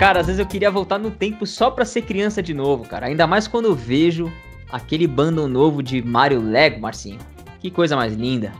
Cara, 0.00 0.20
às 0.20 0.26
vezes 0.28 0.40
eu 0.40 0.46
queria 0.46 0.70
voltar 0.70 0.98
no 0.98 1.10
tempo 1.10 1.46
só 1.46 1.70
pra 1.70 1.84
ser 1.84 2.00
criança 2.00 2.42
de 2.42 2.54
novo, 2.54 2.86
cara. 2.86 3.04
Ainda 3.04 3.26
mais 3.26 3.46
quando 3.46 3.66
eu 3.66 3.74
vejo 3.74 4.32
aquele 4.72 5.06
bando 5.06 5.46
novo 5.46 5.82
de 5.82 6.00
Mario 6.00 6.40
Lego, 6.40 6.80
Marcinho. 6.80 7.18
Que 7.58 7.70
coisa 7.70 7.94
mais 7.94 8.14
linda. 8.14 8.50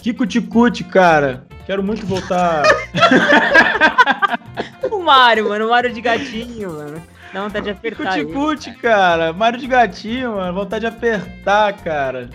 Kiko 0.00 0.26
Ticute, 0.26 0.84
cara. 0.84 1.46
Quero 1.64 1.82
muito 1.82 2.04
voltar. 2.04 2.64
o 4.92 4.98
Mario, 4.98 5.48
mano. 5.48 5.66
O 5.66 5.70
Mario 5.70 5.94
de 5.94 6.00
gatinho, 6.02 6.72
mano. 6.72 7.02
Dá 7.32 7.42
vontade 7.42 7.64
de 7.64 7.70
apertar. 7.70 8.12
Ticute, 8.12 8.72
cara. 8.74 9.32
Mario 9.32 9.58
de 9.58 9.66
gatinho, 9.66 10.32
mano. 10.32 10.52
Vontade 10.52 10.82
de 10.82 10.88
apertar, 10.88 11.72
cara. 11.78 12.28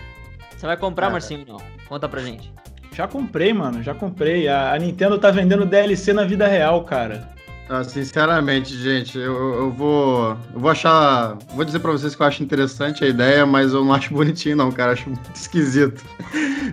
Você 0.56 0.66
vai 0.66 0.76
comprar, 0.76 1.02
cara. 1.02 1.12
Marcinho, 1.12 1.44
não? 1.46 1.58
Conta 1.88 2.08
pra 2.08 2.20
gente. 2.22 2.52
Já 2.92 3.06
comprei, 3.06 3.52
mano. 3.52 3.84
Já 3.84 3.94
comprei. 3.94 4.48
A, 4.48 4.72
a 4.72 4.78
Nintendo 4.80 5.16
tá 5.16 5.30
vendendo 5.30 5.64
DLC 5.64 6.12
na 6.12 6.24
vida 6.24 6.48
real, 6.48 6.82
cara. 6.82 7.37
Ah, 7.68 7.84
sinceramente, 7.84 8.74
gente, 8.74 9.18
eu, 9.18 9.54
eu, 9.54 9.70
vou. 9.70 10.30
Eu 10.54 10.60
vou 10.60 10.70
achar. 10.70 11.36
Vou 11.54 11.64
dizer 11.64 11.80
pra 11.80 11.92
vocês 11.92 12.14
que 12.14 12.22
eu 12.22 12.26
acho 12.26 12.42
interessante 12.42 13.04
a 13.04 13.06
ideia, 13.06 13.44
mas 13.44 13.74
eu 13.74 13.84
não 13.84 13.92
acho 13.92 14.12
bonitinho, 14.14 14.56
não, 14.56 14.72
cara. 14.72 14.92
Acho 14.92 15.10
muito 15.10 15.34
esquisito. 15.34 16.02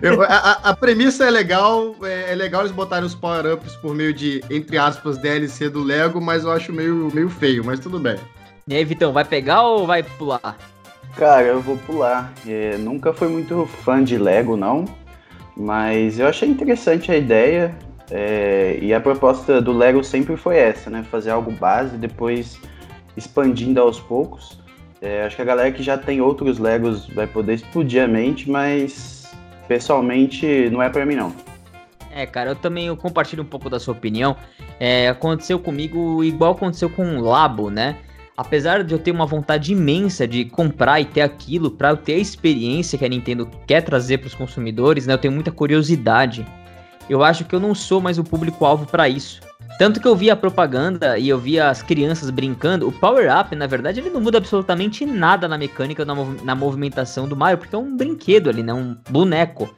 Eu, 0.00 0.22
a, 0.22 0.52
a, 0.52 0.74
premissa 0.74 1.24
é 1.24 1.30
legal, 1.30 1.94
é, 2.02 2.32
é, 2.32 2.34
legal 2.34 2.62
eles 2.62 2.72
botarem 2.72 3.04
os 3.04 3.14
power-ups 3.14 3.76
por 3.76 3.94
meio 3.94 4.14
de, 4.14 4.42
entre 4.50 4.78
aspas, 4.78 5.18
DLC 5.18 5.68
do 5.68 5.82
Lego, 5.82 6.18
mas 6.18 6.44
eu 6.44 6.50
acho 6.50 6.72
meio, 6.72 7.10
meio 7.12 7.28
feio, 7.28 7.62
mas 7.62 7.78
tudo 7.78 7.98
bem. 7.98 8.16
E 8.66 8.74
aí, 8.74 8.84
Vitão, 8.84 9.12
vai 9.12 9.24
pegar 9.24 9.62
ou 9.62 9.86
vai 9.86 10.02
pular? 10.02 10.56
Cara, 11.14 11.46
eu 11.46 11.60
vou 11.60 11.76
pular. 11.76 12.32
É, 12.46 12.78
nunca 12.78 13.12
fui 13.12 13.28
muito 13.28 13.66
fã 13.84 14.02
de 14.02 14.16
Lego, 14.16 14.56
não. 14.56 14.86
Mas 15.56 16.18
eu 16.18 16.26
achei 16.26 16.48
interessante 16.48 17.10
a 17.10 17.16
ideia. 17.16 17.74
É, 18.10 18.78
e 18.80 18.94
a 18.94 19.00
proposta 19.00 19.60
do 19.60 19.72
Lego 19.72 20.02
sempre 20.04 20.36
foi 20.36 20.56
essa, 20.56 20.88
né? 20.88 21.04
Fazer 21.10 21.30
algo 21.30 21.50
base, 21.50 21.96
depois 21.96 22.60
expandindo 23.16 23.80
aos 23.80 23.98
poucos. 23.98 24.58
É, 25.00 25.24
acho 25.24 25.36
que 25.36 25.42
a 25.42 25.44
galera 25.44 25.72
que 25.72 25.82
já 25.82 25.98
tem 25.98 26.20
outros 26.20 26.58
Legos 26.58 27.08
vai 27.08 27.26
poder 27.26 27.54
explodir 27.54 28.02
a 28.02 28.08
mente, 28.08 28.48
mas 28.50 29.30
pessoalmente 29.68 30.70
não 30.70 30.82
é 30.82 30.88
para 30.88 31.04
mim 31.04 31.16
não. 31.16 31.34
É, 32.10 32.24
cara, 32.24 32.50
eu 32.50 32.56
também 32.56 32.94
compartilho 32.96 33.42
um 33.42 33.46
pouco 33.46 33.68
da 33.68 33.78
sua 33.78 33.92
opinião. 33.92 34.36
É, 34.80 35.08
aconteceu 35.08 35.58
comigo 35.58 36.24
igual 36.24 36.52
aconteceu 36.52 36.88
com 36.88 37.18
o 37.18 37.20
Labo, 37.20 37.68
né? 37.68 37.96
Apesar 38.36 38.84
de 38.84 38.92
eu 38.92 38.98
ter 38.98 39.10
uma 39.10 39.26
vontade 39.26 39.72
imensa 39.72 40.26
de 40.26 40.44
comprar 40.44 41.00
e 41.00 41.04
ter 41.04 41.22
aquilo 41.22 41.70
para 41.70 41.90
eu 41.90 41.96
ter 41.96 42.14
a 42.14 42.18
experiência 42.18 42.98
que 42.98 43.04
a 43.04 43.08
Nintendo 43.08 43.48
quer 43.66 43.82
trazer 43.82 44.18
para 44.18 44.28
os 44.28 44.34
consumidores, 44.34 45.06
né? 45.06 45.14
Eu 45.14 45.18
tenho 45.18 45.32
muita 45.32 45.50
curiosidade 45.50 46.46
eu 47.08 47.22
acho 47.22 47.44
que 47.44 47.54
eu 47.54 47.60
não 47.60 47.74
sou 47.74 48.00
mais 48.00 48.18
o 48.18 48.24
público-alvo 48.24 48.86
para 48.86 49.08
isso. 49.08 49.40
Tanto 49.78 50.00
que 50.00 50.08
eu 50.08 50.16
vi 50.16 50.30
a 50.30 50.36
propaganda 50.36 51.18
e 51.18 51.28
eu 51.28 51.38
vi 51.38 51.60
as 51.60 51.82
crianças 51.82 52.30
brincando, 52.30 52.88
o 52.88 52.92
Power 52.92 53.28
Up, 53.38 53.54
na 53.54 53.66
verdade, 53.66 54.00
ele 54.00 54.08
não 54.08 54.22
muda 54.22 54.38
absolutamente 54.38 55.04
nada 55.04 55.46
na 55.46 55.58
mecânica, 55.58 56.02
na, 56.04 56.14
mov 56.14 56.42
na 56.42 56.54
movimentação 56.54 57.28
do 57.28 57.36
Mario, 57.36 57.58
porque 57.58 57.74
é 57.74 57.78
um 57.78 57.94
brinquedo 57.94 58.48
ali, 58.48 58.62
né? 58.62 58.72
Um 58.72 58.96
boneco. 59.10 59.74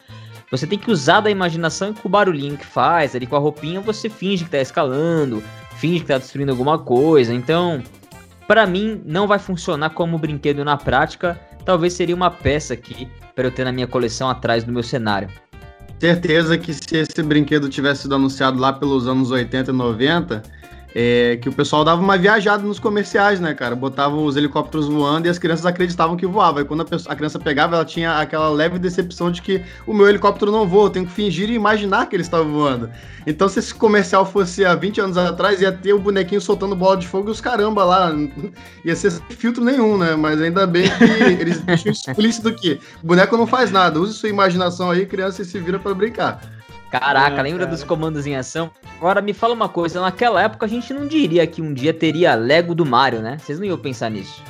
Você 0.52 0.66
tem 0.66 0.78
que 0.78 0.90
usar 0.90 1.20
da 1.20 1.30
imaginação 1.30 1.92
com 1.92 2.08
o 2.08 2.10
barulhinho 2.10 2.56
que 2.56 2.64
faz, 2.64 3.16
ali 3.16 3.26
com 3.26 3.34
a 3.34 3.40
roupinha 3.40 3.80
você 3.80 4.08
finge 4.08 4.44
que 4.44 4.50
tá 4.50 4.58
escalando, 4.58 5.42
finge 5.76 6.00
que 6.00 6.06
tá 6.06 6.16
destruindo 6.16 6.52
alguma 6.52 6.78
coisa. 6.78 7.34
Então, 7.34 7.82
para 8.46 8.66
mim, 8.66 9.02
não 9.04 9.26
vai 9.26 9.40
funcionar 9.40 9.90
como 9.90 10.16
brinquedo 10.16 10.64
na 10.64 10.76
prática. 10.76 11.38
Talvez 11.64 11.92
seria 11.92 12.14
uma 12.14 12.30
peça 12.30 12.72
aqui 12.72 13.08
para 13.34 13.48
eu 13.48 13.50
ter 13.50 13.64
na 13.64 13.72
minha 13.72 13.86
coleção 13.86 14.30
atrás 14.30 14.62
do 14.62 14.72
meu 14.72 14.82
cenário. 14.82 15.28
Certeza 15.98 16.56
que 16.56 16.72
se 16.72 16.96
esse 16.96 17.22
brinquedo 17.22 17.68
tivesse 17.68 18.02
sido 18.02 18.14
anunciado 18.14 18.58
lá 18.58 18.72
pelos 18.72 19.08
anos 19.08 19.32
80 19.32 19.70
e 19.70 19.74
90, 19.74 20.42
é, 21.00 21.36
que 21.36 21.48
o 21.48 21.52
pessoal 21.52 21.84
dava 21.84 22.02
uma 22.02 22.18
viajada 22.18 22.64
nos 22.64 22.80
comerciais, 22.80 23.38
né, 23.38 23.54
cara? 23.54 23.76
Botava 23.76 24.16
os 24.16 24.36
helicópteros 24.36 24.88
voando 24.88 25.28
e 25.28 25.30
as 25.30 25.38
crianças 25.38 25.64
acreditavam 25.64 26.16
que 26.16 26.26
voava. 26.26 26.60
E 26.60 26.64
quando 26.64 26.80
a, 26.80 26.84
pessoa, 26.84 27.12
a, 27.12 27.16
criança 27.16 27.38
pegava, 27.38 27.76
ela 27.76 27.84
tinha 27.84 28.18
aquela 28.18 28.48
leve 28.48 28.80
decepção 28.80 29.30
de 29.30 29.40
que 29.40 29.62
o 29.86 29.94
meu 29.94 30.08
helicóptero 30.08 30.50
não 30.50 30.66
voa, 30.66 30.86
eu 30.86 30.90
tenho 30.90 31.06
que 31.06 31.12
fingir 31.12 31.50
e 31.50 31.54
imaginar 31.54 32.06
que 32.06 32.16
ele 32.16 32.24
estava 32.24 32.42
voando. 32.42 32.90
Então, 33.24 33.48
se 33.48 33.60
esse 33.60 33.72
comercial 33.72 34.26
fosse 34.26 34.64
há 34.64 34.74
20 34.74 35.00
anos 35.00 35.16
atrás, 35.16 35.60
ia 35.60 35.70
ter 35.70 35.92
o 35.92 36.00
bonequinho 36.00 36.40
soltando 36.40 36.74
bola 36.74 36.96
de 36.96 37.06
fogo 37.06 37.28
e 37.28 37.30
os 37.30 37.40
caramba 37.40 37.84
lá. 37.84 38.12
Ia 38.84 38.96
ser 38.96 39.12
sem 39.12 39.22
filtro 39.28 39.62
nenhum, 39.62 39.96
né? 39.96 40.16
Mas 40.16 40.42
ainda 40.42 40.66
bem 40.66 40.90
que 40.90 41.04
eles 41.40 41.60
deixam 41.60 41.92
explícito 41.92 42.52
que 42.54 42.80
o 43.00 43.06
boneco 43.06 43.36
não 43.36 43.46
faz 43.46 43.70
nada. 43.70 44.00
Use 44.00 44.14
sua 44.14 44.30
imaginação 44.30 44.90
aí, 44.90 45.06
criança, 45.06 45.42
e 45.42 45.44
se 45.44 45.60
vira 45.60 45.78
para 45.78 45.94
brincar. 45.94 46.57
Caraca, 46.90 47.40
é, 47.40 47.42
lembra 47.42 47.60
cara. 47.60 47.70
dos 47.70 47.84
comandos 47.84 48.26
em 48.26 48.34
ação? 48.34 48.70
Agora 48.96 49.20
me 49.20 49.32
fala 49.32 49.54
uma 49.54 49.68
coisa, 49.68 50.00
naquela 50.00 50.42
época 50.42 50.66
a 50.66 50.68
gente 50.68 50.92
não 50.92 51.06
diria 51.06 51.46
que 51.46 51.60
um 51.60 51.72
dia 51.72 51.92
teria 51.92 52.34
Lego 52.34 52.74
do 52.74 52.86
Mario, 52.86 53.20
né? 53.20 53.36
Vocês 53.38 53.58
não 53.58 53.66
iam 53.66 53.76
pensar 53.76 54.10
nisso. 54.10 54.42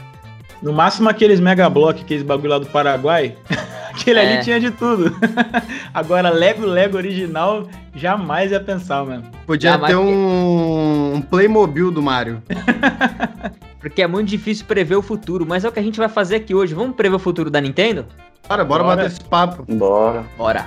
No 0.62 0.72
máximo 0.72 1.08
aqueles 1.08 1.40
Mega 1.40 1.68
Block, 1.68 2.00
aqueles 2.00 2.22
bagulho 2.22 2.50
lá 2.50 2.58
do 2.58 2.66
Paraguai, 2.66 3.36
aquele 3.90 4.20
é. 4.20 4.34
ali 4.34 4.44
tinha 4.44 4.60
de 4.60 4.70
tudo. 4.70 5.16
Agora 5.92 6.30
Lego 6.30 6.64
Lego 6.64 6.96
original, 6.96 7.68
jamais 7.94 8.50
ia 8.50 8.60
pensar, 8.60 9.04
mano. 9.04 9.24
Podia 9.46 9.78
ter 9.78 9.96
um... 9.96 11.14
um 11.14 11.22
Playmobil 11.22 11.90
do 11.90 12.02
Mario. 12.02 12.42
Porque 13.80 14.02
é 14.02 14.06
muito 14.06 14.28
difícil 14.28 14.66
prever 14.66 14.96
o 14.96 15.02
futuro, 15.02 15.46
mas 15.46 15.64
é 15.64 15.68
o 15.68 15.72
que 15.72 15.78
a 15.78 15.82
gente 15.82 15.98
vai 15.98 16.08
fazer 16.08 16.36
aqui 16.36 16.54
hoje. 16.54 16.74
Vamos 16.74 16.96
prever 16.96 17.16
o 17.16 17.20
futuro 17.20 17.48
da 17.48 17.60
Nintendo? 17.60 18.06
Bora, 18.48 18.64
bora, 18.64 18.82
bora. 18.82 18.96
bater 18.96 19.10
esse 19.10 19.20
papo. 19.20 19.64
Bora. 19.72 20.24
Bora. 20.36 20.66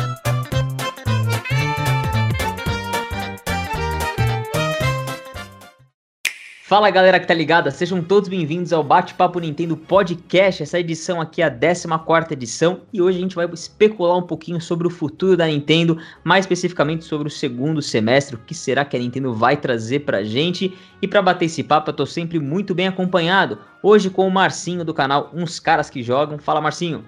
Fala 6.71 6.89
galera 6.89 7.19
que 7.19 7.27
tá 7.27 7.33
ligada, 7.33 7.69
sejam 7.69 8.01
todos 8.01 8.29
bem-vindos 8.29 8.71
ao 8.71 8.81
Bate-Papo 8.81 9.41
Nintendo 9.41 9.75
Podcast. 9.75 10.63
Essa 10.63 10.79
edição 10.79 11.19
aqui 11.19 11.41
é 11.41 11.45
a 11.45 11.51
14 11.51 12.31
edição 12.31 12.79
e 12.93 13.01
hoje 13.01 13.17
a 13.17 13.21
gente 13.21 13.35
vai 13.35 13.45
especular 13.45 14.17
um 14.17 14.21
pouquinho 14.21 14.61
sobre 14.61 14.87
o 14.87 14.89
futuro 14.89 15.35
da 15.35 15.47
Nintendo, 15.47 15.97
mais 16.23 16.45
especificamente 16.45 17.03
sobre 17.03 17.27
o 17.27 17.29
segundo 17.29 17.81
semestre, 17.81 18.37
o 18.37 18.39
que 18.39 18.55
será 18.55 18.85
que 18.85 18.95
a 18.95 18.99
Nintendo 19.01 19.33
vai 19.33 19.57
trazer 19.57 19.99
pra 20.05 20.23
gente. 20.23 20.73
E 21.01 21.07
para 21.09 21.21
bater 21.21 21.43
esse 21.43 21.61
papo, 21.61 21.89
eu 21.89 21.93
tô 21.93 22.05
sempre 22.05 22.39
muito 22.39 22.73
bem 22.73 22.87
acompanhado. 22.87 23.59
Hoje 23.83 24.09
com 24.09 24.25
o 24.25 24.31
Marcinho 24.31 24.85
do 24.85 24.93
canal 24.93 25.29
Uns 25.33 25.59
Caras 25.59 25.89
que 25.89 26.01
Jogam. 26.01 26.39
Fala 26.39 26.61
Marcinho. 26.61 27.03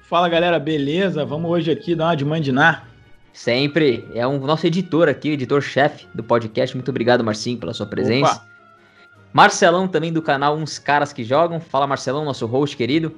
Fala 0.00 0.28
galera, 0.28 0.60
beleza? 0.60 1.24
Vamos 1.24 1.50
hoje 1.50 1.72
aqui 1.72 1.96
dar 1.96 2.04
uma 2.04 2.16
de 2.16 2.24
mandinar. 2.24 2.88
Sempre, 3.32 4.08
é 4.14 4.24
um 4.24 4.38
nosso 4.38 4.64
editor 4.64 5.08
aqui, 5.08 5.30
editor-chefe 5.30 6.06
do 6.14 6.22
podcast. 6.22 6.76
Muito 6.76 6.90
obrigado, 6.90 7.24
Marcinho, 7.24 7.58
pela 7.58 7.74
sua 7.74 7.86
presença. 7.86 8.34
Opa. 8.34 8.57
Marcelão 9.32 9.86
também 9.86 10.12
do 10.12 10.22
canal 10.22 10.56
Uns 10.56 10.78
Caras 10.78 11.12
que 11.12 11.22
Jogam. 11.22 11.60
Fala 11.60 11.86
Marcelão, 11.86 12.24
nosso 12.24 12.46
host 12.46 12.76
querido. 12.76 13.12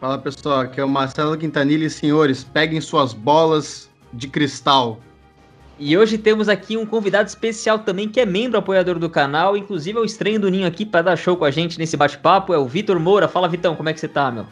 Fala 0.00 0.18
pessoal, 0.18 0.60
aqui 0.60 0.80
é 0.80 0.84
o 0.84 0.88
Marcelo 0.88 1.36
Quintanilha 1.36 1.86
e 1.86 1.90
senhores, 1.90 2.44
peguem 2.44 2.80
suas 2.82 3.14
bolas 3.14 3.88
de 4.12 4.28
cristal. 4.28 5.00
E 5.78 5.96
hoje 5.96 6.18
temos 6.18 6.48
aqui 6.48 6.76
um 6.76 6.86
convidado 6.86 7.28
especial 7.28 7.78
também 7.78 8.08
que 8.08 8.20
é 8.20 8.26
membro 8.26 8.58
apoiador 8.58 8.98
do 8.98 9.10
canal, 9.10 9.56
inclusive 9.56 9.98
é 9.98 10.00
o 10.00 10.04
estranho 10.04 10.38
do 10.38 10.50
Ninho 10.50 10.66
aqui 10.66 10.84
para 10.84 11.02
dar 11.02 11.16
show 11.16 11.36
com 11.36 11.44
a 11.44 11.50
gente 11.50 11.78
nesse 11.78 11.96
bate-papo, 11.96 12.52
é 12.52 12.58
o 12.58 12.66
Vitor 12.66 13.00
Moura. 13.00 13.26
Fala 13.26 13.48
Vitão, 13.48 13.74
como 13.74 13.88
é 13.88 13.92
que 13.92 14.00
você 14.00 14.08
tá, 14.08 14.30
meu? 14.30 14.46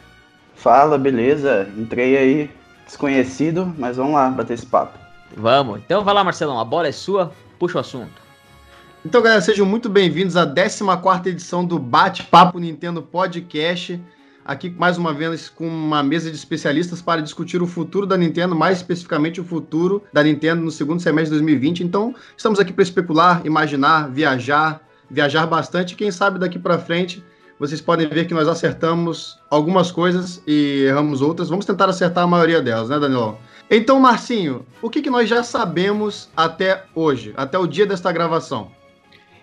Fala, 0.55 0.97
beleza? 0.97 1.67
Entrei 1.77 2.17
aí 2.17 2.51
desconhecido, 2.85 3.73
mas 3.77 3.97
vamos 3.97 4.13
lá 4.13 4.29
bater 4.29 4.53
esse 4.53 4.65
papo. 4.65 4.97
Vamos. 5.35 5.79
Então 5.79 6.03
vai 6.03 6.13
lá, 6.13 6.23
Marcelão, 6.23 6.59
a 6.59 6.65
bola 6.65 6.87
é 6.87 6.91
sua, 6.91 7.31
puxa 7.59 7.77
o 7.77 7.81
assunto. 7.81 8.24
Então, 9.05 9.21
galera, 9.21 9.39
sejam 9.39 9.67
muito 9.67 9.87
bem-vindos 9.87 10.35
à 10.35 10.47
14 10.47 11.29
edição 11.29 11.63
do 11.63 11.77
Bate-Papo 11.77 12.57
Nintendo 12.57 13.03
Podcast. 13.03 14.01
Aqui, 14.43 14.67
mais 14.67 14.97
uma 14.97 15.13
vez, 15.13 15.47
com 15.47 15.67
uma 15.67 16.01
mesa 16.01 16.31
de 16.31 16.35
especialistas 16.35 17.03
para 17.03 17.21
discutir 17.21 17.61
o 17.61 17.67
futuro 17.67 18.07
da 18.07 18.17
Nintendo, 18.17 18.55
mais 18.55 18.77
especificamente 18.77 19.39
o 19.39 19.43
futuro 19.43 20.01
da 20.11 20.23
Nintendo 20.23 20.63
no 20.63 20.71
segundo 20.71 20.99
semestre 21.03 21.25
de 21.25 21.43
2020. 21.43 21.83
Então, 21.83 22.15
estamos 22.35 22.59
aqui 22.59 22.73
para 22.73 22.81
especular, 22.81 23.45
imaginar, 23.45 24.09
viajar, 24.09 24.81
viajar 25.07 25.45
bastante. 25.45 25.95
Quem 25.95 26.09
sabe 26.09 26.39
daqui 26.39 26.57
para 26.57 26.79
frente 26.79 27.23
vocês 27.59 27.79
podem 27.79 28.09
ver 28.09 28.25
que 28.25 28.33
nós 28.33 28.47
acertamos 28.47 29.37
algumas 29.51 29.91
coisas 29.91 30.41
e 30.47 30.85
erramos 30.87 31.21
outras. 31.21 31.47
Vamos 31.47 31.67
tentar 31.67 31.87
acertar 31.87 32.23
a 32.23 32.27
maioria 32.27 32.59
delas, 32.59 32.89
né, 32.89 32.99
Danilão? 32.99 33.37
Então, 33.69 33.99
Marcinho, 33.99 34.65
o 34.81 34.89
que, 34.89 34.99
que 34.99 35.11
nós 35.11 35.29
já 35.29 35.43
sabemos 35.43 36.27
até 36.35 36.85
hoje, 36.95 37.35
até 37.37 37.59
o 37.59 37.67
dia 37.67 37.85
desta 37.85 38.11
gravação? 38.11 38.71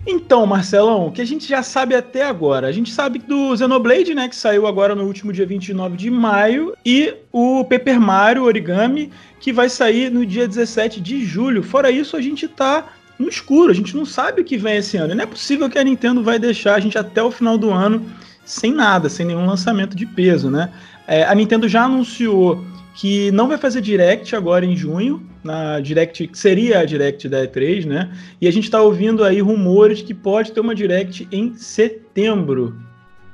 Então, 0.07 0.45
Marcelão, 0.47 1.07
o 1.07 1.13
que 1.13 1.23
a 1.23 1.25
gente 1.25 1.49
já 1.49 1.63
sabe 1.63 1.95
até 1.95 2.25
agora? 2.25 2.67
A 2.67 2.73
gente 2.73 2.93
sabe 2.93 3.21
do 3.21 3.57
Xenoblade, 3.57 4.15
né, 4.15 4.29
que 4.29 4.35
saiu 4.35 4.67
agora 4.67 4.97
no 4.97 5.05
último 5.05 5.33
dia 5.33 5.47
29 5.47 5.97
de 5.97 6.11
maio, 6.11 6.75
e 6.85 7.15
o 7.31 7.65
Paper 7.65 8.01
Mario 8.01 8.43
Origami, 8.43 9.13
que 9.39 9.53
vai 9.53 9.69
sair 9.69 10.11
no 10.11 10.27
dia 10.27 10.49
17 10.49 11.01
de 11.01 11.25
julho. 11.25 11.63
Fora 11.63 11.91
isso, 11.91 12.17
a 12.17 12.21
gente 12.21 12.49
tá 12.49 12.93
no 13.17 13.29
escuro, 13.29 13.71
a 13.71 13.75
gente 13.75 13.97
não 13.97 14.05
sabe 14.05 14.41
o 14.41 14.45
que 14.45 14.59
vem 14.59 14.77
esse 14.77 14.97
ano. 14.97 15.15
Não 15.15 15.23
é 15.23 15.27
possível 15.27 15.71
que 15.71 15.79
a 15.79 15.85
Nintendo 15.85 16.23
vai 16.23 16.39
deixar 16.39 16.75
a 16.75 16.81
gente 16.81 16.99
até 16.99 17.23
o 17.23 17.31
final 17.31 17.57
do 17.57 17.71
ano 17.71 18.05
sem 18.45 18.73
nada, 18.73 19.09
sem 19.09 19.25
nenhum 19.25 19.47
lançamento 19.47 19.97
de 19.97 20.05
peso, 20.05 20.51
né? 20.51 20.73
É, 21.07 21.25
a 21.25 21.35
Nintendo 21.35 21.69
já 21.69 21.85
anunciou 21.85 22.65
que 22.95 23.31
não 23.31 23.47
vai 23.47 23.57
fazer 23.57 23.81
Direct 23.81 24.35
agora 24.35 24.67
em 24.67 24.77
junho, 24.77 25.23
na 25.43 25.81
Direct, 25.81 26.27
que 26.27 26.39
seria 26.39 26.81
a 26.81 26.85
Direct 26.85 27.29
da 27.29 27.47
E3, 27.47 27.85
né? 27.87 28.13
E 28.41 28.47
a 28.47 28.51
gente 28.51 28.65
está 28.65 28.81
ouvindo 28.81 29.25
aí 29.25 29.41
rumores 29.41 30.03
que 30.03 30.15
pode 30.15 30.53
ter 30.53 30.61
uma 30.61 30.75
Direct 30.75 31.27
em 31.33 31.55
setembro. 31.55 32.77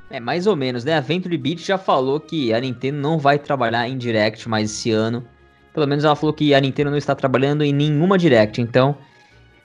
É, 0.09 0.19
mais 0.19 0.47
ou 0.47 0.55
menos, 0.55 0.83
né? 0.83 0.95
A 0.95 1.01
Venture 1.01 1.37
Beat 1.37 1.59
já 1.59 1.77
falou 1.77 2.19
que 2.19 2.51
a 2.51 2.59
Nintendo 2.59 2.97
não 2.97 3.19
vai 3.19 3.37
trabalhar 3.37 3.87
em 3.87 3.97
Direct 3.97 4.49
mais 4.49 4.71
esse 4.71 4.91
ano. 4.91 5.23
Pelo 5.71 5.87
menos 5.87 6.03
ela 6.03 6.15
falou 6.15 6.33
que 6.33 6.53
a 6.53 6.59
Nintendo 6.59 6.89
não 6.89 6.97
está 6.97 7.13
trabalhando 7.13 7.63
em 7.63 7.71
nenhuma 7.71 8.17
Direct, 8.17 8.59
então 8.59 8.97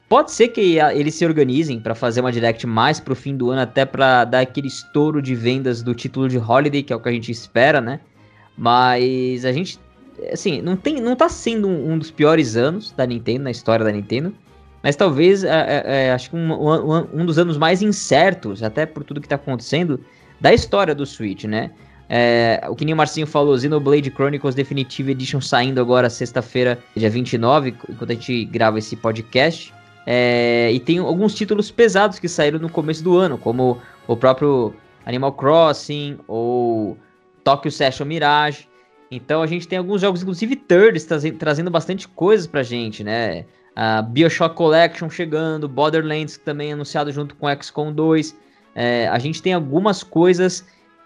pode 0.06 0.32
ser 0.32 0.49
que 0.49 0.79
eles 0.79 1.14
se 1.14 1.25
organizem 1.25 1.81
para 1.81 1.94
fazer 1.94 2.20
uma 2.20 2.31
Direct 2.31 2.67
mais 2.67 3.00
pro 3.00 3.17
fim 3.17 3.35
do 3.35 3.50
ano, 3.50 3.62
até 3.62 3.87
para 3.87 4.25
dar 4.25 4.41
aquele 4.41 4.69
estouro 4.69 5.23
de 5.23 5.35
vendas 5.35 5.82
do 5.82 5.94
título 5.94 6.29
de 6.29 6.37
Holiday, 6.37 6.82
que 6.82 6.93
é 6.93 6.96
o 6.96 7.00
que 7.00 7.08
a 7.08 7.12
gente 7.12 7.32
espera, 7.32 7.81
né? 7.81 8.00
Mas 8.56 9.46
a 9.46 9.52
gente 9.52 9.79
assim, 10.32 10.61
não, 10.62 10.76
tem, 10.76 11.00
não 11.00 11.16
tá 11.16 11.28
sendo 11.28 11.69
um, 11.69 11.93
um, 11.93 11.99
dos 11.99 12.11
piores 12.11 12.56
anos 12.56 12.93
da 12.93 13.06
Nintendo, 13.06 13.44
na 13.44 13.50
história 13.50 13.84
da 13.84 13.93
Nintendo. 13.93 14.34
Mas 14.82 14.96
talvez, 14.96 15.44
é, 15.44 15.49
é, 15.49 16.06
é 16.06 16.12
acho 16.12 16.31
que 16.31 16.37
um, 16.37 16.52
um, 16.52 17.06
um, 17.20 17.26
dos 17.26 17.38
anos 17.38 17.56
mais 17.56 17.81
incertos, 17.82 18.62
até 18.62 18.84
por 18.84 19.02
tudo 19.02 19.20
que 19.20 19.28
tá 19.28 19.37
acontecendo, 19.37 20.00
da 20.40 20.52
história 20.52 20.94
do 20.94 21.06
Switch, 21.06 21.44
né? 21.44 21.70
É, 22.08 22.61
o 22.69 22.75
que 22.76 22.84
nem 22.84 22.93
o 22.93 22.96
Marcinho 22.96 23.26
falou, 23.26 23.58
Xenoblade 23.58 24.11
Chronicles 24.11 24.55
Definitive 24.55 25.12
Edition 25.12 25.40
saindo 25.40 25.81
agora 25.81 26.11
sexta-feira, 26.11 26.78
dia 26.94 27.08
29, 27.08 27.75
enquanto 27.88 28.10
a 28.10 28.14
gente 28.14 28.44
grava 28.44 28.78
esse 28.78 28.94
podcast. 28.94 29.72
É, 30.06 30.70
e 30.70 30.78
tem 30.81 30.99
alguns 30.99 31.34
títulos 31.34 31.70
pesados 31.70 32.19
que 32.19 32.28
saíram 32.28 32.58
no 32.58 32.69
começo 32.69 33.02
do 33.02 33.17
ano, 33.17 33.38
como 33.38 33.78
o 34.06 34.17
próprio 34.17 34.75
Animal 35.06 35.32
Crossing 35.32 36.19
ou 36.28 36.99
Tokyo 37.43 37.70
Session 37.70 38.05
Mirage. 38.05 38.69
Então 39.16 39.43
a 39.43 39.46
gente 39.46 39.66
tem 39.69 39.78
alguns 39.78 40.00
jogos, 40.00 40.22
inclusive 40.22 40.56
thirds, 40.56 41.06
trazendo 41.38 41.70
bastante 41.70 42.08
coisas 42.08 42.46
pra 42.46 42.62
gente, 42.62 43.02
né? 43.05 43.44
A 43.76 44.02
Bioshock 44.02 44.55
Collection 44.55 45.11
chegando, 45.11 45.69
Borderlands 45.69 46.38
também 46.38 46.72
anunciado 46.72 47.11
junto 47.11 47.34
com 47.34 47.49
XCOM 47.61 47.93
2. 47.93 48.37
É, 48.75 49.08
a 49.08 49.19
gente 49.19 49.43
tem 49.43 49.52
algumas 49.52 50.02
coisas 50.02 50.64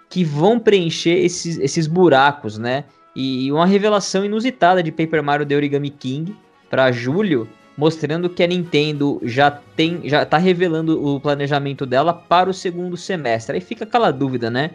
que 0.09 0.25
vão 0.25 0.59
preencher 0.59 1.19
esses, 1.19 1.59
esses 1.59 1.87
buracos, 1.87 2.59
né? 2.59 2.85
E 3.15 3.51
uma 3.51 3.67
revelação 3.67 4.25
inusitada 4.25 4.83
de 4.83 4.93
Paper 4.93 5.23
Mario 5.23 5.47
The 5.47 5.57
Origami 5.57 5.91
King 5.91 6.37
para 6.71 6.93
julho, 6.93 7.49
mostrando 7.77 8.29
que 8.29 8.43
a 8.43 8.47
Nintendo 8.47 9.21
já 9.23 9.51
tem, 9.51 10.01
já 10.05 10.25
tá 10.25 10.37
revelando 10.37 11.05
o 11.05 11.21
planejamento 11.21 11.87
dela 11.87 12.13
para 12.13 12.51
o 12.51 12.55
segundo 12.55 12.97
semestre. 12.97 13.57
Aí 13.57 13.61
fica 13.61 13.85
aquela 13.85 14.11
dúvida, 14.11 14.51
né? 14.51 14.71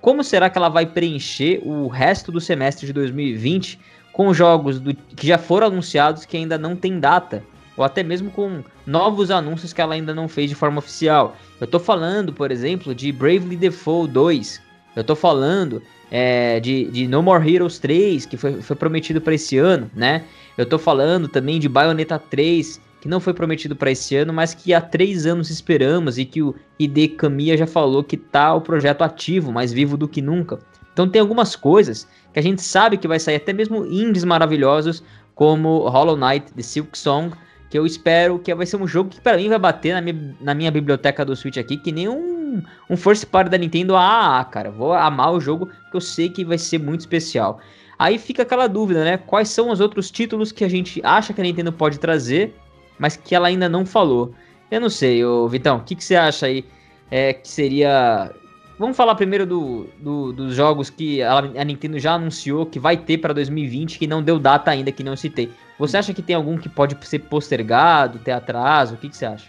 Como 0.00 0.24
será 0.24 0.48
que 0.48 0.56
ela 0.56 0.68
vai 0.68 0.86
preencher 0.86 1.60
o 1.62 1.86
resto 1.88 2.32
do 2.32 2.40
semestre 2.40 2.86
de 2.86 2.92
2020 2.92 3.78
com 4.12 4.32
jogos 4.32 4.80
do, 4.80 4.94
que 4.94 5.26
já 5.26 5.38
foram 5.38 5.66
anunciados 5.66 6.24
que 6.24 6.36
ainda 6.36 6.56
não 6.56 6.74
tem 6.74 6.98
data? 6.98 7.42
Ou 7.76 7.84
até 7.84 8.02
mesmo 8.02 8.30
com 8.30 8.62
novos 8.86 9.30
anúncios 9.30 9.72
que 9.72 9.80
ela 9.80 9.94
ainda 9.94 10.14
não 10.14 10.28
fez 10.28 10.48
de 10.48 10.54
forma 10.54 10.78
oficial. 10.78 11.36
Eu 11.60 11.66
tô 11.66 11.78
falando, 11.78 12.32
por 12.32 12.50
exemplo, 12.50 12.94
de 12.94 13.12
Bravely 13.12 13.56
Default 13.56 14.12
2. 14.12 14.60
Eu 14.96 15.04
tô 15.04 15.14
falando 15.14 15.82
é, 16.10 16.58
de, 16.60 16.86
de 16.86 17.06
No 17.06 17.22
More 17.22 17.48
Heroes 17.48 17.78
3, 17.78 18.26
que 18.26 18.36
foi, 18.36 18.60
foi 18.60 18.76
prometido 18.76 19.20
para 19.20 19.34
esse 19.34 19.56
ano, 19.56 19.90
né? 19.94 20.24
Eu 20.58 20.66
tô 20.66 20.78
falando 20.78 21.28
também 21.28 21.60
de 21.60 21.68
Bayonetta 21.68 22.18
3, 22.18 22.80
que 23.00 23.08
não 23.08 23.18
foi 23.18 23.32
prometido 23.32 23.74
para 23.74 23.90
esse 23.90 24.14
ano, 24.16 24.32
mas 24.32 24.52
que 24.52 24.74
há 24.74 24.80
três 24.80 25.26
anos 25.26 25.48
esperamos 25.48 26.18
e 26.18 26.24
que 26.24 26.42
o 26.42 26.54
ID 26.78 27.16
Kamiya 27.16 27.56
já 27.56 27.66
falou 27.66 28.04
que 28.04 28.16
tá 28.16 28.54
o 28.54 28.60
projeto 28.60 29.02
ativo, 29.02 29.50
mais 29.50 29.72
vivo 29.72 29.96
do 29.96 30.06
que 30.06 30.20
nunca. 30.20 30.58
Então 30.92 31.08
tem 31.08 31.20
algumas 31.20 31.56
coisas 31.56 32.06
que 32.32 32.38
a 32.38 32.42
gente 32.42 32.62
sabe 32.62 32.98
que 32.98 33.08
vai 33.08 33.18
sair, 33.18 33.36
até 33.36 33.52
mesmo 33.52 33.86
indies 33.86 34.24
maravilhosos, 34.24 35.02
como 35.34 35.88
Hollow 35.88 36.16
Knight, 36.16 36.52
The 36.52 36.62
Silk 36.62 36.98
Song, 36.98 37.34
que 37.70 37.78
eu 37.78 37.86
espero 37.86 38.38
que 38.38 38.54
vai 38.54 38.66
ser 38.66 38.76
um 38.76 38.86
jogo 38.86 39.08
que 39.08 39.20
para 39.20 39.36
mim 39.36 39.48
vai 39.48 39.58
bater 39.58 39.94
na 39.94 40.00
minha, 40.00 40.36
na 40.40 40.54
minha 40.54 40.70
biblioteca 40.70 41.24
do 41.24 41.34
Switch 41.34 41.56
aqui, 41.56 41.76
que 41.76 41.92
nem 41.92 42.08
um, 42.08 42.62
um 42.90 42.96
First 42.96 43.26
Party 43.26 43.48
da 43.48 43.56
Nintendo 43.56 43.94
AAA, 43.94 44.44
cara. 44.46 44.70
Vou 44.70 44.92
amar 44.92 45.32
o 45.32 45.40
jogo, 45.40 45.70
que 45.90 45.96
eu 45.96 46.00
sei 46.00 46.28
que 46.28 46.44
vai 46.44 46.58
ser 46.58 46.78
muito 46.78 47.00
especial. 47.00 47.60
Aí 47.98 48.18
fica 48.18 48.42
aquela 48.42 48.66
dúvida, 48.66 49.04
né? 49.04 49.16
Quais 49.18 49.48
são 49.50 49.70
os 49.70 49.78
outros 49.78 50.10
títulos 50.10 50.50
que 50.50 50.64
a 50.64 50.68
gente 50.68 51.00
acha 51.04 51.32
que 51.32 51.40
a 51.40 51.44
Nintendo 51.44 51.72
pode 51.72 51.98
trazer 51.98 52.54
mas 53.00 53.16
que 53.16 53.34
ela 53.34 53.48
ainda 53.48 53.68
não 53.68 53.84
falou. 53.86 54.34
Eu 54.70 54.80
não 54.80 54.90
sei, 54.90 55.24
ô 55.24 55.48
Vitão, 55.48 55.78
o 55.78 55.80
que, 55.80 55.96
que 55.96 56.04
você 56.04 56.14
acha 56.14 56.46
aí 56.46 56.64
é, 57.10 57.32
que 57.32 57.48
seria. 57.48 58.30
Vamos 58.78 58.96
falar 58.96 59.14
primeiro 59.14 59.44
do, 59.44 59.88
do, 59.98 60.32
dos 60.32 60.54
jogos 60.54 60.88
que 60.88 61.22
a, 61.22 61.38
a, 61.38 61.64
Nintendo 61.64 61.98
já 61.98 62.14
anunciou 62.14 62.64
que 62.64 62.78
vai 62.78 62.96
ter 62.96 63.18
para 63.18 63.34
2020, 63.34 63.98
que 63.98 64.06
não 64.06 64.22
deu 64.22 64.38
data 64.38 64.70
ainda, 64.70 64.92
que 64.92 65.02
não 65.02 65.16
citei. 65.16 65.50
Você 65.78 65.96
acha 65.96 66.14
que 66.14 66.22
tem 66.22 66.36
algum 66.36 66.56
que 66.56 66.68
pode 66.68 66.96
ser 67.06 67.18
postergado, 67.20 68.18
ter 68.18 68.32
atraso? 68.32 68.94
O 68.94 68.96
que, 68.96 69.08
que 69.08 69.16
você 69.16 69.26
acha? 69.26 69.46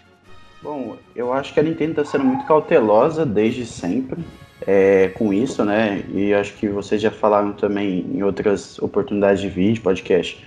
Bom, 0.62 0.96
eu 1.14 1.32
acho 1.32 1.52
que 1.52 1.60
a 1.60 1.62
Nintendo 1.62 2.00
está 2.00 2.04
sendo 2.04 2.24
muito 2.24 2.44
cautelosa 2.46 3.24
desde 3.24 3.64
sempre 3.64 4.22
é, 4.66 5.08
com 5.08 5.32
isso, 5.32 5.64
né? 5.64 6.04
E 6.12 6.32
acho 6.34 6.54
que 6.54 6.68
vocês 6.68 7.00
já 7.00 7.10
falaram 7.10 7.52
também 7.52 8.06
em 8.14 8.22
outras 8.22 8.78
oportunidades 8.80 9.40
de 9.40 9.48
vídeo, 9.48 9.82
podcast, 9.82 10.42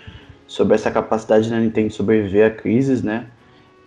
sobre 0.47 0.75
essa 0.75 0.92
capacidade 0.92 1.50
da 1.50 1.59
Nintendo 1.59 1.89
de 1.89 1.94
sobreviver 1.94 2.47
a 2.47 2.50
crises, 2.50 3.01
né? 3.01 3.27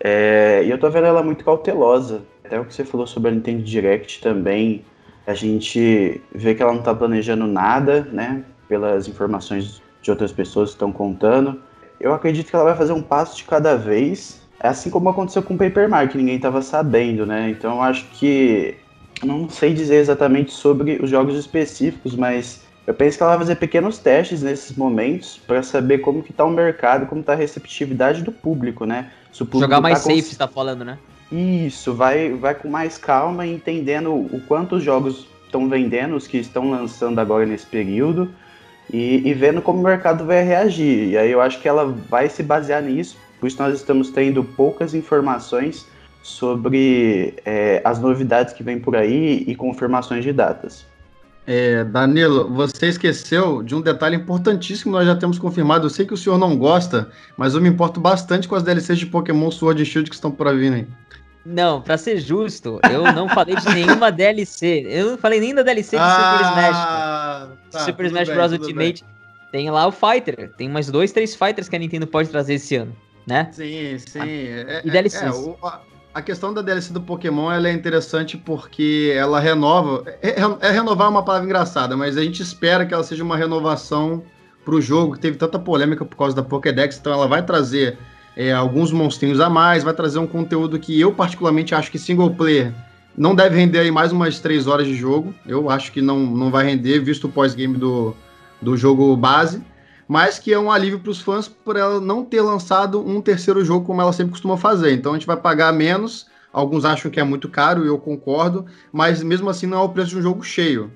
É, 0.01 0.63
e 0.65 0.71
eu 0.71 0.79
tô 0.79 0.91
vendo 0.91 1.07
ela 1.07 1.23
muito 1.23 1.45
cautelosa. 1.45 2.23
Até 2.45 2.59
o 2.59 2.65
que 2.65 2.75
você 2.75 2.85
falou 2.85 3.07
sobre 3.07 3.31
a 3.31 3.35
Nintendo 3.35 3.63
Direct 3.63 4.21
também, 4.21 4.85
a 5.27 5.35
gente 5.35 6.21
vê 6.35 6.55
que 6.55 6.63
ela 6.63 6.73
não 6.73 6.83
tá 6.83 6.95
planejando 6.95 7.47
nada, 7.47 8.09
né? 8.13 8.45
Pelas 8.69 9.09
informações 9.09 9.83
de 10.01 10.11
outras 10.11 10.33
pessoas 10.33 10.71
que 10.71 10.77
estão 10.77 10.93
contando. 10.93 11.61
Eu 12.01 12.15
acredito 12.15 12.49
que 12.49 12.55
ela 12.55 12.65
vai 12.65 12.77
fazer 12.77 12.93
um 12.93 13.03
passo 13.03 13.37
de 13.37 13.45
cada 13.45 13.77
vez, 13.77 14.41
assim 14.61 14.89
como 14.89 15.09
aconteceu 15.09 15.43
com 15.43 15.55
o 15.55 15.59
Paper 15.59 15.89
Mario, 15.89 16.11
que 16.11 16.19
ninguém 16.19 16.37
estava 16.37 16.63
sabendo, 16.63 17.27
né? 17.27 17.51
Então 17.51 17.77
eu 17.77 17.83
acho 17.83 18.07
que. 18.13 18.77
Não 19.25 19.49
sei 19.49 19.75
dizer 19.75 19.97
exatamente 19.97 20.53
sobre 20.53 21.01
os 21.03 21.11
jogos 21.11 21.37
específicos, 21.37 22.15
mas 22.15 22.68
eu 22.89 22.95
penso 22.95 23.19
que 23.19 23.23
ela 23.23 23.33
vai 23.33 23.41
fazer 23.41 23.57
pequenos 23.57 23.99
testes 23.99 24.43
nesses 24.43 24.75
momentos 24.75 25.39
para 25.47 25.63
saber 25.63 25.99
como 25.99 26.23
que 26.23 26.33
tá 26.33 26.43
o 26.43 26.51
mercado, 26.51 27.05
como 27.05 27.23
tá 27.23 27.35
a 27.35 27.37
receptividade 27.37 28.23
do 28.23 28.33
público, 28.33 28.87
né? 28.87 29.11
Público 29.37 29.61
Jogar 29.61 29.83
mais 29.83 29.99
tá 29.99 30.05
safe, 30.05 30.23
cons... 30.23 30.31
você 30.31 30.37
tá 30.39 30.49
falando, 30.49 30.87
né? 30.87 30.97
Isso, 31.31 31.93
vai, 31.93 32.33
vai 32.33 32.55
com 32.55 32.67
mais 32.67 32.97
calma 32.97 33.47
e 33.47 33.55
entendendo 33.55 34.11
o 34.11 34.41
quanto 34.49 34.77
os 34.77 34.83
jogos 34.83 35.29
estão 35.45 35.69
vendendo, 35.69 36.17
os 36.17 36.27
que 36.27 36.39
estão 36.39 36.71
lançando 36.71 37.19
agora 37.19 37.45
nesse 37.45 37.67
período, 37.67 38.31
e, 38.91 39.21
e, 39.29 39.35
vendo 39.35 39.61
como 39.61 39.81
o 39.81 39.83
mercado 39.83 40.25
vai 40.25 40.43
reagir. 40.43 41.11
E 41.11 41.19
aí 41.19 41.31
eu 41.31 41.43
acho 41.43 41.61
que 41.61 41.69
ela 41.69 41.95
vai 42.09 42.31
se 42.31 42.43
basear 42.43 42.83
nisso, 42.83 43.19
por 43.39 43.49
isso 43.49 43.63
nós 43.63 43.75
estamos 43.75 44.09
tendo 44.09 44.43
poucas 44.43 44.95
informações 44.95 45.87
sobre 46.23 47.35
é, 47.45 47.83
as 47.85 47.99
novidades 47.99 48.55
que 48.55 48.63
vêm 48.63 48.81
por 48.81 48.97
aí 48.97 49.45
e 49.47 49.55
confirmações 49.55 50.25
de 50.25 50.33
datas. 50.33 50.87
É, 51.51 51.83
Danilo, 51.83 52.47
você 52.47 52.89
esqueceu 52.89 53.63
de 53.63 53.75
um 53.75 53.81
detalhe 53.81 54.15
importantíssimo 54.15 54.93
nós 54.93 55.07
já 55.07 55.17
temos 55.17 55.39
confirmado. 55.39 55.87
Eu 55.87 55.91
sei 55.91 56.05
que 56.05 56.13
o 56.13 56.17
senhor 56.17 56.37
não 56.37 56.55
gosta, 56.59 57.09
mas 57.39 57.55
eu 57.55 57.61
me 57.63 57.71
importo 57.71 57.99
bastante 57.99 58.47
com 58.47 58.55
as 58.55 58.63
DLCs 58.63 58.99
de 58.99 59.07
Pokémon 59.07 59.51
Sword 59.51 59.83
e 59.83 59.87
Shield 59.87 60.11
que 60.11 60.15
estão 60.15 60.31
por 60.31 60.55
vir 60.55 60.75
aí. 60.75 60.87
Não, 61.47 61.81
pra 61.81 61.97
ser 61.97 62.19
justo, 62.19 62.79
eu 62.93 63.03
não 63.15 63.31
falei 63.31 63.57
de 63.57 63.67
nenhuma 63.73 64.13
DLC. 64.13 64.85
Eu 64.91 65.13
não 65.13 65.17
falei 65.17 65.41
nem 65.41 65.55
da 65.55 65.63
DLC 65.63 65.97
de 65.97 66.03
ah, 66.03 66.37
Super 66.37 66.51
Smash. 66.51 67.71
Tá, 67.71 67.79
Super 67.79 68.07
Smash 68.07 68.29
Bros. 68.29 68.53
Ultimate. 68.53 69.03
Bem. 69.03 69.13
Tem 69.51 69.71
lá 69.71 69.87
o 69.87 69.91
Fighter. 69.91 70.53
Tem 70.59 70.69
mais 70.69 70.91
dois, 70.91 71.13
três 71.13 71.35
Fighters 71.35 71.67
que 71.67 71.77
a 71.77 71.79
Nintendo 71.79 72.07
pode 72.07 72.29
trazer 72.29 72.55
esse 72.55 72.77
ano, 72.77 72.95
né? 73.27 73.49
Sim, 73.53 73.97
sim. 73.97 74.21
Ah, 74.21 74.27
é, 74.27 74.83
e 74.85 74.91
DLCs. 74.91 75.23
É, 75.23 75.31
o, 75.31 75.57
a 75.63 75.81
questão 76.23 76.53
da 76.53 76.63
DLC 76.63 76.93
do 76.93 77.01
Pokémon 77.01 77.51
ela 77.51 77.69
é 77.69 77.73
interessante 77.73 78.37
porque 78.37 79.13
ela 79.15 79.41
renova. 79.41 80.05
É, 80.23 80.41
é, 80.41 80.59
é, 80.61 80.71
renovar 80.71 81.09
uma 81.11 81.23
palavra 81.23 81.47
engraçada, 81.47 81.97
mas 81.97 82.17
a 82.17 82.23
gente 82.23 82.43
espera 82.43 82.87
que 82.87 82.95
ela 82.95 83.05
seja 83.05 83.23
uma 83.23 83.37
renovação 83.37 84.23
para 84.65 84.75
o 84.75 84.81
jogo 84.81 85.15
que 85.15 85.21
teve 85.21 85.37
tanta 85.37 85.59
polêmica 85.59 86.05
por 86.05 86.17
causa 86.17 86.37
da 86.37 86.43
Pokédex. 86.43 86.99
Então 86.99 87.13
ela 87.13 87.27
vai 87.27 87.45
trazer 87.45 87.99
é, 88.37 88.53
alguns 88.53 88.93
monstrinhos 88.93 89.41
a 89.41 89.49
mais, 89.49 89.83
vai 89.83 89.95
trazer 89.95 90.19
um 90.19 90.27
conteúdo 90.27 90.79
que 90.79 90.99
eu 90.99 91.13
particularmente 91.13 91.75
acho 91.75 91.91
que 91.91 91.99
single 91.99 92.31
player 92.31 92.73
não 93.17 93.35
deve 93.35 93.57
render 93.57 93.81
aí 93.81 93.91
mais 93.91 94.13
umas 94.13 94.39
três 94.39 94.67
horas 94.67 94.87
de 94.87 94.95
jogo. 94.95 95.35
Eu 95.47 95.69
acho 95.71 95.91
que 95.91 96.01
não, 96.01 96.21
não 96.21 96.51
vai 96.51 96.65
render, 96.65 97.01
visto 97.01 97.27
o 97.27 97.31
pós-game 97.31 97.77
do, 97.77 98.15
do 98.63 98.77
jogo 98.77 99.17
base 99.17 99.63
mas 100.09 100.39
que 100.39 100.53
é 100.53 100.59
um 100.59 100.73
alívio 100.73 100.99
para 100.99 101.11
os 101.11 101.21
fãs 101.21 101.47
por 101.47 101.77
ela 101.77 102.01
não 102.01 102.25
ter 102.25 102.41
lançado 102.41 103.07
um 103.07 103.21
terceiro 103.21 103.65
jogo 103.65 103.85
como 103.85 104.01
ela 104.01 104.13
sempre 104.13 104.33
costuma 104.33 104.57
fazer. 104.57 104.93
Então 104.93 105.13
a 105.13 105.15
gente 105.15 105.27
vai 105.27 105.37
pagar 105.37 105.73
menos 105.73 106.27
Alguns 106.53 106.85
acham 106.85 107.11
que 107.11 107.21
é 107.21 107.25
muito 107.25 107.49
caro 107.49 107.85
eu 107.85 107.99
concordo, 107.99 108.67
mas 108.93 109.23
mesmo 109.23 109.49
assim 109.49 109.67
não 109.67 109.79
é 109.79 109.83
o 109.83 109.89
preço 109.89 110.11
de 110.11 110.17
um 110.19 110.23
jogo 110.23 110.43
cheio. 110.43 110.91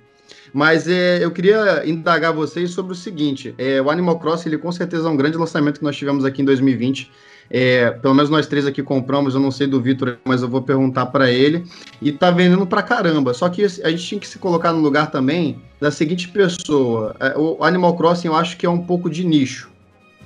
Mas 0.52 0.88
é, 0.88 1.24
eu 1.24 1.30
queria 1.30 1.86
indagar 1.86 2.32
vocês 2.32 2.70
sobre 2.70 2.92
o 2.92 2.96
seguinte: 2.96 3.54
é, 3.58 3.80
o 3.80 3.90
Animal 3.90 4.18
Crossing, 4.18 4.48
ele 4.48 4.58
com 4.58 4.72
certeza 4.72 5.08
é 5.08 5.10
um 5.10 5.16
grande 5.16 5.36
lançamento 5.36 5.78
que 5.78 5.84
nós 5.84 5.96
tivemos 5.96 6.24
aqui 6.24 6.42
em 6.42 6.44
2020. 6.44 7.10
É, 7.54 7.90
pelo 7.90 8.14
menos 8.14 8.30
nós 8.30 8.46
três 8.46 8.64
aqui 8.64 8.82
compramos, 8.82 9.34
eu 9.34 9.40
não 9.40 9.50
sei 9.50 9.66
do 9.66 9.78
Vitor, 9.78 10.16
mas 10.24 10.40
eu 10.40 10.48
vou 10.48 10.62
perguntar 10.62 11.04
para 11.06 11.30
ele. 11.30 11.66
E 12.00 12.10
tá 12.10 12.30
vendendo 12.30 12.66
pra 12.66 12.82
caramba. 12.82 13.34
Só 13.34 13.46
que 13.50 13.62
a 13.62 13.90
gente 13.90 14.06
tinha 14.06 14.18
que 14.18 14.26
se 14.26 14.38
colocar 14.38 14.72
no 14.72 14.80
lugar 14.80 15.10
também 15.10 15.60
da 15.78 15.90
seguinte 15.90 16.28
pessoa: 16.28 17.14
é, 17.20 17.36
o 17.36 17.62
Animal 17.62 17.94
Crossing 17.94 18.28
eu 18.28 18.34
acho 18.34 18.56
que 18.56 18.64
é 18.64 18.70
um 18.70 18.78
pouco 18.78 19.10
de 19.10 19.22
nicho. 19.22 19.70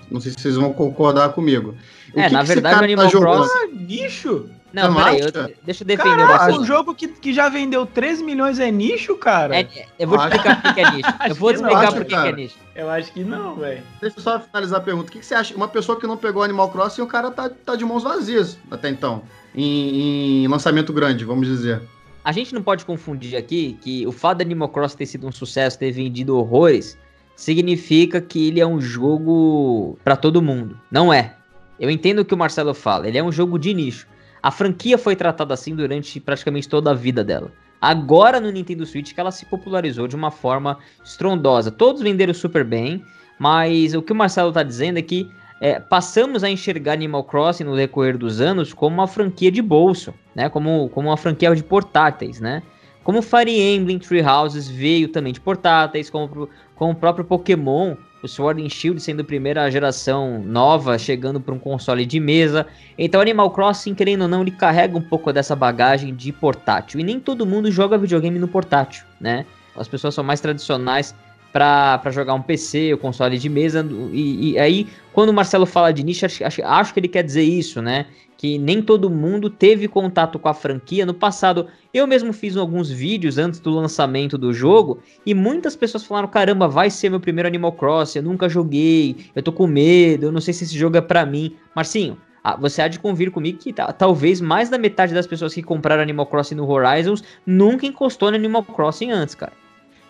Não 0.09 0.21
sei 0.21 0.31
se 0.31 0.39
vocês 0.39 0.55
vão 0.55 0.73
concordar 0.73 1.31
comigo. 1.31 1.75
O 2.15 2.21
é, 2.21 2.29
que 2.29 2.33
na 2.33 2.43
que 2.43 2.47
verdade, 2.47 2.81
o 2.81 2.85
Animal 2.85 3.11
tá 3.11 3.19
Crossing. 3.19 3.51
Ah, 3.53 3.67
nicho? 3.73 4.47
Não, 4.77 4.95
peraí, 4.95 5.21
eu, 5.21 5.33
deixa 5.63 5.83
eu 5.83 5.87
defender 5.87 6.27
Caraca, 6.27 6.53
um 6.53 6.65
jogo 6.65 6.95
que, 6.95 7.09
que 7.09 7.33
já 7.33 7.49
vendeu 7.49 7.87
13 7.87 8.23
milhões 8.23 8.59
é 8.59 8.71
nicho, 8.71 9.17
cara? 9.17 9.61
É, 9.61 9.87
eu 9.99 10.07
vou 10.07 10.19
explicar 10.19 10.61
por 10.61 10.75
que 10.75 10.81
é 10.81 10.91
nicho. 10.91 11.09
eu 11.29 11.35
vou 11.35 11.51
explicar 11.51 11.93
por 11.95 12.05
que 12.05 12.15
é 12.15 12.33
nicho. 12.33 12.59
Eu 12.75 12.91
acho 12.91 13.11
que 13.11 13.25
não, 13.25 13.57
velho. 13.57 13.83
Deixa 14.03 14.19
eu 14.19 14.23
só 14.23 14.39
finalizar 14.39 14.79
a 14.79 14.83
pergunta. 14.83 15.09
O 15.09 15.13
que, 15.13 15.21
que, 15.21 15.25
você 15.25 15.35
acha? 15.35 15.57
Uma 15.57 15.67
pessoa 15.67 15.99
que 15.99 16.07
não 16.07 16.19
pegou 16.19 16.43
Animal 16.43 16.71
Crossing, 16.71 17.01
o 17.01 17.07
cara 17.07 17.31
tá, 17.31 17.49
tá 17.49 17.75
de 17.75 17.87
mãos 17.87 18.03
vazias 18.03 18.59
até 18.71 18.91
então. 18.91 19.23
Em, 19.55 20.45
em 20.45 20.49
lançamento 20.49 20.93
grande, 20.93 21.25
vamos 21.25 21.49
dizer. 21.49 21.81
A 22.23 22.31
gente 22.33 22.53
não 22.53 22.63
pode 22.63 22.85
confundir 22.85 23.35
aqui 23.35 23.79
que 23.81 24.07
o 24.07 24.13
fato 24.13 24.39
de 24.39 24.45
Animal 24.45 24.69
Crossing 24.69 24.99
ter 24.99 25.07
sido 25.07 25.27
um 25.27 25.33
sucesso, 25.33 25.79
ter 25.79 25.91
vendido 25.91 26.37
horrores, 26.37 26.99
significa 27.35 28.21
que 28.21 28.49
ele 28.49 28.61
é 28.61 28.67
um 28.67 28.79
jogo 28.79 29.99
para 30.05 30.17
todo 30.17 30.43
mundo. 30.43 30.79
Não 30.91 31.11
é. 31.11 31.35
Eu 31.81 31.89
entendo 31.89 32.19
o 32.19 32.25
que 32.27 32.35
o 32.35 32.37
Marcelo 32.37 32.75
fala. 32.75 33.09
Ele 33.09 33.17
é 33.17 33.25
um 33.25 33.33
jogo 33.33 33.59
de 33.59 33.73
nicho. 33.73 34.07
A 34.47 34.51
franquia 34.53 34.97
foi 34.97 35.17
tratada 35.17 35.53
assim 35.53 35.75
durante 35.75 36.21
praticamente 36.21 36.69
toda 36.69 36.93
a 36.93 36.95
vida 36.95 37.25
dela. 37.25 37.51
Agora 37.81 38.39
no 38.39 38.49
Nintendo 38.49 38.87
Switch 38.87 39.13
que 39.13 39.19
ela 39.19 39.33
se 39.33 39.45
popularizou 39.45 40.07
de 40.07 40.15
uma 40.15 40.31
forma 40.31 40.79
estrondosa. 41.05 41.73
Todos 41.73 42.01
venderam 42.01 42.33
super 42.33 42.63
bem, 42.63 43.05
mas 43.41 43.93
o 43.93 44.01
que 44.01 44.13
o 44.13 44.15
Marcelo 44.15 44.51
está 44.51 44.63
dizendo 44.63 45.01
é 45.01 45.03
que 45.03 45.29
é, 45.61 45.81
passamos 45.81 46.45
a 46.45 46.49
enxergar 46.49 46.93
Animal 46.93 47.25
Crossing 47.25 47.65
no 47.65 47.75
decorrer 47.75 48.17
dos 48.17 48.41
anos 48.41 48.73
como 48.73 48.95
uma 48.95 49.09
franquia 49.09 49.51
de 49.51 49.61
bolso, 49.61 50.15
né? 50.33 50.49
Como, 50.49 50.89
como 50.91 51.09
uma 51.09 51.17
franquia 51.17 51.53
de 51.53 51.65
portáteis, 51.65 52.41
né? 52.41 52.63
Como 53.07 53.23
Fire 53.23 53.57
Emblem, 53.57 54.01
Tree 54.01 54.21
Houses 54.21 54.67
veio 54.67 55.07
também 55.07 55.33
de 55.33 55.39
portáteis, 55.41 56.11
como, 56.11 56.49
como 56.75 56.91
o 56.91 56.95
próprio 56.97 57.25
Pokémon 57.25 57.95
o 58.21 58.27
Sword 58.27 58.61
and 58.61 58.69
Shield 58.69 59.01
sendo 59.01 59.21
a 59.21 59.25
primeira 59.25 59.71
geração 59.71 60.43
nova, 60.45 60.99
chegando 60.99 61.41
para 61.41 61.55
um 61.55 61.59
console 61.61 62.05
de 62.05 62.19
mesa. 62.19 62.67
Então 62.99 63.21
Animal 63.21 63.53
Crossing, 63.53 63.95
querendo 63.95 64.23
ou 64.23 64.29
não, 64.29 64.43
ele 64.43 64.51
carrega 64.51 64.99
um 64.99 65.01
pouco 65.01 65.33
dessa 65.33 65.55
bagagem 65.55 66.17
de 66.17 66.33
portátil. 66.33 66.99
E 66.99 67.05
nem 67.05 67.21
todo 67.21 67.47
mundo 67.47 67.71
joga 67.71 67.97
videogame 67.97 68.41
no 68.41 68.49
portátil, 68.49 69.05
né? 69.21 69.47
As 69.77 69.87
pessoas 69.87 70.13
são 70.13 70.25
mais 70.25 70.41
tradicionais 70.41 71.15
para 71.53 72.11
jogar 72.11 72.35
um 72.35 72.43
PC, 72.43 72.93
o 72.93 72.99
console 72.99 73.39
de 73.39 73.49
mesa. 73.49 73.87
E, 74.13 74.51
e, 74.51 74.59
aí, 74.59 74.89
quando 75.13 75.31
o 75.31 75.33
Marcelo 75.33 75.65
fala 75.65 75.93
de 75.93 76.03
nicho, 76.03 76.27
acho, 76.27 76.45
acho, 76.45 76.63
acho, 76.65 76.93
que 76.93 77.01
ele 77.01 77.09
quer 77.09 77.23
dizer 77.23 77.45
isso, 77.45 77.81
né? 77.81 78.07
Que 78.37 78.59
nem 78.59 78.83
todo 78.83 79.09
mundo 79.09 79.49
teve 79.49 79.89
contato 79.89 80.39
com 80.39 80.49
a 80.49 80.55
franquia. 80.55 81.07
No 81.07 81.15
passado, 81.15 81.69
eu 81.93 82.07
mesmo 82.07 82.33
fiz 82.33 82.57
alguns 82.57 82.91
vídeos 82.91 83.39
antes 83.39 83.61
do 83.61 83.71
lançamento 83.71 84.37
do 84.37 84.53
jogo 84.53 84.99
e 85.25 85.33
muitas 85.33 85.75
pessoas 85.75 86.05
falaram: 86.05 86.29
caramba, 86.29 86.69
vai 86.69 86.91
ser 86.91 87.09
meu 87.09 87.21
primeiro 87.21 87.49
Animal 87.49 87.73
Crossing, 87.73 88.19
eu 88.19 88.25
nunca 88.25 88.49
joguei, 88.49 89.17
eu 89.35 89.43
tô 89.43 89.53
com 89.53 89.67
medo, 89.67 90.27
eu 90.27 90.33
não 90.33 90.41
sei 90.41 90.53
se 90.53 90.65
esse 90.65 90.77
jogo 90.77 90.97
é 90.97 91.01
pra 91.01 91.25
mim. 91.25 91.57
Marcinho, 91.75 92.19
você 92.61 92.83
há 92.83 92.89
de 92.89 92.99
convir 92.99 93.31
comigo 93.31 93.59
que 93.59 93.73
talvez 93.73 94.41
mais 94.41 94.69
da 94.69 94.79
metade 94.79 95.13
das 95.13 95.27
pessoas 95.27 95.53
que 95.53 95.63
compraram 95.63 96.03
Animal 96.03 96.27
Crossing 96.27 96.55
no 96.55 96.71
Horizons 96.71 97.25
nunca 97.45 97.87
encostou 97.87 98.31
no 98.31 98.37
Animal 98.37 98.63
Crossing 98.63 99.11
antes, 99.11 99.35
cara. 99.35 99.53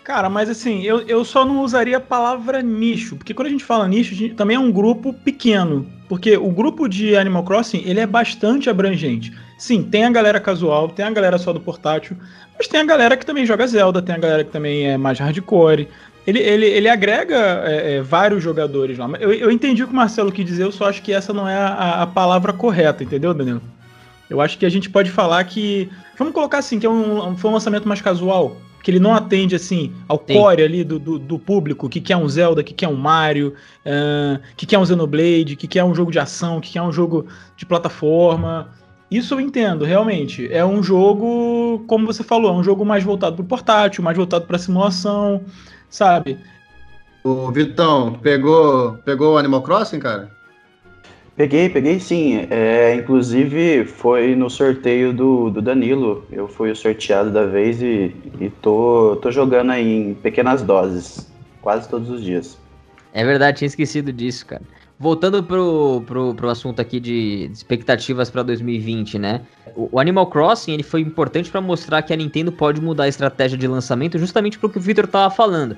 Cara, 0.05 0.31
mas 0.31 0.49
assim, 0.49 0.83
eu, 0.83 1.01
eu 1.01 1.25
só 1.25 1.45
não 1.45 1.63
usaria 1.63 1.97
a 1.97 2.01
palavra 2.01 2.63
nicho, 2.63 3.17
porque 3.17 3.35
quando 3.35 3.49
a 3.49 3.51
gente 3.51 3.65
fala 3.65 3.89
nicho, 3.89 4.15
gente, 4.15 4.35
também 4.35 4.57
é 4.57 4.61
um 4.61 4.71
grupo 4.71 5.13
pequeno. 5.13 5.85
Porque 6.09 6.37
o 6.37 6.51
grupo 6.51 6.89
de 6.89 7.17
Animal 7.17 7.43
Crossing, 7.43 7.83
ele 7.85 8.01
é 8.01 8.07
bastante 8.07 8.71
abrangente. 8.71 9.33
Sim, 9.59 9.83
tem 9.83 10.05
a 10.05 10.11
galera 10.11 10.39
casual, 10.39 10.89
tem 10.89 11.05
a 11.05 11.11
galera 11.11 11.39
só 11.39 11.53
do 11.53 11.61
portátil, 11.61 12.17
mas 12.57 12.69
tem 12.69 12.81
a 12.81 12.85
galera 12.85 13.17
que 13.17 13.27
também 13.27 13.45
joga 13.45 13.67
Zelda, 13.67 14.01
tem 14.01 14.15
a 14.15 14.19
galera 14.19 14.45
que 14.45 14.51
também 14.51 14.87
é 14.87 14.97
mais 14.97 15.19
hardcore. 15.19 15.89
Ele, 16.27 16.39
ele, 16.41 16.67
ele 16.67 16.89
agrega 16.89 17.63
é, 17.65 17.97
é, 17.97 18.03
vários 18.03 18.43
jogadores 18.43 18.99
lá. 18.99 19.09
Eu, 19.21 19.33
eu 19.33 19.51
entendi 19.51 19.83
o 19.83 19.87
que 19.87 19.93
o 19.93 19.97
Marcelo 19.97 20.33
quis 20.33 20.45
dizer, 20.45 20.65
eu 20.65 20.73
só 20.73 20.89
acho 20.89 21.03
que 21.03 21.13
essa 21.13 21.33
não 21.33 21.49
é 21.49 21.57
a, 21.57 22.03
a 22.03 22.07
palavra 22.07 22.53
correta, 22.53 23.03
entendeu, 23.03 23.33
Danilo? 23.33 23.63
Eu 24.29 24.41
acho 24.41 24.59
que 24.59 24.67
a 24.67 24.69
gente 24.69 24.91
pode 24.91 25.11
falar 25.11 25.43
que. 25.45 25.89
Vamos 26.19 26.35
colocar 26.35 26.59
assim, 26.59 26.81
que 26.81 26.87
é 26.87 26.91
um, 26.91 27.37
foi 27.37 27.51
um 27.51 27.55
lançamento 27.55 27.87
mais 27.87 28.01
casual 28.01 28.57
que 28.87 28.91
ele 28.93 29.01
não 29.01 29.13
atende 29.13 29.57
assim 29.57 29.93
ao 30.07 30.17
Sim. 30.25 30.35
core 30.35 30.63
ali 30.63 30.85
do, 30.85 30.97
do, 30.97 31.19
do, 31.19 31.41
público, 31.41 31.89
que 31.89 32.01
quer 32.01 32.17
um 32.17 32.29
Zelda, 32.29 32.63
que 32.63 32.73
quer 32.73 32.87
um 32.87 32.95
Mario, 32.95 33.53
uh, 33.85 34.41
que 34.57 34.65
quer 34.65 34.79
um 34.79 34.87
Xenoblade, 34.87 35.57
que 35.57 35.67
quer 35.67 35.83
um 35.83 35.93
jogo 35.93 36.13
de 36.13 36.21
ação, 36.21 36.61
que 36.61 36.75
quer 36.75 36.83
um 36.83 36.93
jogo 36.93 37.27
de 37.57 37.67
plataforma. 37.67 38.69
Isso 39.11 39.35
eu 39.35 39.41
entendo, 39.41 39.85
realmente. 39.85 40.49
É 40.53 40.65
um 40.65 40.85
jogo, 40.85 41.83
como 41.89 42.07
você 42.07 42.23
falou, 42.23 42.53
é 42.53 42.55
um 42.55 42.63
jogo 42.63 42.85
mais 42.85 43.03
voltado 43.03 43.35
para 43.35 43.43
o 43.43 43.49
portátil, 43.49 44.05
mais 44.05 44.17
voltado 44.17 44.47
para 44.47 44.57
simulação, 44.57 45.43
sabe? 45.91 46.39
O 47.25 47.51
Vitão, 47.51 48.13
pegou, 48.13 48.93
pegou 49.05 49.35
o 49.35 49.37
Animal 49.37 49.63
Crossing, 49.63 49.99
cara? 49.99 50.31
Peguei, 51.37 51.69
peguei 51.69 52.01
sim. 52.01 52.47
É, 52.51 52.95
inclusive 52.95 53.85
foi 53.85 54.35
no 54.35 54.49
sorteio 54.49 55.13
do, 55.13 55.51
do 55.51 55.61
Danilo. 55.61 56.27
Eu 56.33 56.49
fui 56.49 56.71
o 56.71 56.77
sorteado 56.77 57.31
da 57.31 57.45
vez 57.45 57.83
e, 57.83 58.15
e 58.41 58.49
tô, 58.63 59.19
tô 59.21 59.31
jogando 59.31 59.71
aí 59.71 59.87
em 59.87 60.15
pequenas 60.15 60.63
doses, 60.63 61.31
quase 61.61 61.89
todos 61.89 62.09
os 62.09 62.23
dias. 62.23 62.59
É 63.13 63.25
verdade, 63.25 63.59
tinha 63.59 63.67
esquecido 63.67 64.13
disso, 64.13 64.47
cara. 64.47 64.63
Voltando 64.99 65.43
pro, 65.43 66.03
pro, 66.07 66.35
pro 66.35 66.49
assunto 66.49 66.81
aqui 66.81 66.99
de 66.99 67.51
expectativas 67.53 68.31
para 68.31 68.43
2020, 68.43 69.19
né? 69.19 69.43
O, 69.77 70.01
Animal 70.01 70.29
Crossing 70.29 70.73
ele 70.73 70.83
foi 70.83 71.03
importante 71.03 71.51
para 71.51 71.61
mostrar 71.61 72.01
que 72.01 72.15
a 72.15 72.17
Nintendo 72.17 72.51
pode 72.51 72.81
mudar 72.81 73.05
a 73.05 73.09
estratégia 73.09 73.59
de 73.59 73.69
lançamento 73.69 74.19
justamente 74.19 74.59
pro 74.59 74.71
que 74.71 74.79
o 74.79 74.81
Victor 74.81 75.07
tava 75.07 75.35
falando. 75.35 75.77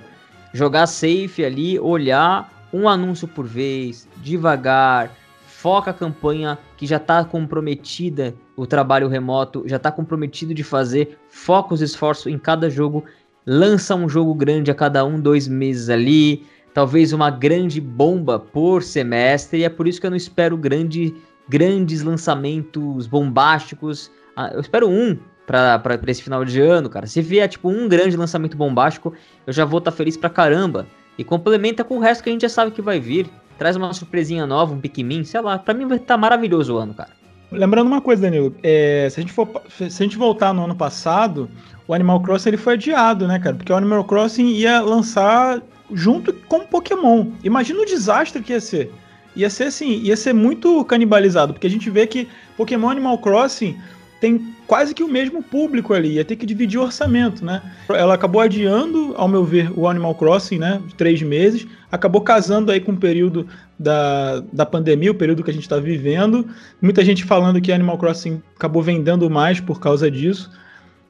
Jogar 0.53 0.87
safe 0.87 1.45
ali, 1.45 1.81
olhar 1.81 2.49
um 2.73 2.89
anúncio 2.89 3.27
por 3.27 3.45
vez, 3.45 4.07
devagar, 4.19 5.11
foca 5.59 5.91
a 5.91 5.95
campanha 5.95 6.57
que 6.77 6.87
já 6.87 6.99
está 6.99 7.25
comprometida, 7.25 8.33
o 8.57 8.65
trabalho 8.65 9.09
remoto 9.09 9.65
já 9.67 9.75
está 9.75 9.91
comprometido 9.91 10.55
de 10.55 10.63
fazer, 10.63 11.19
foca 11.29 11.75
os 11.75 11.83
esforços 11.83 12.33
em 12.33 12.39
cada 12.39 12.71
jogo, 12.71 13.05
lança 13.45 13.97
um 13.97 14.09
jogo 14.09 14.33
grande 14.37 14.71
a 14.71 14.75
cada 14.75 15.05
um, 15.05 15.21
dois 15.21 15.49
meses 15.49 15.89
ali, 15.89 16.47
talvez 16.73 17.13
uma 17.13 17.29
grande 17.29 17.81
bomba 17.81 18.39
por 18.39 18.85
semestre, 18.85 19.59
e 19.59 19.65
é 19.65 19.69
por 19.69 19.89
isso 19.89 20.01
que 20.01 20.07
eu 20.07 20.11
não 20.11 20.17
espero 20.17 20.57
grande, 20.57 21.13
grandes 21.49 22.05
lançamentos 22.05 23.09
bombásticos. 23.09 24.13
Ah, 24.37 24.53
eu 24.55 24.61
espero 24.61 24.89
um 24.89 25.19
para 25.45 25.99
esse 26.07 26.23
final 26.23 26.45
de 26.45 26.61
ano, 26.61 26.89
cara. 26.89 27.09
Se 27.09 27.21
vier 27.21 27.49
tipo 27.49 27.69
um 27.69 27.89
grande 27.89 28.17
lançamento 28.17 28.57
bombástico, 28.57 29.13
eu 29.45 29.53
já 29.53 29.65
vou 29.65 29.79
estar 29.79 29.91
tá 29.91 29.97
feliz 29.97 30.17
pra 30.17 30.31
caramba. 30.31 30.87
E 31.19 31.25
complementa 31.25 31.83
com 31.83 31.97
o 31.97 32.01
resto 32.01 32.23
que 32.23 32.31
a 32.31 32.33
gente 32.33 32.43
já 32.43 32.49
sabe 32.49 32.71
que 32.71 32.81
vai 32.81 33.01
vir 33.01 33.29
traz 33.59 33.77
uma 33.77 33.93
surpresinha 33.93 34.47
nova, 34.47 34.73
um 34.73 34.81
Pikmin, 34.81 35.25
sei 35.25 35.41
lá, 35.41 35.59
pra 35.59 35.75
mim 35.75 35.87
vai 35.87 35.97
estar 35.99 36.15
tá 36.15 36.19
maravilhoso 36.19 36.75
o 36.75 36.79
ano, 36.79 36.95
cara. 36.95 37.11
Lembrando 37.51 37.87
uma 37.87 38.01
coisa, 38.01 38.23
Danilo, 38.23 38.55
é, 38.63 39.09
se, 39.11 39.19
a 39.19 39.23
gente 39.23 39.33
for, 39.33 39.49
se 39.69 39.85
a 39.85 39.89
gente 39.89 40.19
voltar 40.19 40.53
no 40.53 40.65
ano 40.65 40.75
passado, 40.75 41.49
o 41.87 41.95
Animal 41.95 42.21
Crossing 42.21 42.51
ele 42.51 42.57
foi 42.59 42.75
adiado, 42.75 43.27
né, 43.27 43.39
cara? 43.39 43.57
Porque 43.57 43.73
o 43.73 43.77
Animal 43.77 44.05
Crossing 44.05 44.49
ia 44.49 44.81
lançar 44.81 45.63
junto 45.93 46.33
com 46.33 46.59
o 46.59 46.67
Pokémon. 46.67 47.27
Imagina 47.43 47.81
o 47.81 47.87
desastre 47.87 48.43
que 48.43 48.53
ia 48.53 48.61
ser. 48.61 48.93
Ia 49.35 49.49
ser 49.49 49.65
assim, 49.65 50.01
ia 50.03 50.17
ser 50.17 50.35
muito 50.35 50.85
canibalizado, 50.85 51.55
porque 51.55 51.67
a 51.67 51.71
gente 51.71 51.89
vê 51.89 52.07
que 52.07 52.29
Pokémon 52.57 52.91
Animal 52.91 53.19
Crossing 53.19 53.79
tem 54.21 54.55
quase 54.67 54.95
que 54.95 55.03
o 55.03 55.09
mesmo 55.09 55.43
público 55.43 55.95
ali, 55.95 56.15
ia 56.15 56.25
ter 56.25 56.37
que 56.37 56.45
dividir 56.45 56.79
o 56.79 56.83
orçamento, 56.83 57.45
né? 57.45 57.63
Ela 57.89 58.15
acabou 58.15 58.41
adiando, 58.41 59.15
ao 59.17 59.29
meu 59.29 59.45
ver, 59.45 59.71
o 59.77 59.89
Animal 59.89 60.15
Crossing, 60.15 60.59
né? 60.59 60.83
Três 60.97 61.23
meses, 61.23 61.67
acabou 61.91 62.21
casando 62.21 62.73
aí 62.73 62.81
com 62.81 62.93
o 62.93 62.97
período 62.97 63.47
da, 63.79 64.41
da 64.53 64.67
pandemia, 64.67 65.11
o 65.11 65.15
período 65.15 65.43
que 65.43 65.51
a 65.51 65.55
gente 65.55 65.63
está 65.63 65.79
vivendo. 65.79 66.47
Muita 66.83 67.05
gente 67.05 67.25
falando 67.25 67.61
que 67.61 67.73
Animal 67.73 67.99
Crossing 67.99 68.43
acabou 68.57 68.83
vendendo 68.83 69.31
mais 69.31 69.61
por 69.61 69.81
causa 69.81 70.11
disso. 70.11 70.51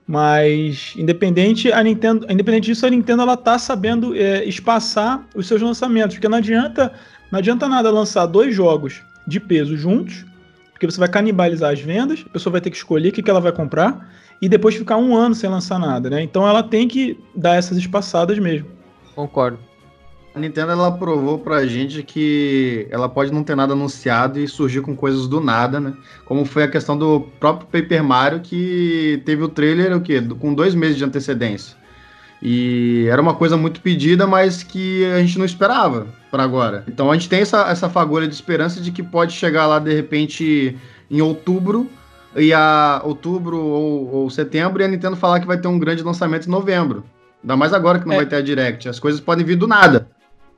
Mas 0.06 0.94
independente 0.96 1.70
a 1.70 1.82
Nintendo, 1.82 2.26
independente 2.30 2.64
disso, 2.66 2.86
a 2.86 2.90
Nintendo 2.90 3.22
ela 3.22 3.36
tá 3.36 3.58
sabendo 3.58 4.16
é, 4.16 4.42
espaçar 4.44 5.26
os 5.34 5.46
seus 5.46 5.60
lançamentos, 5.60 6.16
porque 6.16 6.28
não 6.28 6.38
adianta, 6.38 6.92
não 7.30 7.38
adianta 7.38 7.68
nada 7.68 7.90
lançar 7.90 8.24
dois 8.24 8.54
jogos 8.54 9.02
de 9.26 9.38
peso 9.38 9.76
juntos 9.76 10.24
porque 10.78 10.86
você 10.86 11.00
vai 11.00 11.08
canibalizar 11.08 11.72
as 11.72 11.80
vendas, 11.80 12.24
a 12.24 12.28
pessoa 12.28 12.52
vai 12.52 12.60
ter 12.60 12.70
que 12.70 12.76
escolher 12.76 13.08
o 13.08 13.12
que, 13.12 13.20
que 13.20 13.28
ela 13.28 13.40
vai 13.40 13.50
comprar 13.50 14.08
e 14.40 14.48
depois 14.48 14.76
ficar 14.76 14.96
um 14.96 15.16
ano 15.16 15.34
sem 15.34 15.50
lançar 15.50 15.76
nada, 15.76 16.08
né? 16.08 16.22
Então 16.22 16.46
ela 16.46 16.62
tem 16.62 16.86
que 16.86 17.18
dar 17.34 17.56
essas 17.56 17.76
espaçadas 17.76 18.38
mesmo. 18.38 18.68
Concordo. 19.12 19.58
A 20.32 20.38
Nintendo 20.38 20.70
ela 20.70 20.92
provou 20.92 21.40
pra 21.40 21.66
gente 21.66 22.04
que 22.04 22.86
ela 22.92 23.08
pode 23.08 23.32
não 23.32 23.42
ter 23.42 23.56
nada 23.56 23.72
anunciado 23.72 24.38
e 24.38 24.46
surgir 24.46 24.80
com 24.80 24.94
coisas 24.94 25.26
do 25.26 25.40
nada, 25.40 25.80
né? 25.80 25.94
Como 26.24 26.44
foi 26.44 26.62
a 26.62 26.68
questão 26.68 26.96
do 26.96 27.22
próprio 27.40 27.66
Paper 27.66 28.04
Mario 28.04 28.40
que 28.40 29.20
teve 29.26 29.42
o 29.42 29.48
trailer 29.48 29.96
o 29.96 30.00
quê? 30.00 30.22
com 30.38 30.54
dois 30.54 30.76
meses 30.76 30.96
de 30.96 31.04
antecedência. 31.04 31.76
E 32.42 33.06
era 33.10 33.20
uma 33.20 33.34
coisa 33.34 33.56
muito 33.56 33.80
pedida, 33.80 34.26
mas 34.26 34.62
que 34.62 35.04
a 35.06 35.18
gente 35.20 35.38
não 35.38 35.44
esperava 35.44 36.06
para 36.30 36.42
agora. 36.42 36.84
Então 36.86 37.10
a 37.10 37.14
gente 37.14 37.28
tem 37.28 37.40
essa, 37.40 37.68
essa 37.68 37.88
fagulha 37.88 38.28
de 38.28 38.34
esperança 38.34 38.80
de 38.80 38.92
que 38.92 39.02
pode 39.02 39.32
chegar 39.32 39.66
lá 39.66 39.78
de 39.78 39.92
repente 39.92 40.76
em 41.10 41.20
outubro 41.20 41.88
e 42.36 42.52
a 42.52 43.00
outubro 43.04 43.58
ou, 43.58 44.14
ou 44.14 44.30
setembro 44.30 44.80
e 44.82 44.84
a 44.84 44.88
Nintendo 44.88 45.16
falar 45.16 45.40
que 45.40 45.46
vai 45.46 45.58
ter 45.58 45.68
um 45.68 45.78
grande 45.78 46.02
lançamento 46.02 46.46
em 46.46 46.50
novembro. 46.50 47.04
Ainda 47.42 47.56
mais 47.56 47.72
agora 47.72 47.98
que 47.98 48.06
não 48.06 48.14
é. 48.14 48.18
vai 48.18 48.26
ter 48.26 48.36
a 48.36 48.40
Direct. 48.40 48.88
As 48.88 48.98
coisas 48.98 49.20
podem 49.20 49.44
vir 49.44 49.56
do 49.56 49.66
nada. 49.66 50.08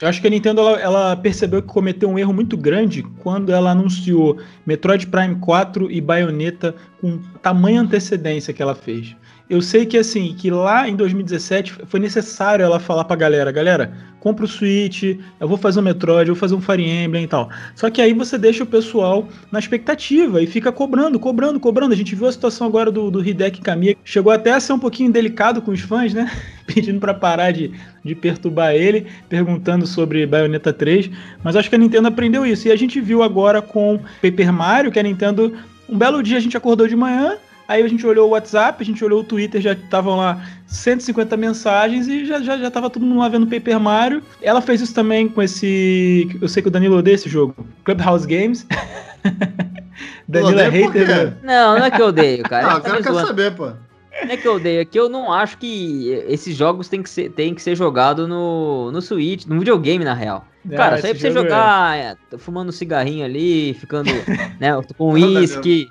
Eu 0.01 0.09
acho 0.09 0.21
que 0.21 0.27
a 0.27 0.31
Nintendo 0.31 0.63
ela, 0.63 0.81
ela, 0.81 1.17
percebeu 1.17 1.61
que 1.61 1.69
cometeu 1.69 2.09
um 2.09 2.19
erro 2.19 2.33
muito 2.33 2.57
grande 2.57 3.03
quando 3.23 3.53
ela 3.53 3.73
anunciou 3.73 4.39
Metroid 4.65 5.07
Prime 5.07 5.35
4 5.37 5.91
e 5.91 6.01
Bayonetta 6.01 6.75
com 7.03 7.19
tamanha 7.43 7.83
antecedência 7.83 8.55
que 8.55 8.63
ela 8.63 8.75
fez. 8.75 9.15
Eu 9.51 9.61
sei 9.61 9.85
que 9.85 9.99
assim, 9.99 10.33
que 10.39 10.49
lá 10.49 10.89
em 10.89 10.95
2017 10.95 11.75
foi 11.87 11.99
necessário 11.99 12.65
ela 12.65 12.79
falar 12.79 13.03
pra 13.03 13.17
galera, 13.17 13.51
galera, 13.51 13.93
compra 14.21 14.45
o 14.45 14.49
Switch, 14.49 15.19
eu 15.41 15.49
vou 15.49 15.59
fazer 15.59 15.81
um 15.81 15.83
Metroid, 15.83 16.29
eu 16.29 16.37
vou 16.37 16.41
fazer 16.41 16.55
um 16.55 16.61
Fire 16.61 16.89
Emblem 16.89 17.25
e 17.25 17.27
tal. 17.27 17.51
Só 17.75 17.91
que 17.91 18.01
aí 18.01 18.13
você 18.13 18.39
deixa 18.39 18.63
o 18.63 18.67
pessoal 18.67 19.27
na 19.51 19.59
expectativa 19.59 20.41
e 20.41 20.47
fica 20.47 20.71
cobrando, 20.71 21.19
cobrando, 21.19 21.59
cobrando. 21.59 21.93
A 21.93 21.97
gente 21.97 22.15
viu 22.15 22.29
a 22.29 22.33
situação 22.33 22.65
agora 22.65 22.93
do, 22.93 23.11
do 23.11 23.27
Hideki 23.27 23.61
Kamiya, 23.61 23.97
chegou 24.05 24.33
até 24.33 24.53
a 24.53 24.61
ser 24.61 24.73
um 24.73 24.79
pouquinho 24.79 25.11
delicado 25.11 25.61
com 25.61 25.73
os 25.73 25.81
fãs, 25.81 26.15
né? 26.15 26.31
Pedindo 26.73 27.01
para 27.01 27.13
parar 27.13 27.51
de, 27.51 27.73
de 28.05 28.15
perturbar 28.15 28.73
ele, 28.73 29.09
perguntando 29.29 29.85
sobre 29.85 30.27
Bayonetta 30.27 30.73
3. 30.73 31.11
Mas 31.43 31.57
acho 31.57 31.69
que 31.69 31.75
a 31.75 31.79
Nintendo 31.79 32.07
aprendeu 32.07 32.47
isso. 32.47 32.69
E 32.69 32.71
a 32.71 32.77
gente 32.77 33.01
viu 33.01 33.21
agora 33.21 33.61
com 33.61 33.99
Paper 34.23 34.53
Mario, 34.53 34.93
que 34.93 34.99
a 35.01 35.03
Nintendo. 35.03 35.53
Um 35.89 35.99
belo 35.99 36.23
dia 36.23 36.37
a 36.37 36.41
gente 36.41 36.57
acordou 36.57 36.87
de 36.87 36.95
manhã, 36.95 37.37
Aí 37.71 37.85
a 37.85 37.87
gente 37.87 38.05
olhou 38.05 38.27
o 38.27 38.33
WhatsApp, 38.33 38.83
a 38.83 38.85
gente 38.85 39.05
olhou 39.05 39.21
o 39.21 39.25
Twitter, 39.25 39.61
já 39.61 39.75
estavam 39.75 40.17
lá 40.17 40.45
150 40.67 41.37
mensagens 41.37 42.09
e 42.09 42.27
já, 42.27 42.41
já, 42.41 42.59
já 42.59 42.69
tava 42.69 42.91
todo 42.91 43.07
mundo 43.07 43.21
lá 43.21 43.29
vendo 43.29 43.47
Paper 43.47 43.79
Mario. 43.79 44.25
Ela 44.43 44.61
fez 44.61 44.81
isso 44.81 44.93
também 44.93 45.29
com 45.29 45.41
esse. 45.41 46.37
Eu 46.43 46.49
sei 46.49 46.65
que 46.65 46.69
o 46.69 46.71
Danilo 46.73 46.97
odeia 46.97 47.15
esse 47.15 47.29
jogo. 47.29 47.55
Clubhouse 47.85 48.27
Games. 48.27 48.67
Danilo 50.27 50.59
é 50.59 50.69
hater. 50.69 51.07
Né? 51.07 51.37
Não, 51.45 51.79
não 51.79 51.85
é 51.85 51.93
que 51.93 52.03
eu 52.03 52.07
odeio, 52.07 52.43
cara. 52.43 52.67
Não, 52.67 52.77
eu 52.79 52.81
quero, 52.81 53.03
quero 53.05 53.21
saber, 53.25 53.55
pô. 53.55 53.67
Não 53.67 54.33
é 54.33 54.37
que 54.37 54.49
eu 54.49 54.57
odeio, 54.57 54.81
é 54.81 54.85
que 54.85 54.99
eu 54.99 55.09
não 55.09 55.33
acho 55.33 55.57
que 55.57 56.09
esses 56.27 56.57
jogos 56.57 56.89
têm 56.89 57.05
que 57.05 57.09
ser, 57.09 57.31
têm 57.31 57.55
que 57.55 57.63
ser 57.63 57.77
jogados 57.77 58.29
no, 58.29 58.91
no 58.91 59.01
Switch, 59.01 59.47
no 59.47 59.61
videogame, 59.61 60.05
na 60.05 60.13
real. 60.13 60.45
Ah, 60.67 60.77
Cara, 60.77 60.97
isso 60.99 61.07
aí 61.07 61.15
pra 61.15 61.21
você 61.21 61.31
jogar 61.31 61.97
é. 61.97 62.17
É, 62.33 62.39
fumando 62.39 62.69
um 62.69 62.73
cigarrinho 62.73 63.25
ali, 63.25 63.73
ficando 63.75 64.11
né, 64.59 64.71
com 64.97 65.13
uísque. 65.13 65.91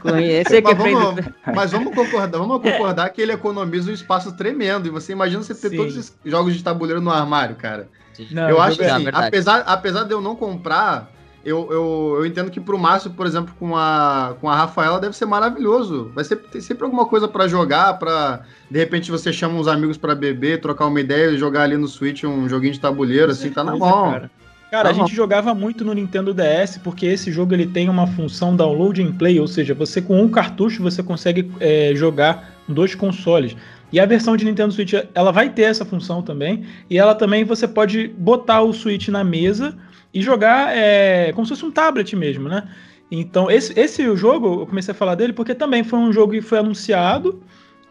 com 0.00 0.16
esse 0.16 0.60
mas, 0.60 0.76
vamos, 0.76 1.24
mas 1.54 1.72
vamos 1.72 1.94
concordar, 1.94 2.38
vamos 2.38 2.58
concordar 2.62 3.08
que 3.10 3.22
ele 3.22 3.32
economiza 3.32 3.90
um 3.90 3.94
espaço 3.94 4.36
tremendo. 4.36 4.88
E 4.88 4.90
você 4.90 5.12
imagina 5.12 5.42
você 5.42 5.54
ter 5.54 5.70
Sim. 5.70 5.76
todos 5.76 5.96
esses 5.96 6.16
jogos 6.24 6.56
de 6.56 6.64
tabuleiro 6.64 7.00
no 7.00 7.10
armário, 7.10 7.54
cara. 7.54 7.88
Não, 8.32 8.48
eu 8.48 8.60
acho 8.60 8.78
que 8.78 8.84
assim, 8.84 9.06
apesar, 9.12 9.60
apesar 9.60 10.02
de 10.02 10.12
eu 10.12 10.20
não 10.20 10.34
comprar, 10.34 11.08
eu, 11.48 11.68
eu, 11.70 12.14
eu 12.18 12.26
entendo 12.26 12.50
que 12.50 12.60
pro 12.60 12.78
Márcio, 12.78 13.10
por 13.10 13.26
exemplo, 13.26 13.54
com 13.58 13.76
a, 13.76 14.36
com 14.40 14.48
a 14.48 14.56
Rafaela, 14.56 15.00
deve 15.00 15.16
ser 15.16 15.26
maravilhoso. 15.26 16.10
Vai 16.14 16.24
ser 16.24 16.36
ter 16.36 16.60
sempre 16.60 16.84
alguma 16.84 17.06
coisa 17.06 17.26
para 17.26 17.48
jogar, 17.48 17.98
para 17.98 18.42
de 18.70 18.78
repente 18.78 19.10
você 19.10 19.32
chama 19.32 19.58
uns 19.58 19.66
amigos 19.66 19.96
para 19.96 20.14
beber, 20.14 20.60
trocar 20.60 20.86
uma 20.86 21.00
ideia 21.00 21.30
e 21.30 21.38
jogar 21.38 21.62
ali 21.62 21.76
no 21.76 21.88
Switch 21.88 22.24
um 22.24 22.48
joguinho 22.48 22.72
de 22.72 22.80
tabuleiro, 22.80 23.32
assim, 23.32 23.50
tá 23.50 23.64
na 23.64 23.76
mão. 23.76 24.12
Cara. 24.12 24.30
Cara, 24.70 24.84
tá 24.84 24.90
a 24.90 24.92
gente 24.92 25.14
jogava 25.14 25.54
muito 25.54 25.84
no 25.84 25.94
Nintendo 25.94 26.34
DS 26.34 26.78
porque 26.84 27.06
esse 27.06 27.32
jogo 27.32 27.54
ele 27.54 27.66
tem 27.66 27.88
uma 27.88 28.06
função 28.06 28.54
download 28.54 29.02
and 29.02 29.12
play, 29.12 29.40
ou 29.40 29.48
seja, 29.48 29.74
você 29.74 30.02
com 30.02 30.20
um 30.22 30.28
cartucho 30.28 30.82
você 30.82 31.02
consegue 31.02 31.50
é, 31.58 31.92
jogar 31.94 32.52
dois 32.68 32.94
consoles. 32.94 33.56
E 33.90 33.98
a 33.98 34.04
versão 34.04 34.36
de 34.36 34.44
Nintendo 34.44 34.72
Switch 34.74 34.92
ela 35.14 35.32
vai 35.32 35.48
ter 35.48 35.62
essa 35.62 35.84
função 35.84 36.20
também, 36.20 36.64
e 36.90 36.98
ela 36.98 37.14
também 37.14 37.44
você 37.44 37.66
pode 37.66 38.08
botar 38.08 38.60
o 38.60 38.72
Switch 38.74 39.08
na 39.08 39.24
mesa 39.24 39.74
e 40.18 40.22
jogar 40.22 40.76
é, 40.76 41.32
como 41.32 41.46
se 41.46 41.50
fosse 41.50 41.64
um 41.64 41.70
tablet 41.70 42.16
mesmo, 42.16 42.48
né? 42.48 42.68
Então, 43.08 43.48
esse, 43.48 43.78
esse 43.78 44.16
jogo, 44.16 44.62
eu 44.62 44.66
comecei 44.66 44.90
a 44.90 44.94
falar 44.94 45.14
dele 45.14 45.32
porque 45.32 45.54
também 45.54 45.84
foi 45.84 46.00
um 46.00 46.12
jogo 46.12 46.32
que 46.32 46.40
foi 46.40 46.58
anunciado 46.58 47.40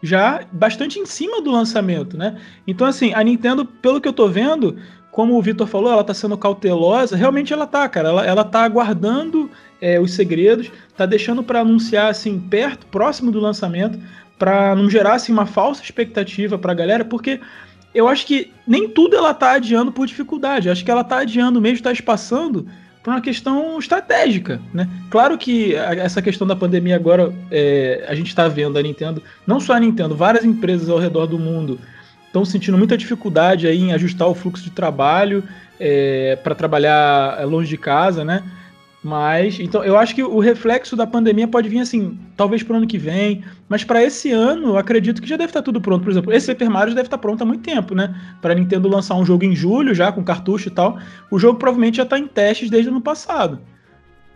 já 0.02 0.42
bastante 0.52 0.98
em 0.98 1.06
cima 1.06 1.40
do 1.40 1.50
lançamento, 1.50 2.18
né? 2.18 2.38
Então, 2.66 2.86
assim, 2.86 3.14
a 3.14 3.24
Nintendo, 3.24 3.64
pelo 3.64 3.98
que 3.98 4.06
eu 4.06 4.12
tô 4.12 4.28
vendo, 4.28 4.76
como 5.10 5.38
o 5.38 5.42
Vitor 5.42 5.66
falou, 5.66 5.90
ela 5.90 6.04
tá 6.04 6.12
sendo 6.12 6.36
cautelosa, 6.36 7.16
realmente 7.16 7.50
ela 7.50 7.66
tá, 7.66 7.88
cara. 7.88 8.10
Ela, 8.10 8.26
ela 8.26 8.44
tá 8.44 8.62
aguardando 8.62 9.50
é, 9.80 9.98
os 9.98 10.12
segredos, 10.12 10.70
tá 10.98 11.06
deixando 11.06 11.42
para 11.42 11.60
anunciar, 11.60 12.10
assim, 12.10 12.38
perto, 12.38 12.86
próximo 12.88 13.32
do 13.32 13.40
lançamento, 13.40 13.98
para 14.38 14.74
não 14.76 14.90
gerar, 14.90 15.14
assim, 15.14 15.32
uma 15.32 15.46
falsa 15.46 15.82
expectativa 15.82 16.58
pra 16.58 16.74
galera, 16.74 17.06
porque 17.06 17.40
eu 17.94 18.08
acho 18.08 18.26
que 18.26 18.52
nem 18.66 18.88
tudo 18.88 19.16
ela 19.16 19.32
tá 19.34 19.52
adiando 19.52 19.90
por 19.90 20.06
dificuldade. 20.06 20.68
Eu 20.68 20.72
acho 20.72 20.84
que 20.84 20.90
ela 20.90 21.04
tá 21.04 21.18
adiando 21.18 21.60
mesmo, 21.60 21.82
tá 21.82 21.92
espaçando 21.92 22.66
por 23.02 23.12
uma 23.12 23.20
questão 23.20 23.78
estratégica, 23.78 24.60
né? 24.72 24.88
Claro 25.10 25.38
que 25.38 25.74
essa 25.74 26.20
questão 26.20 26.46
da 26.46 26.54
pandemia 26.54 26.96
agora 26.96 27.32
é, 27.50 28.04
a 28.08 28.14
gente 28.14 28.28
está 28.28 28.48
vendo 28.48 28.78
a 28.78 28.82
Nintendo, 28.82 29.22
não 29.46 29.60
só 29.60 29.74
a 29.74 29.80
Nintendo, 29.80 30.14
várias 30.14 30.44
empresas 30.44 30.88
ao 30.88 30.98
redor 30.98 31.26
do 31.26 31.38
mundo 31.38 31.78
estão 32.26 32.44
sentindo 32.44 32.76
muita 32.76 32.96
dificuldade 32.96 33.66
aí 33.66 33.80
em 33.80 33.92
ajustar 33.92 34.28
o 34.28 34.34
fluxo 34.34 34.62
de 34.62 34.70
trabalho 34.70 35.42
é, 35.80 36.36
para 36.36 36.54
trabalhar 36.54 37.46
longe 37.46 37.68
de 37.68 37.78
casa, 37.78 38.24
né? 38.24 38.42
Mas, 39.02 39.60
então, 39.60 39.84
eu 39.84 39.96
acho 39.96 40.14
que 40.14 40.22
o 40.22 40.40
reflexo 40.40 40.96
da 40.96 41.06
pandemia 41.06 41.46
pode 41.46 41.68
vir 41.68 41.78
assim, 41.78 42.18
talvez 42.36 42.64
para 42.64 42.74
o 42.74 42.76
ano 42.78 42.86
que 42.86 42.98
vem, 42.98 43.44
mas 43.68 43.84
para 43.84 44.02
esse 44.02 44.32
ano, 44.32 44.70
eu 44.70 44.76
acredito 44.76 45.22
que 45.22 45.28
já 45.28 45.36
deve 45.36 45.50
estar 45.50 45.60
tá 45.60 45.64
tudo 45.64 45.80
pronto. 45.80 46.02
Por 46.02 46.10
exemplo, 46.10 46.32
esse 46.32 46.46
Super 46.46 46.68
Mario 46.68 46.94
deve 46.94 47.06
estar 47.06 47.16
tá 47.16 47.20
pronto 47.20 47.42
há 47.42 47.44
muito 47.44 47.62
tempo, 47.62 47.94
né? 47.94 48.14
Para 48.42 48.54
Nintendo 48.54 48.88
lançar 48.88 49.14
um 49.14 49.24
jogo 49.24 49.44
em 49.44 49.54
julho 49.54 49.94
já, 49.94 50.10
com 50.10 50.24
cartucho 50.24 50.68
e 50.68 50.72
tal. 50.72 50.98
O 51.30 51.38
jogo 51.38 51.58
provavelmente 51.58 51.98
já 51.98 52.02
está 52.02 52.18
em 52.18 52.26
testes 52.26 52.70
desde 52.70 52.88
o 52.88 52.92
ano 52.92 53.00
passado. 53.00 53.60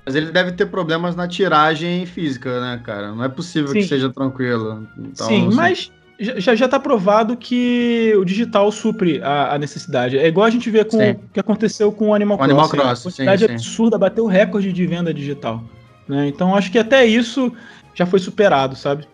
Mas 0.07 0.15
ele 0.15 0.31
deve 0.31 0.53
ter 0.53 0.67
problemas 0.67 1.17
na 1.17 1.27
tiragem 1.27 2.07
física, 2.07 2.61
né, 2.61 2.81
cara? 2.85 3.13
Não 3.13 3.25
é 3.25 3.29
possível 3.29 3.69
Sim. 3.69 3.81
que 3.81 3.85
seja 3.85 4.11
tranquilo. 4.11 4.87
Então, 4.97 5.27
Sim, 5.27 5.49
assim... 5.49 5.57
mas 5.57 5.93
já 6.19 6.55
já 6.55 6.67
está 6.67 6.79
provado 6.79 7.37
que 7.37 8.13
o 8.17 8.25
digital 8.25 8.71
supre 8.71 9.21
a, 9.23 9.55
a, 9.55 9.59
necessidade. 9.59 10.19
É 10.19 10.27
igual 10.27 10.47
a 10.47 10.51
gente 10.51 10.71
vê 10.71 10.85
com 10.85 10.97
o 10.97 11.17
que 11.33 11.41
aconteceu 11.41 11.91
com 11.91 12.09
o 12.09 12.15
Animal 12.15 12.39
Crossing. 12.39 12.53
Animal 12.53 12.69
Crossing. 12.69 13.09
A 13.09 13.11
quantidade 13.11 13.47
sim, 13.47 13.53
absurda, 13.53 13.97
sim. 13.97 14.01
bateu 14.01 14.25
o 14.25 14.29
recorde 14.29 14.73
de 14.73 14.87
venda 14.87 15.13
digital. 15.13 15.63
Né? 16.07 16.29
Então 16.29 16.55
acho 16.55 16.71
que 16.71 16.79
até 16.79 17.05
isso 17.05 17.53
já 17.95 18.07
foi 18.07 18.19
superado, 18.19 18.77
sabe? 18.77 19.07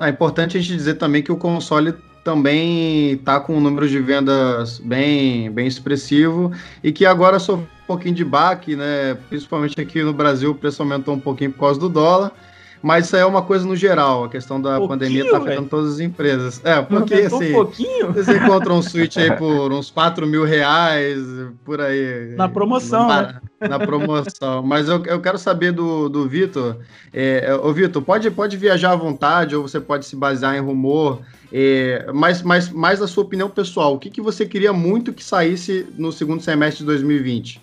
É 0.00 0.08
importante 0.08 0.56
a 0.56 0.60
gente 0.60 0.74
dizer 0.74 0.94
também 0.94 1.22
que 1.22 1.32
o 1.32 1.36
console 1.36 1.94
também 2.24 3.12
está 3.12 3.40
com 3.40 3.56
um 3.56 3.60
número 3.60 3.88
de 3.88 3.98
vendas 3.98 4.78
bem, 4.78 5.50
bem 5.50 5.66
expressivo 5.66 6.52
e 6.82 6.92
que 6.92 7.06
agora 7.06 7.38
sofreu 7.38 7.64
um 7.64 7.86
pouquinho 7.86 8.14
de 8.14 8.24
baque, 8.24 8.76
né? 8.76 9.16
Principalmente 9.28 9.80
aqui 9.80 10.02
no 10.02 10.12
Brasil, 10.12 10.50
o 10.50 10.54
preço 10.54 10.82
aumentou 10.82 11.14
um 11.14 11.20
pouquinho 11.20 11.52
por 11.52 11.60
causa 11.60 11.80
do 11.80 11.88
dólar. 11.88 12.32
Mas 12.82 13.06
isso 13.06 13.16
aí 13.16 13.22
é 13.22 13.26
uma 13.26 13.42
coisa 13.42 13.66
no 13.66 13.76
geral, 13.76 14.24
a 14.24 14.28
questão 14.28 14.60
da 14.60 14.80
pandemia 14.80 15.30
tá 15.30 15.36
afetando 15.36 15.68
todas 15.68 15.94
as 15.94 16.00
empresas. 16.00 16.60
É, 16.64 16.80
porque 16.80 17.14
assim, 17.14 17.54
um 17.54 18.12
você 18.12 18.38
encontra 18.38 18.72
um 18.72 18.80
Switch 18.80 19.18
aí 19.18 19.36
por 19.36 19.70
uns 19.72 19.90
4 19.90 20.26
mil 20.26 20.44
reais, 20.44 21.18
por 21.64 21.80
aí. 21.80 22.34
Na 22.36 22.48
promoção, 22.48 23.06
na, 23.06 23.22
né? 23.22 23.40
Na 23.60 23.78
promoção. 23.78 24.62
Mas 24.62 24.88
eu, 24.88 25.04
eu 25.04 25.20
quero 25.20 25.36
saber 25.36 25.72
do, 25.72 26.08
do 26.08 26.26
Vitor. 26.26 26.78
É, 27.12 27.54
ô, 27.62 27.70
Vitor, 27.72 28.00
pode, 28.02 28.30
pode 28.30 28.56
viajar 28.56 28.92
à 28.92 28.96
vontade, 28.96 29.54
ou 29.54 29.62
você 29.62 29.78
pode 29.78 30.06
se 30.06 30.16
basear 30.16 30.56
em 30.56 30.60
rumor, 30.60 31.20
é, 31.52 32.06
mas, 32.14 32.42
mas 32.42 32.70
mais 32.70 33.00
da 33.00 33.06
sua 33.06 33.24
opinião 33.24 33.50
pessoal, 33.50 33.94
o 33.94 33.98
que, 33.98 34.08
que 34.08 34.20
você 34.20 34.46
queria 34.46 34.72
muito 34.72 35.12
que 35.12 35.22
saísse 35.22 35.86
no 35.98 36.12
segundo 36.12 36.42
semestre 36.42 36.78
de 36.78 36.86
2020? 36.86 37.60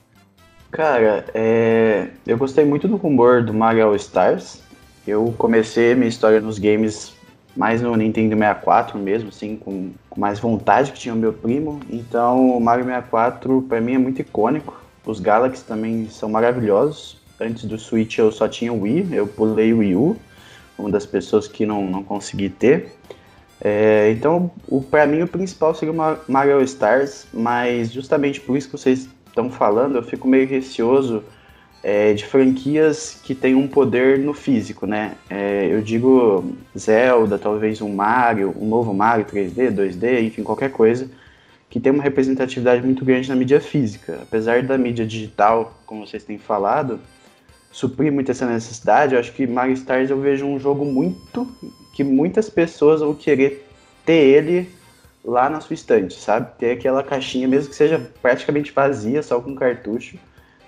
Cara, 0.72 1.26
é, 1.34 2.10
eu 2.26 2.38
gostei 2.38 2.66
muito 2.66 2.88
do 2.88 2.98
rumor 2.98 3.42
do 3.42 3.54
Mario 3.54 3.86
All 3.86 3.96
Stars. 3.96 4.62
Eu 5.08 5.34
comecei 5.38 5.96
minha 5.96 6.10
história 6.10 6.42
nos 6.42 6.60
games 6.60 7.14
mais 7.56 7.82
no 7.82 7.96
Nintendo 7.96 8.36
64 8.36 9.00
mesmo, 9.00 9.30
assim, 9.30 9.56
com, 9.56 9.92
com 10.10 10.20
mais 10.22 10.40
vontade 10.40 10.92
que 10.92 11.00
tinha 11.00 11.14
o 11.14 11.18
meu 11.18 11.34
primo. 11.34 11.80
Então, 11.90 12.56
o 12.56 12.60
Mario 12.60 12.86
64 12.86 13.64
para 13.64 13.82
mim 13.82 13.96
é 13.96 13.98
muito 13.98 14.22
icônico. 14.22 14.80
Os 15.06 15.20
Galaxy 15.20 15.64
também 15.64 16.08
são 16.10 16.30
maravilhosos. 16.30 17.18
Antes 17.40 17.64
do 17.64 17.80
Switch 17.80 18.18
eu 18.18 18.32
só 18.32 18.48
tinha 18.48 18.74
o 18.74 18.82
Wii, 18.82 19.10
eu 19.14 19.28
pulei 19.28 19.72
o 19.74 19.80
Wii 19.80 19.96
U, 19.96 20.18
uma 20.78 20.90
das 20.90 21.06
pessoas 21.06 21.48
que 21.48 21.66
não, 21.66 21.88
não 21.88 22.04
consegui 22.04 22.50
ter. 22.50 22.94
É, 23.62 24.12
então, 24.12 24.52
para 24.92 25.08
mim 25.08 25.22
o 25.22 25.28
principal 25.28 25.74
seria 25.74 25.94
o 25.94 26.18
Mario 26.28 26.62
Stars, 26.64 27.26
mas 27.34 27.92
justamente 27.92 28.42
por 28.42 28.58
isso 28.58 28.68
que 28.70 28.78
vocês 28.78 29.08
estão 29.28 29.50
falando, 29.50 29.96
eu 29.96 30.04
fico 30.04 30.28
meio 30.28 30.48
receoso 30.48 31.24
é, 31.88 32.14
de 32.14 32.26
franquias 32.26 33.18
que 33.24 33.34
têm 33.34 33.56
um 33.56 33.66
poder 33.66 34.20
no 34.20 34.34
físico, 34.34 34.86
né? 34.86 35.16
É, 35.30 35.70
eu 35.72 35.82
digo 35.82 36.54
Zelda, 36.78 37.40
talvez 37.40 37.82
um 37.82 37.96
Mario, 37.96 38.54
um 38.60 38.68
novo 38.68 38.94
Mario 38.94 39.24
3D, 39.24 39.74
2D, 39.74 40.22
enfim, 40.26 40.44
qualquer 40.44 40.70
coisa, 40.70 41.10
que 41.70 41.80
tem 41.80 41.94
uma 41.94 42.04
representatividade 42.04 42.84
muito 42.84 43.06
grande 43.06 43.30
na 43.30 43.38
mídia 43.38 43.62
física. 43.62 44.20
Apesar 44.22 44.64
da 44.64 44.78
mídia 44.78 45.06
digital, 45.06 45.80
como 45.86 46.06
vocês 46.06 46.26
têm 46.26 46.38
falado, 46.38 47.00
suprir 47.72 48.12
muito 48.12 48.32
essa 48.32 48.46
necessidade, 48.46 49.14
eu 49.14 49.20
acho 49.22 49.32
que 49.32 49.48
Mario 49.48 49.76
Stars 49.76 50.10
eu 50.10 50.20
vejo 50.20 50.46
um 50.46 50.60
jogo 50.60 50.84
muito 50.84 51.48
que 51.94 52.04
muitas 52.04 52.50
pessoas 52.50 53.00
vão 53.00 53.16
querer 53.16 53.66
ter 54.06 54.26
ele 54.26 54.70
lá 55.24 55.50
na 55.50 55.62
sua 55.62 55.74
estante, 55.74 56.16
sabe? 56.16 56.52
Ter 56.60 56.72
aquela 56.72 57.02
caixinha, 57.02 57.48
mesmo 57.48 57.70
que 57.70 57.78
seja 57.78 58.12
praticamente 58.22 58.74
vazia, 58.74 59.24
só 59.24 59.40
com 59.40 59.56
cartucho, 59.56 60.18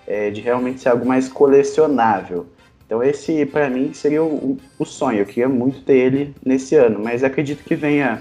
é, 0.09 0.31
de 0.31 0.41
realmente 0.41 0.81
ser 0.81 0.89
algo 0.89 1.05
mais 1.05 1.29
colecionável. 1.29 2.47
Então 2.85 3.03
esse, 3.03 3.45
para 3.45 3.69
mim, 3.69 3.93
seria 3.93 4.23
o, 4.23 4.57
o, 4.79 4.83
sonho. 4.85 5.19
Eu 5.19 5.25
queria 5.27 5.47
muito 5.47 5.81
ter 5.81 5.93
ele 5.93 6.35
nesse 6.43 6.75
ano, 6.75 6.99
mas 6.99 7.23
acredito 7.23 7.63
que 7.63 7.75
venha 7.75 8.19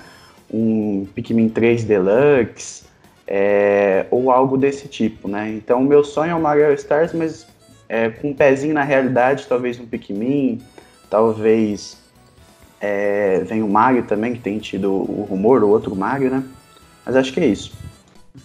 um 0.53 1.07
Pikmin 1.15 1.49
3 1.49 1.85
Deluxe 1.85 2.85
é, 3.27 4.05
ou 4.11 4.31
algo 4.31 4.59
desse 4.59 4.87
tipo, 4.87 5.27
né? 5.27 5.51
Então 5.51 5.81
o 5.81 5.85
meu 5.85 6.05
sonho 6.05 6.33
é 6.33 6.35
o 6.35 6.41
Mario 6.41 6.71
Stars, 6.75 7.15
mas 7.15 7.47
é, 7.89 8.11
com 8.11 8.29
um 8.29 8.35
pezinho 8.35 8.75
na 8.75 8.85
realidade, 8.85 9.47
talvez 9.49 9.81
um 9.81 9.87
Pikmin, 9.87 10.61
talvez 11.09 11.99
é, 12.79 13.41
vem 13.47 13.63
o 13.63 13.69
Mario 13.69 14.03
também, 14.03 14.35
que 14.35 14.41
tem 14.41 14.59
tido 14.59 14.93
o 14.93 15.27
rumor, 15.29 15.65
o 15.65 15.69
outro 15.69 15.97
Mario, 15.97 16.31
né? 16.31 16.45
Mas 17.07 17.17
acho 17.17 17.33
que 17.33 17.41
é 17.41 17.47
isso. 17.47 17.73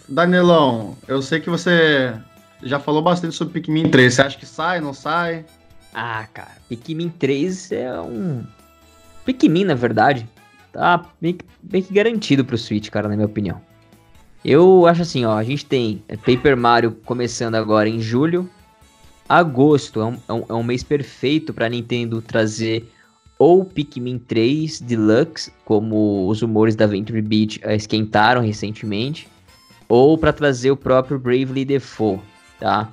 Danilão, 0.07 0.95
eu 1.05 1.21
sei 1.21 1.41
que 1.41 1.49
você 1.49 2.13
já 2.63 2.79
falou 2.79 3.01
bastante 3.01 3.35
sobre 3.35 3.53
Pikmin 3.53 3.89
3. 3.89 4.13
Você 4.13 4.21
acha 4.21 4.37
que 4.37 4.45
sai, 4.45 4.79
não 4.79 4.93
sai? 4.93 5.45
Ah, 5.93 6.27
cara, 6.33 6.57
Pikmin 6.67 7.09
3 7.09 7.71
é 7.71 8.01
um. 8.01 8.43
Pikmin, 9.25 9.65
na 9.65 9.75
verdade, 9.75 10.27
tá 10.71 11.05
meio 11.21 11.35
que, 11.35 11.45
meio 11.63 11.83
que 11.83 11.93
garantido 11.93 12.43
pro 12.43 12.57
Switch, 12.57 12.89
cara, 12.89 13.07
na 13.07 13.15
minha 13.15 13.27
opinião. 13.27 13.61
Eu 14.43 14.85
acho 14.85 15.03
assim, 15.03 15.23
ó, 15.23 15.37
a 15.37 15.43
gente 15.43 15.65
tem 15.65 16.03
Paper 16.25 16.57
Mario 16.57 16.91
começando 17.05 17.55
agora 17.55 17.87
em 17.87 18.01
julho. 18.01 18.49
Agosto 19.29 20.01
é 20.01 20.05
um, 20.05 20.17
é 20.27 20.33
um, 20.33 20.45
é 20.49 20.53
um 20.53 20.63
mês 20.63 20.83
perfeito 20.83 21.53
para 21.53 21.69
Nintendo 21.69 22.21
trazer 22.21 22.91
ou 23.39 23.63
Pikmin 23.63 24.19
3 24.19 24.81
Deluxe, 24.81 25.51
como 25.65 26.27
os 26.27 26.41
rumores 26.41 26.75
da 26.75 26.85
Venture 26.85 27.21
Beat 27.21 27.59
esquentaram 27.65 28.41
recentemente, 28.41 29.27
ou 29.87 30.17
para 30.17 30.33
trazer 30.33 30.71
o 30.71 30.77
próprio 30.77 31.19
Bravely 31.19 31.65
Default, 31.65 32.23
tá? 32.59 32.89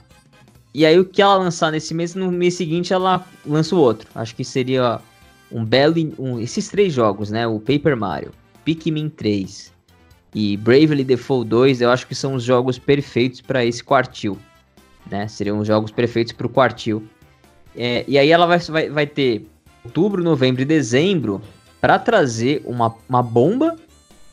E 0.73 0.87
aí 0.87 0.99
o 0.99 1.05
que 1.05 1.21
ela 1.21 1.37
lançar 1.37 1.73
nesse 1.73 1.93
mês, 1.93 2.15
no 2.15 2.31
mês 2.31 2.55
seguinte 2.55 2.93
ela 2.93 3.25
lança 3.45 3.75
o 3.75 3.79
outro. 3.79 4.09
Acho 4.15 4.35
que 4.35 4.45
seria 4.45 5.01
um 5.51 5.65
belo 5.65 5.95
um, 6.19 6.39
esses 6.39 6.69
três 6.69 6.93
jogos, 6.93 7.31
né? 7.31 7.47
O 7.47 7.59
Paper 7.59 7.97
Mario, 7.97 8.31
Pikmin 8.65 9.09
3 9.09 9.73
e 10.35 10.57
Bravely 10.57 11.03
Default 11.03 11.49
2, 11.49 11.81
eu 11.81 11.91
acho 11.91 12.07
que 12.07 12.15
são 12.15 12.35
os 12.35 12.45
jogos 12.45 12.79
perfeitos 12.79 13.41
para 13.41 13.65
esse 13.65 13.83
quartil, 13.83 14.39
né? 15.11 15.27
Seriam 15.27 15.59
os 15.59 15.67
jogos 15.67 15.91
perfeitos 15.91 16.33
para 16.33 16.47
o 16.47 16.51
quartil. 16.51 17.03
É, 17.77 18.05
e 18.07 18.17
aí 18.19 18.31
ela 18.31 18.47
vai, 18.47 18.59
vai, 18.59 18.91
vai 18.91 19.07
ter 19.07 19.47
outubro, 19.85 20.23
novembro 20.23 20.63
e 20.63 20.65
dezembro 20.65 21.43
para 21.81 21.99
trazer 21.99 22.63
uma, 22.65 22.95
uma 23.09 23.23
bomba 23.23 23.77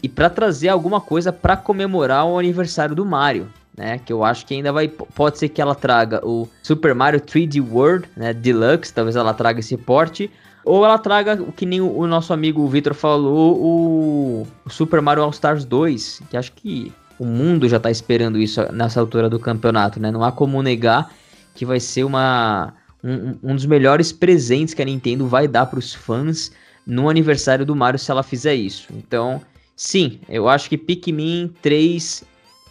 e 0.03 0.09
para 0.09 0.29
trazer 0.29 0.69
alguma 0.69 1.01
coisa 1.01 1.33
para 1.33 1.57
comemorar 1.57 2.25
o 2.25 2.37
aniversário 2.37 2.95
do 2.95 3.05
Mario, 3.05 3.51
né? 3.77 3.99
Que 3.99 4.11
eu 4.11 4.23
acho 4.23 4.45
que 4.45 4.55
ainda 4.55 4.73
vai 4.73 4.87
pode 4.87 5.37
ser 5.37 5.49
que 5.49 5.61
ela 5.61 5.75
traga 5.75 6.19
o 6.25 6.49
Super 6.63 6.95
Mario 6.95 7.21
3D 7.21 7.63
World, 7.71 8.09
né, 8.17 8.33
Deluxe, 8.33 8.91
talvez 8.91 9.15
ela 9.15 9.33
traga 9.33 9.59
esse 9.59 9.77
porte, 9.77 10.31
ou 10.65 10.83
ela 10.83 10.97
traga 10.97 11.41
o 11.41 11.51
que 11.51 11.65
nem 11.65 11.79
o, 11.79 12.07
nosso 12.07 12.33
amigo 12.33 12.67
Victor 12.67 12.93
falou, 12.95 13.55
o, 13.55 14.47
o, 14.65 14.69
Super 14.69 15.01
Mario 15.01 15.23
All 15.23 15.29
Stars 15.29 15.63
2, 15.63 16.23
que 16.29 16.35
acho 16.35 16.51
que 16.53 16.91
o 17.19 17.25
mundo 17.25 17.69
já 17.69 17.79
tá 17.79 17.91
esperando 17.91 18.37
isso 18.39 18.61
nessa 18.73 18.99
altura 18.99 19.29
do 19.29 19.39
campeonato, 19.39 19.99
né? 19.99 20.11
Não 20.11 20.23
há 20.23 20.31
como 20.31 20.61
negar 20.61 21.11
que 21.55 21.65
vai 21.65 21.79
ser 21.79 22.03
uma 22.03 22.73
um, 23.03 23.37
um 23.43 23.55
dos 23.55 23.65
melhores 23.65 24.11
presentes 24.11 24.73
que 24.73 24.81
a 24.81 24.85
Nintendo 24.85 25.27
vai 25.27 25.47
dar 25.47 25.67
para 25.67 25.79
os 25.79 25.93
fãs 25.93 26.51
no 26.85 27.09
aniversário 27.09 27.65
do 27.65 27.75
Mario 27.75 27.99
se 27.99 28.09
ela 28.11 28.23
fizer 28.23 28.55
isso. 28.55 28.87
Então, 28.91 29.41
sim, 29.75 30.19
eu 30.27 30.47
acho 30.49 30.69
que 30.69 30.77
Pikmin 30.77 31.53
3 31.61 32.23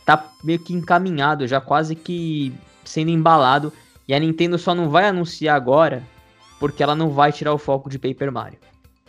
tá 0.07 0.25
meio 0.42 0.61
que 0.61 0.73
encaminhado, 0.73 1.47
já 1.47 1.61
quase 1.61 1.97
que 1.97 2.55
sendo 2.85 3.11
embalado. 3.11 3.73
E 4.09 4.14
a 4.14 4.19
Nintendo 4.21 4.57
só 4.57 4.75
não 4.75 4.88
vai 4.88 5.07
anunciar 5.07 5.57
agora 5.57 6.03
porque 6.61 6.83
ela 6.83 6.95
não 6.95 7.11
vai 7.11 7.33
tirar 7.33 7.53
o 7.53 7.59
foco 7.59 7.90
de 7.90 7.99
Paper 7.99 8.33
Mario. 8.33 8.59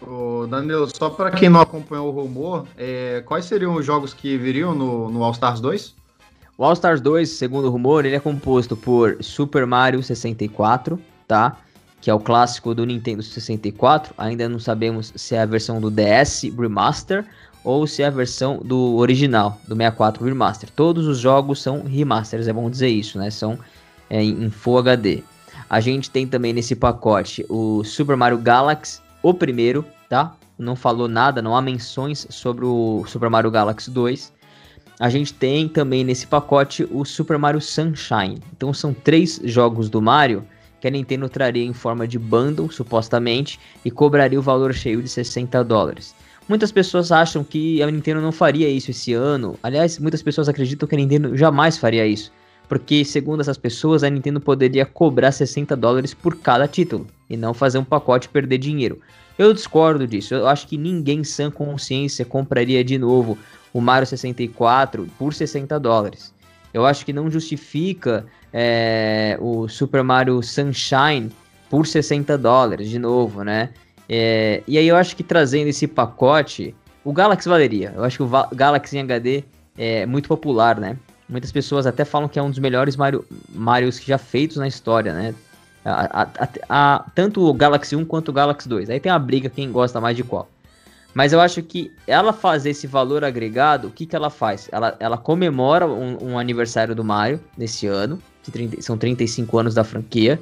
Ô, 0.02 0.46
Danilo, 0.48 0.88
só 0.94 1.10
para 1.10 1.32
quem 1.32 1.50
não 1.50 1.62
acompanhou 1.62 2.08
o 2.08 2.12
rumor, 2.12 2.68
é, 2.78 3.24
quais 3.26 3.46
seriam 3.46 3.76
os 3.76 3.86
jogos 3.86 4.14
que 4.14 4.38
viriam 4.38 4.76
no, 4.76 5.10
no 5.10 5.24
All 5.24 5.32
Stars 5.32 5.60
2? 5.60 5.96
O 6.58 6.64
All 6.64 6.74
Stars 6.74 7.00
2, 7.00 7.30
segundo 7.30 7.68
o 7.68 7.72
rumor, 7.72 8.06
ele 8.06 8.16
é 8.16 8.20
composto 8.20 8.76
por 8.76 9.18
Super 9.22 9.66
Mario 9.66 10.02
64, 10.02 11.00
tá? 11.28 11.58
Que 12.02 12.10
é 12.10 12.14
o 12.14 12.20
clássico 12.20 12.76
do 12.76 12.86
Nintendo 12.86 13.24
64. 13.24 14.14
Ainda 14.18 14.50
não 14.50 14.60
sabemos 14.60 15.14
se 15.16 15.36
é 15.36 15.42
a 15.42 15.46
versão 15.46 15.80
do 15.80 15.90
DS 15.90 16.44
Remaster 16.58 17.26
ou 17.68 17.86
se 17.86 18.02
é 18.02 18.06
a 18.06 18.10
versão 18.10 18.62
do 18.64 18.96
original, 18.96 19.60
do 19.68 19.76
64 19.76 20.24
Remaster. 20.24 20.70
Todos 20.74 21.06
os 21.06 21.20
jogos 21.20 21.62
são 21.62 21.84
remasters, 21.84 22.48
é 22.48 22.54
bom 22.54 22.70
dizer 22.70 22.88
isso, 22.88 23.20
né? 23.20 23.30
São 23.30 23.60
é, 24.10 24.24
em 24.24 24.50
Full 24.50 24.78
HD. 24.78 25.22
A 25.70 25.82
gente 25.82 26.10
tem 26.10 26.26
também 26.26 26.54
nesse 26.54 26.78
pacote 26.78 27.46
o 27.50 27.84
Super 27.84 28.16
Mario 28.16 28.38
Galaxy, 28.38 29.02
o 29.22 29.34
primeiro, 29.34 29.84
tá? 30.08 30.34
Não 30.58 30.78
falou 30.78 31.10
nada, 31.10 31.42
não 31.42 31.58
há 31.58 31.62
menções 31.62 32.26
sobre 32.30 32.64
o 32.64 33.04
Super 33.06 33.30
Mario 33.30 33.52
Galaxy 33.52 33.92
2. 33.92 34.32
A 34.98 35.10
gente 35.10 35.34
tem 35.34 35.68
também 35.68 36.06
nesse 36.06 36.26
pacote 36.26 36.88
o 36.90 37.04
Super 37.04 37.38
Mario 37.38 37.60
Sunshine. 37.60 38.42
Então 38.56 38.74
são 38.74 38.94
três 38.94 39.42
jogos 39.44 39.90
do 39.90 40.02
Mario 40.02 40.48
que 40.80 40.88
a 40.88 40.92
Nintendo 40.92 41.28
traria 41.28 41.66
em 41.66 41.74
forma 41.74 42.08
de 42.08 42.18
bundle, 42.18 42.72
supostamente, 42.72 43.60
e 43.84 43.92
cobraria 43.92 44.40
o 44.40 44.44
valor 44.44 44.74
cheio 44.74 45.02
de 45.02 45.10
60 45.10 45.66
dólares. 45.66 46.16
Muitas 46.48 46.72
pessoas 46.72 47.12
acham 47.12 47.44
que 47.44 47.84
a 47.84 47.92
Nintendo 47.92 48.22
não 48.22 48.32
faria 48.32 48.70
isso 48.70 48.92
esse 48.92 49.14
ano. 49.14 49.60
Aliás, 49.62 50.00
muitas 50.00 50.24
pessoas 50.24 50.48
acreditam 50.48 50.88
que 50.88 50.96
a 50.96 50.98
Nintendo 50.98 51.36
jamais 51.36 51.78
faria 51.78 52.08
isso. 52.08 52.32
Porque, 52.70 53.04
segundo 53.04 53.42
essas 53.42 53.58
pessoas, 53.58 54.04
a 54.04 54.10
Nintendo 54.10 54.40
poderia 54.40 54.86
cobrar 54.86 55.32
60 55.32 55.76
dólares 55.76 56.14
por 56.14 56.38
cada 56.38 56.68
título 56.68 57.08
e 57.30 57.36
não 57.36 57.54
fazer 57.54 57.78
um 57.78 57.84
pacote 57.84 58.30
perder 58.30 58.58
dinheiro. 58.60 59.02
Eu 59.38 59.54
discordo 59.54 60.08
disso. 60.08 60.34
Eu 60.34 60.48
acho 60.48 60.68
que 60.68 60.78
ninguém 60.78 61.24
sem 61.24 61.52
consciência 61.52 62.24
compraria 62.24 62.84
de 62.84 62.98
novo 62.98 63.38
o 63.74 63.82
Mario 63.82 64.08
64 64.08 65.08
por 65.18 65.34
60 65.34 65.78
dólares. 65.80 66.34
Eu 66.74 66.86
acho 66.86 67.06
que 67.06 67.14
não 67.14 67.30
justifica 67.30 68.26
é, 68.54 69.38
o 69.42 69.68
Super 69.68 70.04
Mario 70.04 70.42
Sunshine 70.42 71.30
por 71.70 71.86
60 71.86 72.38
dólares, 72.38 72.90
de 72.90 73.00
novo, 73.00 73.44
né? 73.44 73.70
É, 74.10 74.64
e 74.68 74.78
aí 74.78 74.88
eu 74.88 74.96
acho 74.96 75.16
que 75.16 75.24
trazendo 75.24 75.68
esse 75.68 75.88
pacote, 75.88 76.76
o 77.04 77.12
Galaxy 77.12 77.48
valeria. 77.48 77.94
Eu 77.96 78.04
acho 78.04 78.18
que 78.18 78.24
o 78.24 78.56
Galaxy 78.56 78.98
em 78.98 79.02
HD 79.02 79.44
é 79.78 80.06
muito 80.06 80.28
popular, 80.28 80.80
né? 80.80 80.98
Muitas 81.30 81.52
pessoas 81.52 81.86
até 81.86 82.06
falam 82.06 82.28
que 82.30 82.40
é 82.40 82.42
um 82.42 82.50
dos 82.50 82.60
melhores 82.60 82.96
Mario, 82.96 83.26
Marios 83.50 84.00
já 84.02 84.18
feitos 84.18 84.58
na 84.58 84.68
história, 84.68 85.14
né? 85.14 85.36
A, 85.84 86.24
a, 86.24 86.50
a, 86.70 87.06
tanto 87.16 87.42
o 87.46 87.54
Galaxy 87.54 87.96
1 87.96 88.06
quanto 88.06 88.30
o 88.30 88.34
Galaxy 88.34 88.68
2. 88.68 88.90
Aí 88.90 89.00
tem 89.00 89.12
a 89.12 89.20
briga 89.20 89.50
quem 89.50 89.72
gosta 89.72 90.02
mais 90.02 90.16
de 90.16 90.24
qual. 90.24 90.50
Mas 91.14 91.34
eu 91.34 91.42
acho 91.42 91.64
que 91.64 91.92
ela 92.06 92.32
fazer 92.32 92.70
esse 92.72 92.86
valor 92.86 93.24
agregado, 93.24 93.88
o 93.88 93.92
que, 93.92 94.06
que 94.06 94.16
ela 94.16 94.30
faz? 94.30 94.70
Ela, 94.72 94.96
ela 95.00 95.18
comemora 95.18 95.88
um, 95.88 96.18
um 96.22 96.40
aniversário 96.40 96.94
do 96.94 97.04
Mario 97.04 97.40
nesse 97.58 97.88
ano, 97.88 98.22
que 98.44 98.52
30, 98.52 98.82
são 98.82 98.98
35 98.98 99.58
anos 99.58 99.74
da 99.74 99.84
franquia. 99.84 100.40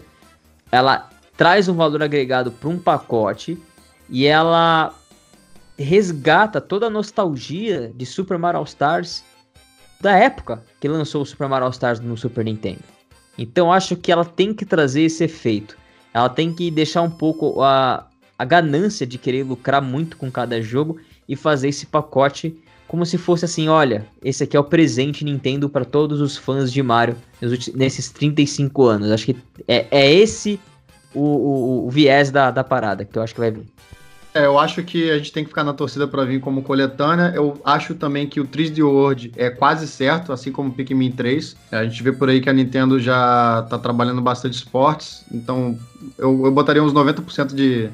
Ela 0.71 1.09
traz 1.37 1.67
um 1.67 1.73
valor 1.73 2.01
agregado 2.01 2.51
para 2.51 2.69
um 2.69 2.77
pacote 2.77 3.57
e 4.09 4.25
ela 4.25 4.93
resgata 5.77 6.61
toda 6.61 6.87
a 6.87 6.89
nostalgia 6.89 7.91
de 7.95 8.05
Super 8.05 8.37
Mario 8.37 8.59
All 8.59 8.65
Stars 8.65 9.23
da 9.99 10.15
época 10.17 10.63
que 10.79 10.87
lançou 10.87 11.21
o 11.21 11.25
Super 11.25 11.49
Mario 11.49 11.65
All 11.65 11.71
Stars 11.71 11.99
no 11.99 12.15
Super 12.15 12.45
Nintendo. 12.45 12.83
Então 13.37 13.71
acho 13.71 13.95
que 13.95 14.11
ela 14.11 14.23
tem 14.23 14.53
que 14.53 14.65
trazer 14.65 15.01
esse 15.01 15.23
efeito. 15.23 15.77
Ela 16.13 16.29
tem 16.29 16.53
que 16.53 16.71
deixar 16.71 17.01
um 17.01 17.09
pouco 17.09 17.61
a, 17.61 18.07
a 18.39 18.45
ganância 18.45 19.05
de 19.05 19.17
querer 19.17 19.43
lucrar 19.43 19.81
muito 19.81 20.15
com 20.15 20.31
cada 20.31 20.61
jogo 20.61 20.97
e 21.27 21.35
fazer 21.35 21.69
esse 21.69 21.85
pacote 21.85 22.57
como 22.87 23.05
se 23.05 23.17
fosse 23.17 23.45
assim, 23.45 23.67
olha, 23.67 24.05
esse 24.23 24.43
aqui 24.43 24.55
é 24.55 24.59
o 24.59 24.63
presente 24.63 25.25
Nintendo 25.25 25.67
para 25.67 25.83
todos 25.83 26.21
os 26.21 26.37
fãs 26.37 26.71
de 26.71 26.83
Mario 26.83 27.17
nesses 27.73 28.11
35 28.11 28.83
anos. 28.83 29.11
Acho 29.11 29.25
que 29.25 29.37
é, 29.67 29.87
é 29.89 30.13
esse 30.13 30.59
o, 31.15 31.21
o, 31.21 31.87
o, 31.87 31.89
viés 31.89 32.29
da, 32.29 32.51
da 32.51 32.63
parada 32.63 33.05
que 33.05 33.17
eu 33.17 33.23
acho 33.23 33.33
que 33.33 33.39
vai 33.39 33.51
vir. 33.51 33.65
É, 34.33 34.45
eu 34.45 34.59
acho 34.59 34.83
que 34.83 35.09
a 35.09 35.17
gente 35.17 35.31
tem 35.31 35.43
que 35.43 35.49
ficar 35.49 35.63
na 35.63 35.73
torcida 35.73 36.05
para 36.05 36.25
vir 36.25 36.41
como 36.41 36.61
coletânea. 36.61 37.31
Eu 37.33 37.59
acho 37.63 37.95
também 37.95 38.27
que 38.27 38.41
o 38.41 38.45
3D 38.45 38.83
World 38.83 39.31
é 39.37 39.49
quase 39.49 39.87
certo, 39.87 40.33
assim 40.33 40.51
como 40.51 40.69
o 40.69 40.73
Pikmin 40.73 41.11
3. 41.11 41.55
A 41.71 41.85
gente 41.85 42.03
vê 42.03 42.11
por 42.11 42.29
aí 42.29 42.41
que 42.41 42.49
a 42.49 42.53
Nintendo 42.53 42.99
já 42.99 43.65
tá 43.69 43.79
trabalhando 43.79 44.21
bastante 44.21 44.55
esportes, 44.55 45.23
então 45.31 45.79
eu, 46.17 46.45
eu 46.45 46.51
botaria 46.51 46.83
uns 46.83 46.93
90% 46.93 47.55
de, 47.55 47.89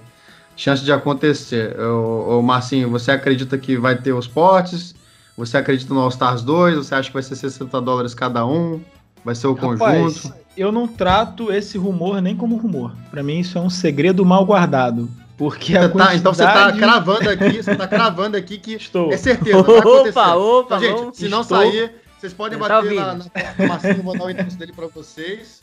chance 0.55 0.83
de 0.83 0.91
acontecer. 0.91 1.79
O 1.79 2.41
Marcinho, 2.41 2.89
você 2.89 3.11
acredita 3.11 3.57
que 3.57 3.77
vai 3.77 3.95
ter 3.95 4.13
os 4.13 4.27
portes 4.27 4.93
Você 5.37 5.57
acredita 5.57 5.93
no 5.93 6.01
All 6.01 6.09
Stars 6.09 6.43
2? 6.43 6.75
Você 6.75 6.93
acha 6.93 7.09
que 7.09 7.13
vai 7.13 7.23
ser 7.23 7.35
60 7.35 7.81
dólares 7.81 8.13
cada 8.13 8.45
um? 8.45 8.81
Vai 9.23 9.35
ser 9.35 9.47
o 9.47 9.53
Rapaz, 9.53 9.79
conjunto? 9.79 10.33
Eu 10.57 10.71
não 10.71 10.87
trato 10.87 11.51
esse 11.51 11.77
rumor 11.77 12.21
nem 12.21 12.35
como 12.35 12.55
rumor. 12.57 12.95
Para 13.09 13.23
mim 13.23 13.39
isso 13.39 13.57
é 13.57 13.61
um 13.61 13.69
segredo 13.69 14.25
mal 14.25 14.45
guardado. 14.45 15.09
Porque 15.37 15.75
a 15.75 15.89
quantidade... 15.89 16.09
tá, 16.09 16.15
então 16.15 16.33
você 16.33 16.43
tá 16.43 16.71
cravando 16.71 17.29
aqui, 17.29 17.57
você 17.63 17.75
tá 17.75 17.87
cravando 17.87 18.37
aqui 18.37 18.57
que 18.57 18.73
Estou. 18.73 19.11
é 19.11 19.17
certeza. 19.17 19.57
Opa, 19.59 20.35
opa, 20.35 20.77
então, 20.77 21.05
gente, 21.05 21.17
se 21.17 21.29
não 21.29 21.41
Estou. 21.41 21.57
sair, 21.57 21.91
vocês 22.19 22.33
podem 22.33 22.59
tá 22.59 22.69
bater 22.69 22.95
tá 22.95 23.15
na, 23.15 23.25
na 23.57 23.67
Marcinho, 23.67 24.03
vou 24.03 24.17
dar 24.17 24.25
o 24.25 24.29
endereço 24.29 24.57
dele 24.57 24.73
para 24.73 24.87
vocês. 24.87 25.61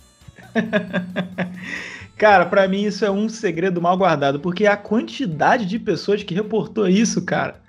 Cara, 2.19 2.47
para 2.47 2.67
mim 2.67 2.83
isso 2.83 3.05
é 3.05 3.11
um 3.11 3.29
segredo 3.29 3.81
mal 3.81 3.97
guardado, 3.97 4.41
porque 4.41 4.67
a 4.67 4.77
quantidade 4.77 5.65
de 5.65 5.79
pessoas 5.79 6.25
que 6.25 6.35
reportou 6.35 6.89
isso, 6.89 7.23
cara, 7.23 7.61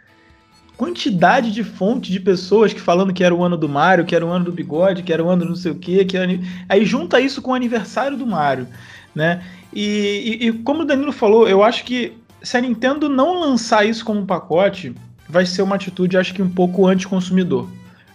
quantidade 0.79 1.51
de 1.51 1.61
fonte 1.61 2.09
de 2.09 2.21
pessoas 2.21 2.71
que 2.71 2.79
falando 2.79 3.11
que 3.11 3.21
era 3.21 3.35
o 3.35 3.43
ano 3.43 3.57
do 3.57 3.67
Mario, 3.67 4.05
que 4.05 4.15
era 4.15 4.25
o 4.25 4.29
ano 4.29 4.45
do 4.45 4.51
bigode, 4.53 5.03
que 5.03 5.11
era 5.11 5.21
o 5.21 5.27
ano 5.27 5.43
do 5.43 5.49
não 5.49 5.55
sei 5.57 5.73
o 5.73 5.75
quê, 5.75 6.05
que 6.05 6.15
era... 6.15 6.31
aí 6.69 6.85
junta 6.85 7.19
isso 7.19 7.41
com 7.41 7.51
o 7.51 7.53
aniversário 7.53 8.15
do 8.15 8.25
Mario, 8.25 8.65
né? 9.13 9.43
E, 9.73 10.39
e, 10.39 10.47
e, 10.47 10.53
como 10.53 10.83
o 10.83 10.85
Danilo 10.85 11.11
falou, 11.11 11.49
eu 11.49 11.61
acho 11.61 11.83
que 11.83 12.13
se 12.41 12.55
a 12.55 12.61
Nintendo 12.61 13.09
não 13.09 13.41
lançar 13.41 13.85
isso 13.85 14.05
como 14.05 14.21
um 14.21 14.25
pacote, 14.25 14.95
vai 15.27 15.45
ser 15.45 15.63
uma 15.63 15.75
atitude, 15.75 16.15
acho 16.15 16.33
que 16.33 16.41
um 16.41 16.49
pouco 16.49 16.87
anticonsumidor. 16.87 17.67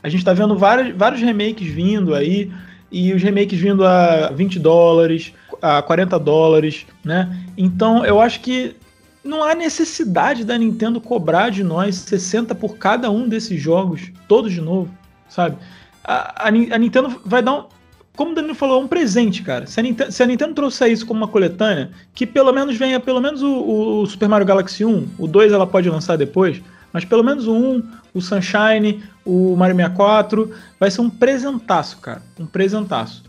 A 0.02 0.08
gente 0.08 0.20
está 0.20 0.32
vendo 0.32 0.56
vários, 0.56 0.96
vários 0.96 1.20
remakes 1.20 1.68
vindo 1.68 2.14
aí, 2.14 2.50
e 2.90 3.12
os 3.12 3.22
remakes 3.22 3.60
vindo 3.60 3.86
a 3.86 4.30
20 4.30 4.58
dólares, 4.58 5.34
a 5.60 5.82
40 5.82 6.18
dólares, 6.18 6.86
né? 7.04 7.44
Então 7.58 8.06
eu 8.06 8.22
acho 8.22 8.40
que 8.40 8.74
não 9.24 9.42
há 9.42 9.54
necessidade 9.54 10.44
da 10.44 10.56
Nintendo 10.58 11.00
cobrar 11.00 11.50
de 11.50 11.64
nós 11.64 11.96
60 11.96 12.54
por 12.54 12.76
cada 12.76 13.10
um 13.10 13.26
desses 13.26 13.60
jogos, 13.60 14.12
todos 14.28 14.52
de 14.52 14.60
novo, 14.60 14.92
sabe? 15.28 15.56
A, 16.04 16.44
a, 16.44 16.48
a 16.48 16.78
Nintendo 16.78 17.20
vai 17.24 17.42
dar 17.42 17.54
um, 17.54 17.64
como 18.16 18.30
o 18.30 18.34
Danilo 18.34 18.54
falou, 18.54 18.80
um 18.82 18.86
presente, 18.86 19.42
cara. 19.42 19.66
Se 19.66 19.80
a, 19.80 19.82
Nintendo, 19.82 20.12
se 20.12 20.22
a 20.22 20.26
Nintendo 20.26 20.54
trouxer 20.54 20.92
isso 20.92 21.06
como 21.06 21.18
uma 21.18 21.28
coletânea, 21.28 21.90
que 22.14 22.26
pelo 22.26 22.52
menos 22.52 22.76
venha 22.76 23.00
pelo 23.00 23.20
menos 23.20 23.42
o, 23.42 24.02
o, 24.02 24.06
Super 24.06 24.28
Mario 24.28 24.46
Galaxy 24.46 24.84
1, 24.84 25.08
o 25.18 25.26
2 25.26 25.52
ela 25.52 25.66
pode 25.66 25.88
lançar 25.88 26.16
depois, 26.16 26.62
mas 26.92 27.04
pelo 27.04 27.24
menos 27.24 27.48
o 27.48 27.52
1, 27.52 27.82
o 28.12 28.20
Sunshine, 28.20 29.02
o 29.24 29.56
Mario 29.56 29.74
64, 29.74 30.52
vai 30.78 30.90
ser 30.90 31.00
um 31.00 31.10
presentaço, 31.10 31.98
cara. 31.98 32.22
Um 32.38 32.46
presentaço. 32.46 33.24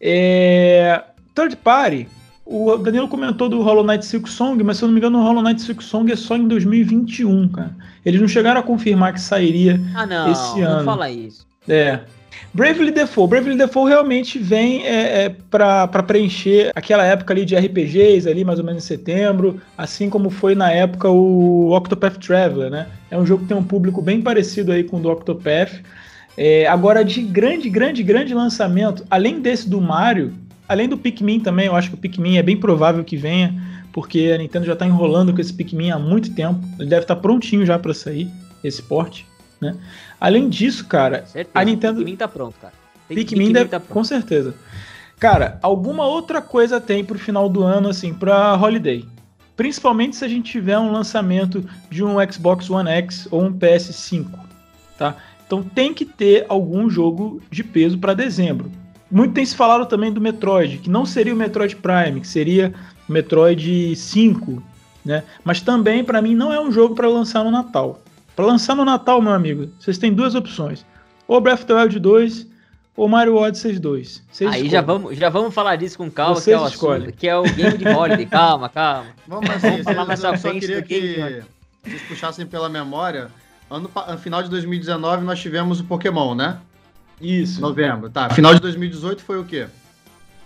É... 0.00 1.02
Third 1.34 1.56
Party, 1.56 2.08
o 2.50 2.78
Danilo 2.78 3.06
comentou 3.08 3.46
do 3.46 3.60
Hollow 3.60 3.84
Knight 3.84 4.06
Silk 4.06 4.28
Song, 4.28 4.62
mas 4.64 4.78
se 4.78 4.82
eu 4.82 4.86
não 4.86 4.94
me 4.94 5.00
engano, 5.00 5.18
o 5.18 5.22
Hollow 5.22 5.42
Knight 5.42 5.60
Silk 5.60 5.84
Song 5.84 6.10
é 6.10 6.16
só 6.16 6.34
em 6.34 6.48
2021, 6.48 7.46
cara. 7.48 7.76
Eles 8.04 8.18
não 8.18 8.26
chegaram 8.26 8.58
a 8.58 8.62
confirmar 8.62 9.12
que 9.12 9.20
sairia 9.20 9.78
ah, 9.94 10.06
não, 10.06 10.32
esse 10.32 10.62
ano. 10.62 10.78
Não 10.78 10.84
fala 10.84 11.10
isso. 11.10 11.46
É. 11.68 12.00
Bravely 12.54 12.90
Default. 12.90 13.28
Bravely 13.28 13.54
Default 13.54 13.90
realmente 13.90 14.38
vem 14.38 14.86
é, 14.86 15.24
é, 15.24 15.36
para 15.50 16.02
preencher 16.02 16.72
aquela 16.74 17.04
época 17.04 17.34
ali 17.34 17.44
de 17.44 17.54
RPGs, 17.54 18.26
ali 18.26 18.44
mais 18.44 18.58
ou 18.58 18.64
menos 18.64 18.82
em 18.82 18.86
setembro, 18.86 19.60
assim 19.76 20.08
como 20.08 20.30
foi 20.30 20.54
na 20.54 20.72
época 20.72 21.10
o 21.10 21.76
Octopath 21.76 22.16
Traveler, 22.16 22.70
né? 22.70 22.86
É 23.10 23.18
um 23.18 23.26
jogo 23.26 23.42
que 23.42 23.48
tem 23.48 23.56
um 23.56 23.62
público 23.62 24.00
bem 24.00 24.22
parecido 24.22 24.72
aí 24.72 24.84
com 24.84 24.96
o 24.96 25.00
do 25.00 25.10
Octopath. 25.10 25.82
É, 26.34 26.66
agora, 26.66 27.04
de 27.04 27.20
grande, 27.20 27.68
grande, 27.68 28.02
grande 28.02 28.32
lançamento, 28.32 29.04
além 29.10 29.40
desse 29.40 29.68
do 29.68 29.80
Mario, 29.80 30.32
além 30.68 30.88
do 30.88 30.98
Pikmin 30.98 31.40
também, 31.40 31.66
eu 31.66 31.74
acho 31.74 31.88
que 31.88 31.94
o 31.94 31.98
Pikmin 31.98 32.36
é 32.36 32.42
bem 32.42 32.56
provável 32.56 33.02
que 33.02 33.16
venha, 33.16 33.54
porque 33.92 34.32
a 34.34 34.38
Nintendo 34.38 34.66
já 34.66 34.74
está 34.74 34.86
enrolando 34.86 35.32
com 35.32 35.40
esse 35.40 35.52
Pikmin 35.52 35.90
há 35.90 35.98
muito 35.98 36.34
tempo. 36.34 36.60
Ele 36.78 36.88
deve 36.88 37.02
estar 37.02 37.16
tá 37.16 37.20
prontinho 37.20 37.64
já 37.64 37.78
para 37.78 37.94
sair, 37.94 38.30
esse 38.62 38.82
porte, 38.82 39.26
né? 39.60 39.76
Além 40.20 40.48
disso, 40.48 40.86
cara, 40.86 41.24
certeza. 41.26 41.50
a 41.54 41.64
Nintendo. 41.64 41.98
Pikmin 41.98 42.16
tá 42.16 42.28
pronto, 42.28 42.54
cara. 42.60 42.74
Pikmin, 43.08 43.24
Pikmin 43.24 43.52
deve... 43.52 43.70
tá 43.70 43.80
pronto. 43.80 43.92
Com 43.92 44.04
certeza. 44.04 44.54
Cara, 45.18 45.58
alguma 45.62 46.06
outra 46.06 46.40
coisa 46.40 46.80
tem 46.80 47.04
pro 47.04 47.18
final 47.18 47.48
do 47.48 47.62
ano, 47.62 47.88
assim, 47.88 48.14
pra 48.14 48.56
Holiday. 48.56 49.04
Principalmente 49.56 50.14
se 50.14 50.24
a 50.24 50.28
gente 50.28 50.52
tiver 50.52 50.78
um 50.78 50.92
lançamento 50.92 51.68
de 51.90 52.04
um 52.04 52.16
Xbox 52.30 52.70
One 52.70 52.88
X 52.88 53.26
ou 53.30 53.42
um 53.42 53.52
PS5, 53.52 54.26
tá? 54.96 55.16
Então 55.44 55.62
tem 55.62 55.92
que 55.92 56.04
ter 56.04 56.46
algum 56.48 56.88
jogo 56.88 57.42
de 57.50 57.64
peso 57.64 57.98
para 57.98 58.14
dezembro. 58.14 58.70
Muito 59.10 59.34
tem 59.34 59.44
se 59.44 59.56
falado 59.56 59.86
também 59.86 60.12
do 60.12 60.20
Metroid, 60.20 60.78
que 60.78 60.90
não 60.90 61.06
seria 61.06 61.34
o 61.34 61.36
Metroid 61.36 61.76
Prime, 61.76 62.20
que 62.20 62.28
seria 62.28 62.74
o 63.08 63.12
Metroid 63.12 63.96
5, 63.96 64.62
né? 65.04 65.24
Mas 65.42 65.60
também 65.60 66.04
para 66.04 66.20
mim 66.20 66.34
não 66.34 66.52
é 66.52 66.60
um 66.60 66.70
jogo 66.70 66.94
para 66.94 67.08
lançar 67.08 67.42
no 67.42 67.50
Natal. 67.50 68.00
Para 68.36 68.46
lançar 68.46 68.76
no 68.76 68.84
Natal, 68.84 69.20
meu 69.22 69.32
amigo, 69.32 69.68
vocês 69.80 69.98
têm 69.98 70.12
duas 70.12 70.34
opções: 70.34 70.84
ou 71.26 71.40
Breath 71.40 71.60
of 71.60 71.66
the 71.66 71.74
Wild 71.74 71.98
2 71.98 72.46
ou 72.98 73.08
Mario 73.08 73.36
Odyssey 73.36 73.78
2. 73.78 74.24
Vocês 74.30 74.52
Aí 74.52 74.68
já 74.68 74.80
vamos, 74.80 75.16
já 75.16 75.28
vamos 75.28 75.54
falar 75.54 75.76
disso 75.76 75.96
com 75.96 76.10
calma, 76.10 76.40
que 76.40 76.50
é, 76.50 76.58
o 76.58 76.64
assunto, 76.64 77.12
que 77.12 77.28
é 77.28 77.36
o 77.36 77.44
game 77.44 77.78
de 77.78 77.88
holiday. 77.88 78.26
calma, 78.30 78.68
calma. 78.68 79.06
Vamos, 79.26 79.48
assim, 79.48 79.68
vamos 79.70 79.84
falar 79.84 80.04
mais 80.04 80.20
pra 80.20 80.36
frente 80.36 80.60
queria 80.60 80.82
que 80.82 81.42
vocês 81.84 82.02
puxassem 82.02 82.44
pela 82.44 82.68
memória. 82.68 83.28
Ano, 83.70 83.88
final 84.18 84.42
de 84.42 84.50
2019 84.50 85.24
nós 85.24 85.38
tivemos 85.38 85.78
o 85.78 85.84
Pokémon, 85.84 86.34
né? 86.34 86.58
Isso. 87.20 87.60
Novembro, 87.60 88.08
tá. 88.10 88.30
Final 88.30 88.54
de 88.54 88.60
2018 88.60 89.22
foi 89.22 89.38
o 89.38 89.44
quê? 89.44 89.66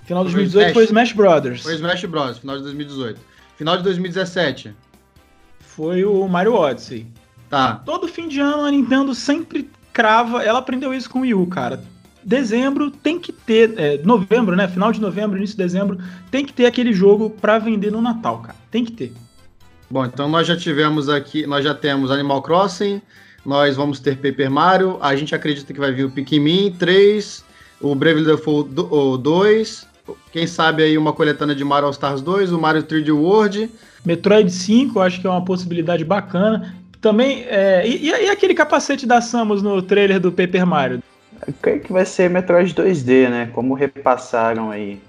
Final 0.05 0.25
de 0.25 0.33
2018 0.33 0.75
foi 0.75 0.85
Smash 0.85 1.13
Brothers. 1.13 1.63
Foi 1.63 1.75
Smash 1.75 2.05
Brothers, 2.05 2.39
final 2.39 2.57
de 2.57 2.63
2018. 2.63 3.21
Final 3.57 3.77
de 3.77 3.83
2017. 3.85 4.75
Foi 5.61 6.05
o 6.05 6.27
Mario 6.27 6.55
Odyssey. 6.55 7.07
Tá. 7.49 7.77
Todo 7.85 8.09
fim 8.09 8.29
de 8.29 8.41
ano 8.41 8.65
a 8.65 8.71
Nintendo 8.71 9.15
sempre 9.15 9.71
crava. 9.93 10.43
Ela 10.43 10.59
aprendeu 10.59 10.93
isso 10.93 11.09
com 11.09 11.21
o 11.21 11.23
Wii 11.23 11.35
U, 11.35 11.47
cara. 11.47 11.83
Dezembro 12.25 12.91
tem 12.91 13.19
que 13.19 13.33
ter. 13.33 13.75
É, 13.79 13.99
novembro, 13.99 14.57
né? 14.57 14.67
Final 14.69 14.93
de 14.93 15.01
novembro, 15.01 15.37
início 15.37 15.57
de 15.57 15.63
dezembro, 15.63 15.99
tem 16.31 16.45
que 16.45 16.53
ter 16.53 16.67
aquele 16.67 16.93
jogo 16.93 17.31
para 17.31 17.59
vender 17.59 17.91
no 17.91 18.01
Natal, 18.01 18.39
cara. 18.41 18.57
Tem 18.71 18.85
que 18.85 18.93
ter. 18.93 19.13
Bom, 19.91 20.07
então 20.07 20.29
nós 20.29 20.47
já 20.47 20.57
tivemos 20.57 21.09
aqui. 21.09 21.47
Nós 21.47 21.65
já 21.65 21.75
temos 21.75 22.11
Animal 22.11 22.43
Crossing. 22.43 23.03
Nós 23.44 23.76
vamos 23.76 23.98
ter 23.98 24.16
Paper 24.16 24.50
Mario. 24.50 24.98
A 25.00 25.16
gente 25.16 25.35
acredita 25.35 25.72
que 25.72 25.81
vai 25.81 25.92
vir 25.92 26.05
o 26.05 26.11
Pikmin 26.11 26.72
3, 26.78 27.44
o 27.81 27.94
Bravely 27.94 28.24
Default 28.24 28.70
2. 29.20 29.88
Quem 30.33 30.46
sabe 30.46 30.83
aí 30.83 30.98
uma 30.98 31.12
coletânea 31.12 31.55
de 31.55 31.64
Mario 31.64 31.87
All 31.87 31.92
Stars 31.92 32.20
2, 32.22 32.52
o 32.52 32.61
Mario 32.61 32.83
3D 32.83 33.14
World. 33.14 33.70
Metroid 34.05 34.50
5, 34.50 34.98
eu 34.98 35.02
acho 35.02 35.20
que 35.20 35.26
é 35.26 35.31
uma 35.31 35.44
possibilidade 35.44 36.05
bacana. 36.05 36.74
Também, 37.00 37.44
é, 37.48 37.87
e, 37.87 38.11
e, 38.11 38.31
aquele 38.31 38.55
capacete 38.55 39.07
da 39.07 39.20
Samus 39.20 39.62
no 39.62 39.83
trailer 39.83 40.20
do 40.20 40.31
Paper 40.31 40.66
Mario? 40.66 41.02
Eu 41.46 41.52
creio 41.61 41.81
que 41.81 41.92
vai 41.92 42.05
ser 42.05 42.31
Metroid 42.31 42.72
2D, 42.72 43.28
né? 43.28 43.50
Como 43.52 43.74
repassaram 43.74 44.70
aí 44.70 45.00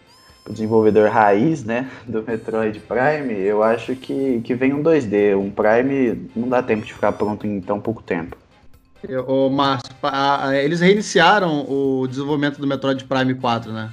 o 0.47 0.51
desenvolvedor 0.51 1.09
raiz, 1.09 1.63
né, 1.63 1.89
do 2.07 2.21
Metroid 2.23 2.79
Prime, 2.79 3.33
eu 3.39 3.63
acho 3.63 3.95
que, 3.95 4.41
que 4.43 4.53
vem 4.53 4.73
um 4.73 4.83
2D. 4.83 5.37
Um 5.37 5.49
Prime 5.49 6.29
não 6.35 6.49
dá 6.49 6.61
tempo 6.61 6.85
de 6.85 6.93
ficar 6.93 7.13
pronto 7.13 7.47
em 7.47 7.61
tão 7.61 7.79
pouco 7.79 8.03
tempo. 8.03 8.37
Ô, 9.27 9.49
Márcio, 9.49 9.93
eles 10.61 10.79
reiniciaram 10.79 11.65
o 11.69 12.07
desenvolvimento 12.07 12.59
do 12.59 12.67
Metroid 12.67 13.03
Prime 13.03 13.35
4, 13.35 13.71
né? 13.71 13.91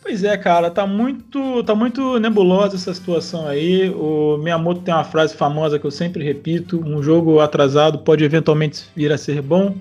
Pois 0.00 0.22
é, 0.22 0.36
cara, 0.36 0.70
tá 0.70 0.86
muito, 0.86 1.62
tá 1.64 1.74
muito 1.74 2.18
nebulosa 2.20 2.76
essa 2.76 2.94
situação 2.94 3.46
aí. 3.46 3.90
O 3.90 4.38
Miyamoto 4.38 4.80
tem 4.80 4.94
uma 4.94 5.04
frase 5.04 5.34
famosa 5.34 5.78
que 5.78 5.84
eu 5.84 5.90
sempre 5.90 6.24
repito: 6.24 6.80
um 6.80 7.02
jogo 7.02 7.40
atrasado 7.40 7.98
pode 7.98 8.24
eventualmente 8.24 8.88
vir 8.94 9.12
a 9.12 9.18
ser 9.18 9.42
bom, 9.42 9.74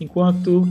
enquanto 0.00 0.66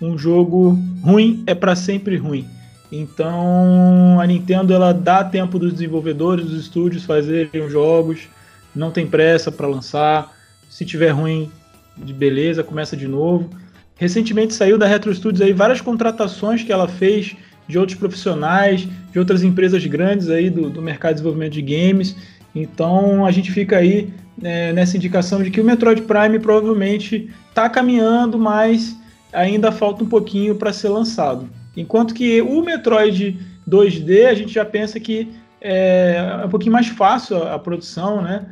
um 0.00 0.16
jogo 0.16 0.78
ruim 1.02 1.42
é 1.46 1.54
para 1.54 1.74
sempre 1.74 2.16
ruim. 2.16 2.46
Então, 2.92 4.18
a 4.20 4.26
Nintendo 4.26 4.74
ela 4.74 4.92
dá 4.92 5.22
tempo 5.22 5.58
dos 5.58 5.72
desenvolvedores, 5.72 6.46
dos 6.46 6.60
estúdios 6.60 7.04
fazerem 7.04 7.62
os 7.62 7.70
jogos, 7.70 8.28
não 8.74 8.90
tem 8.90 9.06
pressa 9.06 9.52
para 9.52 9.66
lançar. 9.66 10.32
Se 10.68 10.84
tiver 10.84 11.10
ruim, 11.10 11.50
de 11.96 12.12
beleza, 12.12 12.64
começa 12.64 12.96
de 12.96 13.06
novo. 13.06 13.50
Recentemente 13.96 14.54
saiu 14.54 14.78
da 14.78 14.86
Retro 14.86 15.14
Studios 15.14 15.42
aí 15.42 15.52
várias 15.52 15.80
contratações 15.80 16.62
que 16.62 16.72
ela 16.72 16.88
fez 16.88 17.36
de 17.68 17.78
outros 17.78 17.98
profissionais, 17.98 18.88
de 19.12 19.18
outras 19.18 19.44
empresas 19.44 19.84
grandes 19.86 20.28
aí 20.28 20.50
do, 20.50 20.68
do 20.70 20.82
mercado 20.82 21.12
de 21.12 21.16
desenvolvimento 21.16 21.52
de 21.52 21.62
games. 21.62 22.16
Então 22.54 23.24
a 23.24 23.30
gente 23.30 23.52
fica 23.52 23.76
aí 23.76 24.12
né, 24.36 24.72
nessa 24.72 24.96
indicação 24.96 25.42
de 25.42 25.50
que 25.50 25.60
o 25.60 25.64
Metroid 25.64 26.02
Prime 26.02 26.38
provavelmente 26.38 27.30
está 27.48 27.68
caminhando, 27.68 28.38
mas 28.38 28.96
ainda 29.32 29.70
falta 29.70 30.02
um 30.02 30.08
pouquinho 30.08 30.54
para 30.54 30.72
ser 30.72 30.88
lançado. 30.88 31.48
Enquanto 31.76 32.14
que 32.14 32.42
o 32.42 32.62
Metroid 32.62 33.38
2D 33.68 34.26
a 34.26 34.34
gente 34.34 34.52
já 34.52 34.64
pensa 34.64 34.98
que 34.98 35.30
é, 35.60 36.38
é 36.42 36.46
um 36.46 36.48
pouquinho 36.48 36.72
mais 36.72 36.88
fácil 36.88 37.42
a, 37.42 37.54
a 37.54 37.58
produção, 37.58 38.22
né? 38.22 38.46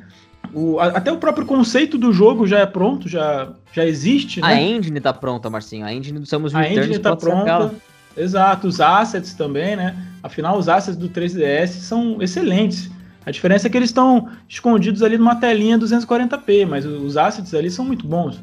O, 0.52 0.78
a, 0.78 0.86
até 0.86 1.12
o 1.12 1.18
próprio 1.18 1.46
conceito 1.46 1.98
do 1.98 2.12
jogo 2.12 2.46
já 2.46 2.60
é 2.60 2.66
pronto, 2.66 3.08
já, 3.08 3.52
já 3.72 3.84
existe. 3.84 4.40
A 4.42 4.48
né? 4.48 4.62
engine 4.62 4.98
está 4.98 5.12
pronta, 5.12 5.50
Marcinho. 5.50 5.84
A 5.84 5.92
engine 5.92 6.18
do 6.18 6.26
Samus 6.26 6.52
Returns 6.52 6.76
A 6.76 6.80
engine 6.80 6.96
está 6.96 7.16
pronta. 7.16 7.74
Exato, 8.16 8.66
os 8.66 8.80
assets 8.80 9.34
também, 9.34 9.76
né? 9.76 9.96
Afinal, 10.22 10.58
os 10.58 10.68
assets 10.68 10.96
do 10.96 11.08
3DS 11.08 11.68
são 11.68 12.20
excelentes. 12.20 12.90
A 13.24 13.30
diferença 13.30 13.66
é 13.66 13.70
que 13.70 13.76
eles 13.76 13.90
estão 13.90 14.28
escondidos 14.48 15.02
ali 15.02 15.18
numa 15.18 15.36
telinha 15.36 15.78
240p, 15.78 16.66
mas 16.66 16.84
os 16.84 17.16
assets 17.16 17.54
ali 17.54 17.70
são 17.70 17.84
muito 17.84 18.06
bons. 18.06 18.42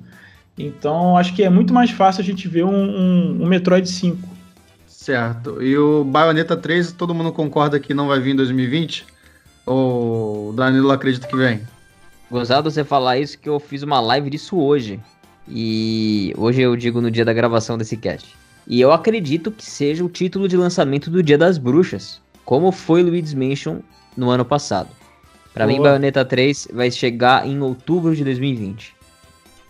Então 0.57 1.17
acho 1.17 1.33
que 1.33 1.43
é 1.43 1.49
muito 1.49 1.73
mais 1.73 1.91
fácil 1.91 2.21
a 2.21 2.23
gente 2.23 2.47
ver 2.47 2.63
um, 2.63 2.69
um, 2.69 3.43
um 3.43 3.45
Metroid 3.47 3.89
5. 3.89 4.35
Certo. 5.05 5.61
E 5.61 5.77
o 5.77 6.03
Bayonetta 6.03 6.57
3, 6.57 6.91
todo 6.93 7.13
mundo 7.13 7.31
concorda 7.31 7.79
que 7.79 7.93
não 7.93 8.07
vai 8.07 8.19
vir 8.19 8.31
em 8.31 8.35
2020? 8.35 9.05
Ou 9.63 10.49
o 10.49 10.53
Danilo 10.53 10.89
acredita 10.89 11.27
que 11.27 11.37
vem? 11.37 11.61
Gozado 12.31 12.71
você 12.71 12.83
falar 12.83 13.19
isso 13.19 13.37
que 13.37 13.47
eu 13.47 13.59
fiz 13.59 13.83
uma 13.83 13.99
live 13.99 14.31
disso 14.31 14.57
hoje. 14.57 14.99
E 15.47 16.33
hoje 16.35 16.63
eu 16.63 16.75
digo 16.75 17.01
no 17.01 17.11
dia 17.11 17.23
da 17.23 17.33
gravação 17.33 17.77
desse 17.77 17.95
cast. 17.95 18.35
E 18.65 18.81
eu 18.81 18.91
acredito 18.91 19.51
que 19.51 19.63
seja 19.63 20.03
o 20.03 20.09
título 20.09 20.47
de 20.47 20.57
lançamento 20.57 21.11
do 21.11 21.21
Dia 21.21 21.37
das 21.37 21.59
Bruxas, 21.59 22.19
como 22.43 22.71
foi 22.71 23.03
Luigi's 23.03 23.35
Mansion 23.35 23.81
no 24.17 24.31
ano 24.31 24.43
passado. 24.43 24.89
Para 25.53 25.67
mim, 25.67 25.79
Bayonetta 25.79 26.25
3 26.25 26.69
vai 26.73 26.89
chegar 26.89 27.47
em 27.47 27.61
outubro 27.61 28.15
de 28.15 28.23
2020. 28.23 28.94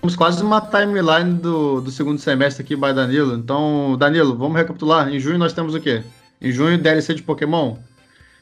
Temos 0.01 0.15
quase 0.15 0.43
uma 0.43 0.61
timeline 0.61 1.33
do, 1.33 1.81
do 1.81 1.91
segundo 1.91 2.19
semestre 2.19 2.63
aqui 2.63 2.75
by 2.75 2.93
Danilo. 2.93 3.35
Então, 3.35 3.97
Danilo, 3.97 4.35
vamos 4.35 4.55
recapitular. 4.57 5.09
Em 5.09 5.19
junho 5.19 5.37
nós 5.37 5.53
temos 5.53 5.73
o 5.73 5.79
quê? 5.79 6.03
Em 6.41 6.51
junho, 6.51 6.77
DLC 6.77 7.13
de 7.15 7.23
Pokémon. 7.23 7.77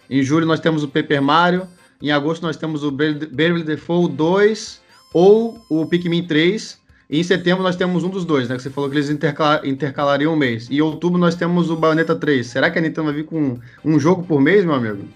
Em 0.10 0.22
julho 0.22 0.46
nós 0.46 0.60
temos 0.60 0.84
o 0.84 0.88
Paper 0.88 1.22
Mario. 1.22 1.68
Em 2.02 2.12
agosto 2.12 2.44
nós 2.44 2.58
temos 2.58 2.84
o 2.84 2.92
Bravely 2.92 3.64
Default 3.64 4.14
2 4.14 4.82
ou 5.14 5.64
o 5.70 5.86
Pikmin 5.86 6.24
3. 6.28 6.82
E 7.10 7.20
em 7.20 7.24
setembro 7.24 7.64
nós 7.64 7.76
temos 7.76 8.04
um 8.04 8.10
dos 8.10 8.26
dois, 8.26 8.50
né? 8.50 8.56
Que 8.56 8.64
você 8.64 8.70
falou 8.70 8.90
que 8.90 8.96
eles 8.96 9.10
intercala 9.10 9.62
intercalariam 9.66 10.34
um 10.34 10.36
mês. 10.36 10.68
E 10.70 10.78
em 10.78 10.82
outubro 10.82 11.20
nós 11.20 11.36
temos 11.36 11.70
o 11.70 11.76
Bayonetta 11.76 12.16
3. 12.16 12.46
Será 12.46 12.72
que 12.72 12.80
a 12.80 12.82
Nintendo 12.82 13.06
vai 13.06 13.14
vir 13.14 13.26
com 13.26 13.60
um 13.86 14.00
jogo 14.00 14.24
por 14.24 14.42
mês, 14.42 14.66
meu 14.66 14.74
amigo? 14.74 15.08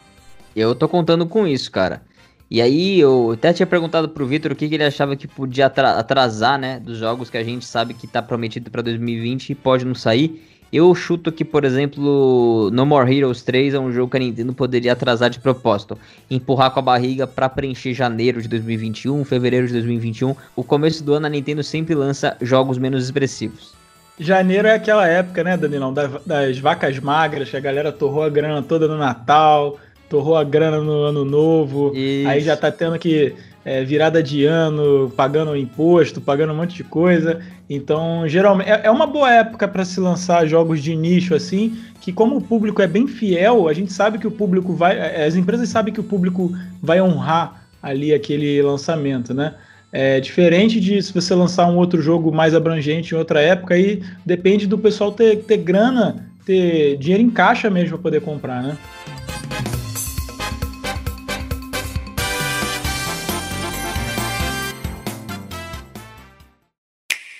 Eu 0.55 0.75
tô 0.75 0.87
contando 0.87 1.25
com 1.25 1.47
isso, 1.47 1.71
cara. 1.71 2.01
E 2.49 2.61
aí 2.61 2.99
eu 2.99 3.31
até 3.31 3.51
tinha 3.51 3.67
perguntado 3.67 4.07
pro 4.07 4.25
Vitor 4.25 4.53
o 4.53 4.55
que, 4.55 4.69
que, 4.69 4.75
ele 4.75 4.83
achava 4.83 5.15
que 5.15 5.27
podia 5.27 5.65
atrasar, 5.65 6.57
né? 6.57 6.79
Dos 6.79 6.97
jogos 6.97 7.29
que 7.29 7.37
a 7.37 7.43
gente 7.43 7.65
sabe 7.65 7.93
que 7.93 8.07
tá 8.07 8.21
prometido 8.21 8.71
para 8.71 8.81
2020 8.81 9.49
e 9.49 9.55
pode 9.55 9.83
não 9.85 9.93
sair. 9.93 10.41
Eu 10.71 10.93
chuto 10.93 11.31
que, 11.31 11.45
por 11.45 11.63
exemplo, 11.63 12.69
No 12.71 12.85
More 12.85 13.13
Heroes 13.13 13.41
3 13.41 13.73
é 13.73 13.79
um 13.79 13.91
jogo 13.91 14.11
que 14.11 14.17
a 14.17 14.19
Nintendo 14.19 14.53
poderia 14.53 14.93
atrasar 14.93 15.29
de 15.29 15.39
propósito. 15.39 15.97
Empurrar 16.29 16.71
com 16.71 16.79
a 16.79 16.83
barriga 16.83 17.25
para 17.25 17.47
preencher 17.47 17.93
janeiro 17.93 18.41
de 18.41 18.47
2021, 18.49 19.23
fevereiro 19.23 19.67
de 19.67 19.73
2021. 19.73 20.35
O 20.55 20.63
começo 20.63 21.03
do 21.03 21.13
ano 21.13 21.25
a 21.25 21.29
Nintendo 21.29 21.63
sempre 21.63 21.95
lança 21.95 22.35
jogos 22.41 22.77
menos 22.77 23.05
expressivos. 23.05 23.73
Janeiro 24.19 24.67
é 24.67 24.73
aquela 24.73 25.07
época, 25.07 25.43
né, 25.43 25.55
Danilão? 25.55 25.93
Das, 25.93 26.25
das 26.25 26.59
vacas 26.59 26.99
magras, 26.99 27.49
que 27.49 27.55
a 27.55 27.61
galera 27.61 27.91
torrou 27.91 28.23
a 28.23 28.29
grana 28.29 28.63
toda 28.63 28.87
no 28.87 28.97
Natal, 28.97 29.77
torrou 30.09 30.37
a 30.37 30.43
grana 30.43 30.79
no 30.79 31.03
ano 31.03 31.25
novo. 31.25 31.91
Isso. 31.95 32.27
Aí 32.27 32.41
já 32.41 32.55
tá 32.55 32.71
tendo 32.71 32.97
que 32.97 33.33
é, 33.67 33.83
virada 33.83 34.23
de 34.23 34.45
ano, 34.45 35.11
pagando 35.15 35.55
imposto, 35.55 36.21
pagando 36.21 36.53
um 36.53 36.55
monte 36.55 36.75
de 36.75 36.83
coisa. 36.85 37.41
Então, 37.69 38.27
geralmente, 38.27 38.69
é, 38.69 38.81
é 38.85 38.91
uma 38.91 39.05
boa 39.05 39.29
época 39.29 39.67
para 39.67 39.83
se 39.83 39.99
lançar 39.99 40.47
jogos 40.47 40.81
de 40.81 40.95
nicho 40.95 41.35
assim, 41.35 41.77
que 41.99 42.13
como 42.13 42.37
o 42.37 42.41
público 42.41 42.81
é 42.81 42.87
bem 42.87 43.07
fiel, 43.07 43.67
a 43.67 43.73
gente 43.73 43.91
sabe 43.91 44.17
que 44.17 44.27
o 44.27 44.31
público 44.31 44.73
vai. 44.73 44.97
É, 44.97 45.25
as 45.25 45.35
empresas 45.35 45.67
sabem 45.67 45.93
que 45.93 45.99
o 45.99 46.03
público 46.03 46.51
vai 46.81 47.01
honrar 47.01 47.67
ali 47.83 48.13
aquele 48.13 48.61
lançamento, 48.61 49.33
né? 49.33 49.55
É 49.91 50.19
diferente 50.19 50.79
de 50.79 51.01
se 51.01 51.13
você 51.13 51.35
lançar 51.35 51.67
um 51.67 51.75
outro 51.75 52.01
jogo 52.01 52.31
mais 52.31 52.53
abrangente 52.53 53.13
em 53.13 53.17
outra 53.17 53.41
época, 53.41 53.73
aí 53.73 54.01
depende 54.25 54.65
do 54.65 54.77
pessoal 54.77 55.11
ter, 55.11 55.43
ter 55.43 55.57
grana, 55.57 56.27
ter 56.45 56.97
dinheiro 56.97 57.23
em 57.23 57.29
caixa 57.29 57.69
mesmo 57.69 57.91
para 57.91 58.03
poder 58.03 58.21
comprar, 58.21 58.63
né? 58.63 58.77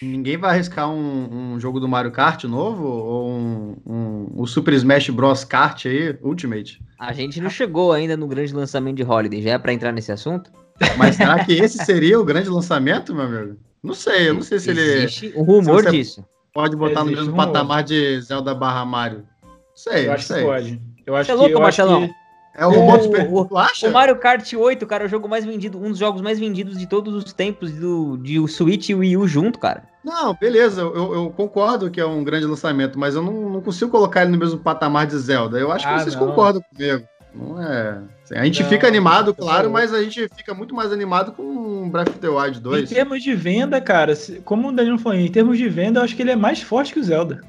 Ninguém 0.08 0.38
vai 0.38 0.52
arriscar 0.52 0.89
um, 0.89 1.54
um, 1.54 1.60
jogo 1.60 1.80
do 1.80 1.88
Mario 1.88 2.12
Kart 2.12 2.43
novo? 2.46 2.84
Ou 2.84 3.30
um, 3.30 3.76
um, 3.86 4.28
o 4.36 4.48
Super 4.48 4.74
Smash 4.74 5.10
Bros. 5.10 5.43
Kart 5.43 5.86
aí, 5.86 6.17
Ultimate? 6.22 6.82
A 7.00 7.13
gente 7.13 7.41
não 7.41 7.50
chegou 7.50 7.91
ainda 7.91 8.15
no 8.15 8.28
grande 8.28 8.54
lançamento 8.54 8.98
de 8.98 9.04
Holiday. 9.04 9.41
Já 9.41 9.52
é 9.52 9.58
pra 9.58 9.74
entrar 9.74 9.91
nesse 9.91 10.12
assunto? 10.12 10.52
Mas 10.98 11.15
será 11.15 11.43
que 11.43 11.54
esse 11.54 11.84
seria 11.84 12.20
o 12.20 12.26
grande 12.26 12.50
lançamento, 12.50 13.13
meu 13.13 13.26
amigo? 13.26 13.58
Não 13.84 13.93
sei, 13.93 14.30
eu 14.30 14.34
não 14.34 14.41
sei 14.41 14.60
se 14.60 14.72
Existe 14.72 14.89
ele. 14.89 15.04
Existe 15.04 15.34
um 15.36 15.43
rumor 15.43 15.89
disso. 15.89 16.26
Pode 16.54 16.76
botar 16.76 17.02
Existe 17.02 17.15
no 17.15 17.22
mesmo 17.22 17.34
um 17.34 17.38
patamar 17.38 17.84
de 17.84 18.20
Zelda 18.22 18.54
barra 18.56 18.84
Mario. 18.86 19.26
Não 19.43 19.76
sei, 19.76 20.08
eu 20.08 20.13
acho 20.13 20.26
sei. 20.26 20.38
que 20.38 20.46
pode. 20.46 20.82
Eu 21.06 21.15
acho 21.15 21.26
Você 21.28 21.32
é 21.32 21.36
louco, 21.36 21.54
que, 21.54 21.62
Marcelão? 21.62 22.08
Que... 22.08 22.13
É 22.58 22.65
o 22.65 22.72
robô 22.72 22.96
o, 22.96 23.43
o, 23.43 23.48
o, 23.48 23.91
Mario 23.91 24.15
Kart 24.15 24.52
8, 24.52 24.88
cara, 24.88 25.04
é 25.04 25.06
o 25.08 25.10
jogo 25.10 25.30
mais 25.30 25.46
vendido, 25.46 25.78
um 25.78 25.91
dos 25.91 26.00
jogos 26.00 26.24
mais 26.24 26.39
vendidos 26.39 26.76
de 26.76 26.88
todos 26.88 27.13
os 27.13 27.32
tempos 27.32 27.72
do, 27.72 28.17
de 28.17 28.39
o 28.39 28.48
Switch 28.48 28.89
e 28.89 28.96
o 28.96 29.00
Wii 29.00 29.17
U 29.17 29.28
junto, 29.28 29.60
cara. 29.60 29.84
Não, 30.04 30.34
beleza, 30.34 30.82
eu, 30.82 31.13
eu 31.13 31.30
concordo 31.30 31.91
que 31.91 32.02
é 32.02 32.06
um 32.06 32.24
grande 32.24 32.48
lançamento, 32.48 32.98
mas 32.98 33.13
eu 33.13 33.22
não, 33.22 33.48
não, 33.48 33.62
consigo 33.62 33.91
colocar 33.91 34.24
ele 34.24 34.32
no 34.32 34.39
mesmo 34.39 34.58
patamar 34.58 35.06
de 35.06 35.15
Zelda. 35.20 35.60
Eu 35.60 35.72
acho 35.72 35.88
ah, 35.88 35.93
que 35.93 36.04
vocês 36.04 36.15
não. 36.15 36.26
concordam 36.26 36.63
comigo. 36.74 37.08
Não 37.36 37.62
é. 37.62 38.02
Assim, 38.24 38.36
a 38.36 38.43
gente 38.46 38.63
não, 38.63 38.70
fica 38.70 38.88
animado, 38.88 39.36
claro, 39.36 39.70
mas 39.70 39.93
a 39.93 40.02
gente 40.02 40.28
fica 40.36 40.56
muito 40.56 40.74
mais 40.74 40.91
animado 40.91 41.34
com 41.34 41.88
Breath 41.91 42.10
of 42.10 42.17
the 42.17 42.28
Wild 42.28 42.60
2. 42.60 42.91
Em 42.91 42.96
termos 42.96 43.22
de 43.22 43.36
venda, 43.36 43.80
cara, 43.80 44.13
como 44.43 44.70
o 44.70 44.72
Danilo 44.72 44.98
falou, 44.98 45.20
em 45.20 45.32
termos 45.32 45.60
de 45.60 45.70
venda, 45.70 46.00
eu 46.00 46.04
acho 46.04 46.15
que 46.15 46.24
ele 46.24 46.32
é 46.32 46.36
mais 46.36 46.60
forte 46.60 46.91
que 46.91 47.00
o 47.00 47.04
Zelda. 47.04 47.39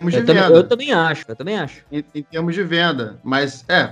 Eu 0.00 0.24
também, 0.24 0.42
eu, 0.44 0.64
também, 0.68 0.92
acho, 0.92 1.24
eu 1.28 1.36
também 1.36 1.58
acho. 1.58 1.82
Em, 1.92 2.02
em 2.14 2.22
termos 2.22 2.54
de 2.54 2.62
venda, 2.62 3.18
mas 3.24 3.64
é, 3.68 3.90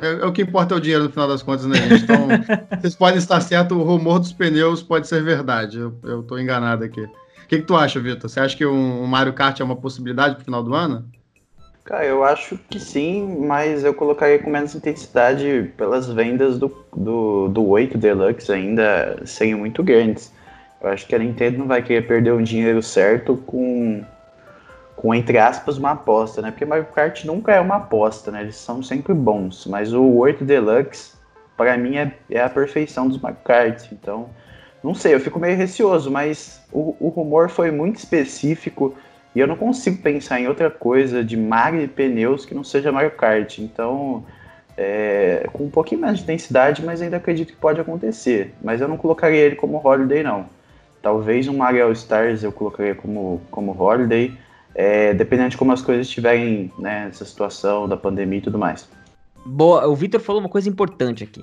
é, 0.00 0.22
é, 0.22 0.26
o 0.26 0.32
que 0.32 0.42
importa 0.42 0.74
é 0.74 0.78
o 0.78 0.80
dinheiro 0.80 1.04
no 1.04 1.10
final 1.10 1.28
das 1.28 1.42
contas, 1.42 1.66
né, 1.66 1.76
gente? 1.76 2.04
Então, 2.04 2.28
vocês 2.80 2.94
podem 2.94 3.18
estar 3.18 3.40
certo, 3.40 3.74
o 3.74 3.82
rumor 3.82 4.18
dos 4.18 4.32
pneus 4.32 4.82
pode 4.82 5.06
ser 5.08 5.22
verdade. 5.22 5.78
Eu, 5.78 5.94
eu 6.02 6.22
tô 6.22 6.38
enganado 6.38 6.84
aqui. 6.84 7.02
O 7.02 7.48
que, 7.48 7.58
que 7.58 7.64
tu 7.64 7.76
acha, 7.76 8.00
Vitor? 8.00 8.28
Você 8.28 8.40
acha 8.40 8.56
que 8.56 8.66
um, 8.66 9.02
um 9.02 9.06
Mario 9.06 9.32
Kart 9.32 9.58
é 9.60 9.64
uma 9.64 9.76
possibilidade 9.76 10.34
pro 10.34 10.44
final 10.44 10.62
do 10.62 10.74
ano? 10.74 11.04
Cara, 11.84 12.04
eu 12.04 12.24
acho 12.24 12.58
que 12.68 12.80
sim, 12.80 13.46
mas 13.46 13.84
eu 13.84 13.94
colocaria 13.94 14.40
com 14.40 14.50
menos 14.50 14.74
intensidade 14.74 15.70
pelas 15.76 16.08
vendas 16.08 16.58
do, 16.58 16.76
do, 16.94 17.48
do 17.48 17.64
8 17.64 17.96
Deluxe 17.96 18.52
ainda 18.52 19.20
serem 19.24 19.54
muito 19.54 19.84
grandes. 19.84 20.32
Eu 20.80 20.88
acho 20.88 21.06
que 21.06 21.14
a 21.14 21.18
Nintendo 21.18 21.58
não 21.58 21.68
vai 21.68 21.82
querer 21.82 22.06
perder 22.06 22.32
o 22.32 22.42
dinheiro 22.42 22.82
certo 22.82 23.36
com 23.46 24.04
com, 24.96 25.14
entre 25.14 25.38
aspas, 25.38 25.76
uma 25.76 25.92
aposta, 25.92 26.40
né? 26.40 26.50
Porque 26.50 26.64
Mario 26.64 26.86
Kart 26.86 27.24
nunca 27.24 27.52
é 27.52 27.60
uma 27.60 27.76
aposta, 27.76 28.30
né? 28.30 28.40
Eles 28.40 28.56
são 28.56 28.82
sempre 28.82 29.12
bons. 29.12 29.66
Mas 29.66 29.92
o 29.92 30.02
8 30.02 30.44
Deluxe, 30.44 31.12
para 31.56 31.76
mim, 31.76 31.96
é, 31.96 32.12
é, 32.30 32.40
a 32.40 32.48
perfeição 32.48 33.06
dos 33.06 33.18
Mario 33.20 33.38
Kart. 33.44 33.92
Então, 33.92 34.30
não 34.82 34.94
sei, 34.94 35.14
eu 35.14 35.20
fico 35.20 35.38
meio 35.38 35.56
receoso, 35.56 36.10
mas 36.10 36.62
o, 36.72 36.96
o 36.98 37.08
rumor 37.08 37.50
foi 37.50 37.70
muito 37.70 37.96
específico 37.96 38.94
e 39.34 39.40
eu 39.40 39.46
não 39.46 39.56
consigo 39.56 40.00
pensar 40.00 40.40
em 40.40 40.48
outra 40.48 40.70
coisa 40.70 41.22
de 41.22 41.36
Mario 41.36 41.82
e 41.82 41.88
pneus 41.88 42.46
que 42.46 42.54
não 42.54 42.64
seja 42.64 42.90
Mario 42.90 43.10
Kart. 43.10 43.58
Então, 43.58 44.24
é, 44.78 45.46
com 45.52 45.64
um 45.64 45.70
pouquinho 45.70 46.00
mais 46.00 46.16
de 46.16 46.22
intensidade, 46.22 46.82
mas 46.82 47.02
ainda 47.02 47.18
acredito 47.18 47.52
que 47.52 47.58
pode 47.58 47.78
acontecer. 47.78 48.54
Mas 48.62 48.80
eu 48.80 48.88
não 48.88 48.96
colocaria 48.96 49.40
ele 49.40 49.56
como 49.56 49.86
Holiday, 49.86 50.22
não. 50.22 50.46
Talvez 51.02 51.46
um 51.48 51.56
Mario 51.58 51.84
All 51.84 51.92
Stars 51.92 52.42
eu 52.42 52.50
colocaria 52.50 52.94
como, 52.94 53.42
como 53.50 53.78
Holiday 53.78 54.36
é, 54.76 55.14
dependendo 55.14 55.50
de 55.50 55.56
como 55.56 55.72
as 55.72 55.80
coisas 55.80 56.06
estiverem 56.06 56.70
né, 56.78 57.10
situação 57.10 57.88
da 57.88 57.96
pandemia 57.96 58.38
e 58.38 58.42
tudo 58.42 58.58
mais. 58.58 58.86
Boa, 59.46 59.86
o 59.88 59.96
Victor 59.96 60.20
falou 60.20 60.40
uma 60.40 60.50
coisa 60.50 60.68
importante 60.68 61.24
aqui. 61.24 61.42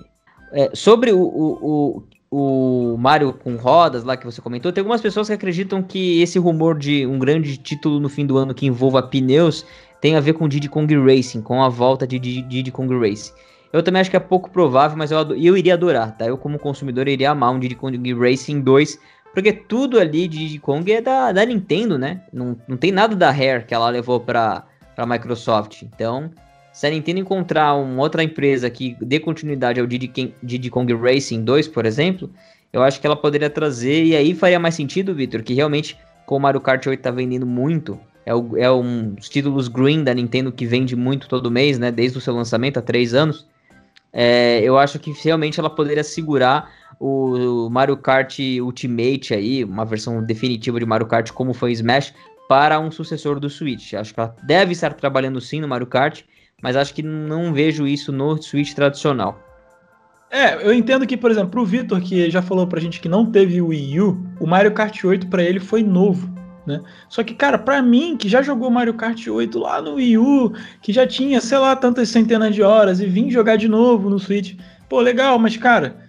É, 0.51 0.69
sobre 0.75 1.11
o, 1.11 1.19
o, 1.19 2.03
o, 2.31 2.93
o, 2.93 2.97
Mario 2.97 3.33
com 3.33 3.55
rodas 3.55 4.03
lá 4.03 4.15
que 4.15 4.23
você 4.25 4.39
comentou, 4.39 4.71
tem 4.71 4.81
algumas 4.81 5.01
pessoas 5.01 5.27
que 5.27 5.33
acreditam 5.33 5.81
que 5.81 6.21
esse 6.21 6.37
rumor 6.37 6.77
de 6.77 7.07
um 7.07 7.17
grande 7.17 7.57
título 7.57 7.99
no 7.99 8.07
fim 8.07 8.23
do 8.23 8.37
ano 8.37 8.53
que 8.53 8.67
envolva 8.67 9.01
pneus 9.01 9.65
tem 9.99 10.15
a 10.15 10.19
ver 10.19 10.33
com 10.33 10.47
Diddy 10.47 10.69
Kong 10.69 10.95
Racing, 10.95 11.41
com 11.41 11.63
a 11.63 11.69
volta 11.69 12.05
de 12.05 12.19
Diddy 12.19 12.71
Kong 12.71 12.93
Racing. 12.95 13.33
Eu 13.71 13.81
também 13.81 14.01
acho 14.01 14.11
que 14.11 14.17
é 14.17 14.19
pouco 14.19 14.51
provável, 14.51 14.95
mas 14.95 15.09
eu, 15.09 15.35
eu 15.35 15.57
iria 15.57 15.73
adorar, 15.73 16.15
tá? 16.15 16.27
Eu, 16.27 16.37
como 16.37 16.59
consumidor, 16.59 17.07
iria 17.07 17.31
amar 17.31 17.51
um 17.51 17.57
Diddy 17.57 17.73
Kong 17.73 18.13
Racing 18.13 18.61
2 18.61 18.99
porque 19.33 19.51
tudo 19.51 19.99
ali 19.99 20.27
de 20.27 20.37
Diddy 20.37 20.59
Kong 20.59 20.91
é 20.91 21.01
da, 21.01 21.31
da 21.31 21.45
Nintendo, 21.45 21.97
né? 21.97 22.21
Não, 22.31 22.55
não 22.67 22.77
tem 22.77 22.91
nada 22.91 23.15
da 23.15 23.31
Rare 23.31 23.65
que 23.65 23.73
ela 23.73 23.89
levou 23.89 24.19
para 24.19 24.63
a 24.95 25.05
Microsoft. 25.05 25.81
Então, 25.81 26.31
se 26.71 26.85
a 26.85 26.89
Nintendo 26.91 27.19
encontrar 27.19 27.73
uma 27.75 28.01
outra 28.01 28.23
empresa 28.23 28.69
que 28.69 28.95
dê 29.01 29.19
continuidade 29.19 29.79
ao 29.79 29.87
Diddy, 29.87 30.69
Kong 30.69 30.93
Racing 30.93 31.43
2, 31.43 31.67
por 31.67 31.85
exemplo, 31.85 32.29
eu 32.71 32.83
acho 32.83 33.01
que 33.01 33.07
ela 33.07 33.15
poderia 33.15 33.49
trazer, 33.49 34.03
e 34.03 34.15
aí 34.15 34.35
faria 34.35 34.59
mais 34.59 34.75
sentido, 34.75 35.15
Victor, 35.15 35.41
que 35.41 35.53
realmente, 35.53 35.97
como 36.25 36.39
o 36.39 36.41
Mario 36.41 36.61
Kart 36.61 36.85
8 36.85 37.01
tá 37.01 37.09
vendendo 37.09 37.45
muito, 37.45 37.99
é, 38.25 38.33
o, 38.35 38.55
é 38.55 38.71
um 38.71 39.09
dos 39.15 39.29
títulos 39.29 39.67
green 39.67 40.03
da 40.03 40.13
Nintendo 40.13 40.51
que 40.51 40.65
vende 40.65 40.95
muito 40.95 41.27
todo 41.27 41.51
mês, 41.51 41.79
né? 41.79 41.91
Desde 41.91 42.17
o 42.19 42.21
seu 42.21 42.35
lançamento 42.35 42.77
há 42.77 42.81
três 42.81 43.13
anos. 43.13 43.47
É, 44.11 44.61
eu 44.61 44.77
acho 44.77 44.99
que 44.99 45.11
realmente 45.23 45.59
ela 45.59 45.69
poderia 45.69 46.03
segurar 46.03 46.71
o 47.05 47.69
Mario 47.69 47.97
Kart 47.97 48.39
Ultimate 48.61 49.33
aí, 49.33 49.65
uma 49.65 49.83
versão 49.83 50.23
definitiva 50.23 50.79
de 50.79 50.85
Mario 50.85 51.05
Kart 51.05 51.31
como 51.31 51.53
foi 51.53 51.73
Smash, 51.73 52.13
para 52.47 52.79
um 52.79 52.89
sucessor 52.89 53.41
do 53.41 53.49
Switch. 53.49 53.93
Acho 53.93 54.13
que 54.13 54.19
ela 54.21 54.33
deve 54.43 54.71
estar 54.71 54.93
trabalhando 54.93 55.41
sim 55.41 55.59
no 55.59 55.67
Mario 55.67 55.87
Kart, 55.87 56.21
mas 56.61 56.77
acho 56.77 56.93
que 56.93 57.03
não 57.03 57.53
vejo 57.53 57.85
isso 57.85 58.13
no 58.13 58.41
Switch 58.41 58.73
tradicional. 58.73 59.37
É, 60.31 60.65
eu 60.65 60.73
entendo 60.73 61.05
que, 61.05 61.17
por 61.17 61.29
exemplo, 61.29 61.49
pro 61.49 61.65
Vitor, 61.65 61.99
que 61.99 62.29
já 62.29 62.41
falou 62.41 62.65
pra 62.65 62.79
gente 62.79 63.01
que 63.01 63.09
não 63.09 63.29
teve 63.29 63.61
o 63.61 63.67
Wii 63.67 63.99
U, 63.99 64.25
o 64.39 64.47
Mario 64.47 64.71
Kart 64.71 65.03
8 65.03 65.27
para 65.27 65.43
ele 65.43 65.59
foi 65.59 65.83
novo. 65.83 66.33
Né? 66.65 66.81
Só 67.09 67.21
que, 67.21 67.33
cara, 67.33 67.57
para 67.57 67.81
mim, 67.81 68.15
que 68.15 68.29
já 68.29 68.41
jogou 68.41 68.71
Mario 68.71 68.93
Kart 68.93 69.27
8 69.27 69.59
lá 69.59 69.81
no 69.81 69.95
Wii 69.95 70.17
U, 70.17 70.53
que 70.81 70.93
já 70.93 71.05
tinha, 71.05 71.41
sei 71.41 71.57
lá, 71.57 71.75
tantas 71.75 72.07
centenas 72.07 72.55
de 72.55 72.63
horas 72.63 73.01
e 73.01 73.05
vim 73.05 73.29
jogar 73.29 73.57
de 73.57 73.67
novo 73.67 74.09
no 74.09 74.17
Switch, 74.17 74.55
pô, 74.87 75.01
legal, 75.01 75.37
mas, 75.37 75.57
cara, 75.57 76.02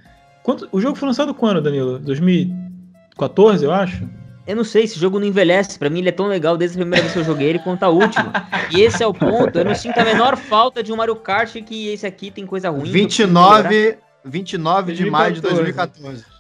quanto... 0.45 0.69
o 0.71 0.81
jogo 0.81 0.95
foi 0.95 1.09
lançado 1.09 1.35
quando, 1.35 1.61
Danilo? 1.61 1.99
2014, 1.99 3.65
eu 3.65 3.73
acho? 3.73 4.09
Eu 4.47 4.55
não 4.55 4.65
sei, 4.65 4.85
esse 4.85 5.01
jogo 5.01 5.19
não 5.19 5.27
envelhece. 5.27 5.79
Pra 5.79 5.89
mim 5.89 6.01
ele 6.01 6.11
é 6.11 6.13
tão 6.13 6.27
legal 6.27 6.57
desde 6.57 6.77
a 6.77 6.81
primeira 6.81 7.03
vez 7.03 7.15
que 7.15 7.19
eu 7.19 7.25
joguei 7.25 7.49
ele 7.49 7.59
quanto 7.59 7.83
a 7.83 7.89
última. 7.89 8.31
e 8.71 8.83
esse 8.83 9.03
é 9.03 9.07
o 9.07 9.15
ponto. 9.15 9.59
Eu 9.59 9.65
não 9.65 9.75
sinto 9.75 9.99
a 9.99 10.05
menor 10.05 10.37
falta 10.37 10.83
de 10.83 10.93
um 10.93 10.97
Mario 10.97 11.17
Kart 11.17 11.51
que 11.63 11.89
esse 11.89 12.07
aqui 12.07 12.31
tem 12.31 12.47
coisa 12.47 12.69
ruim. 12.69 12.91
29, 12.91 13.99
29 14.23 14.93
de 14.93 15.11
maio 15.11 15.35
de 15.35 15.41
2014. 15.41 16.34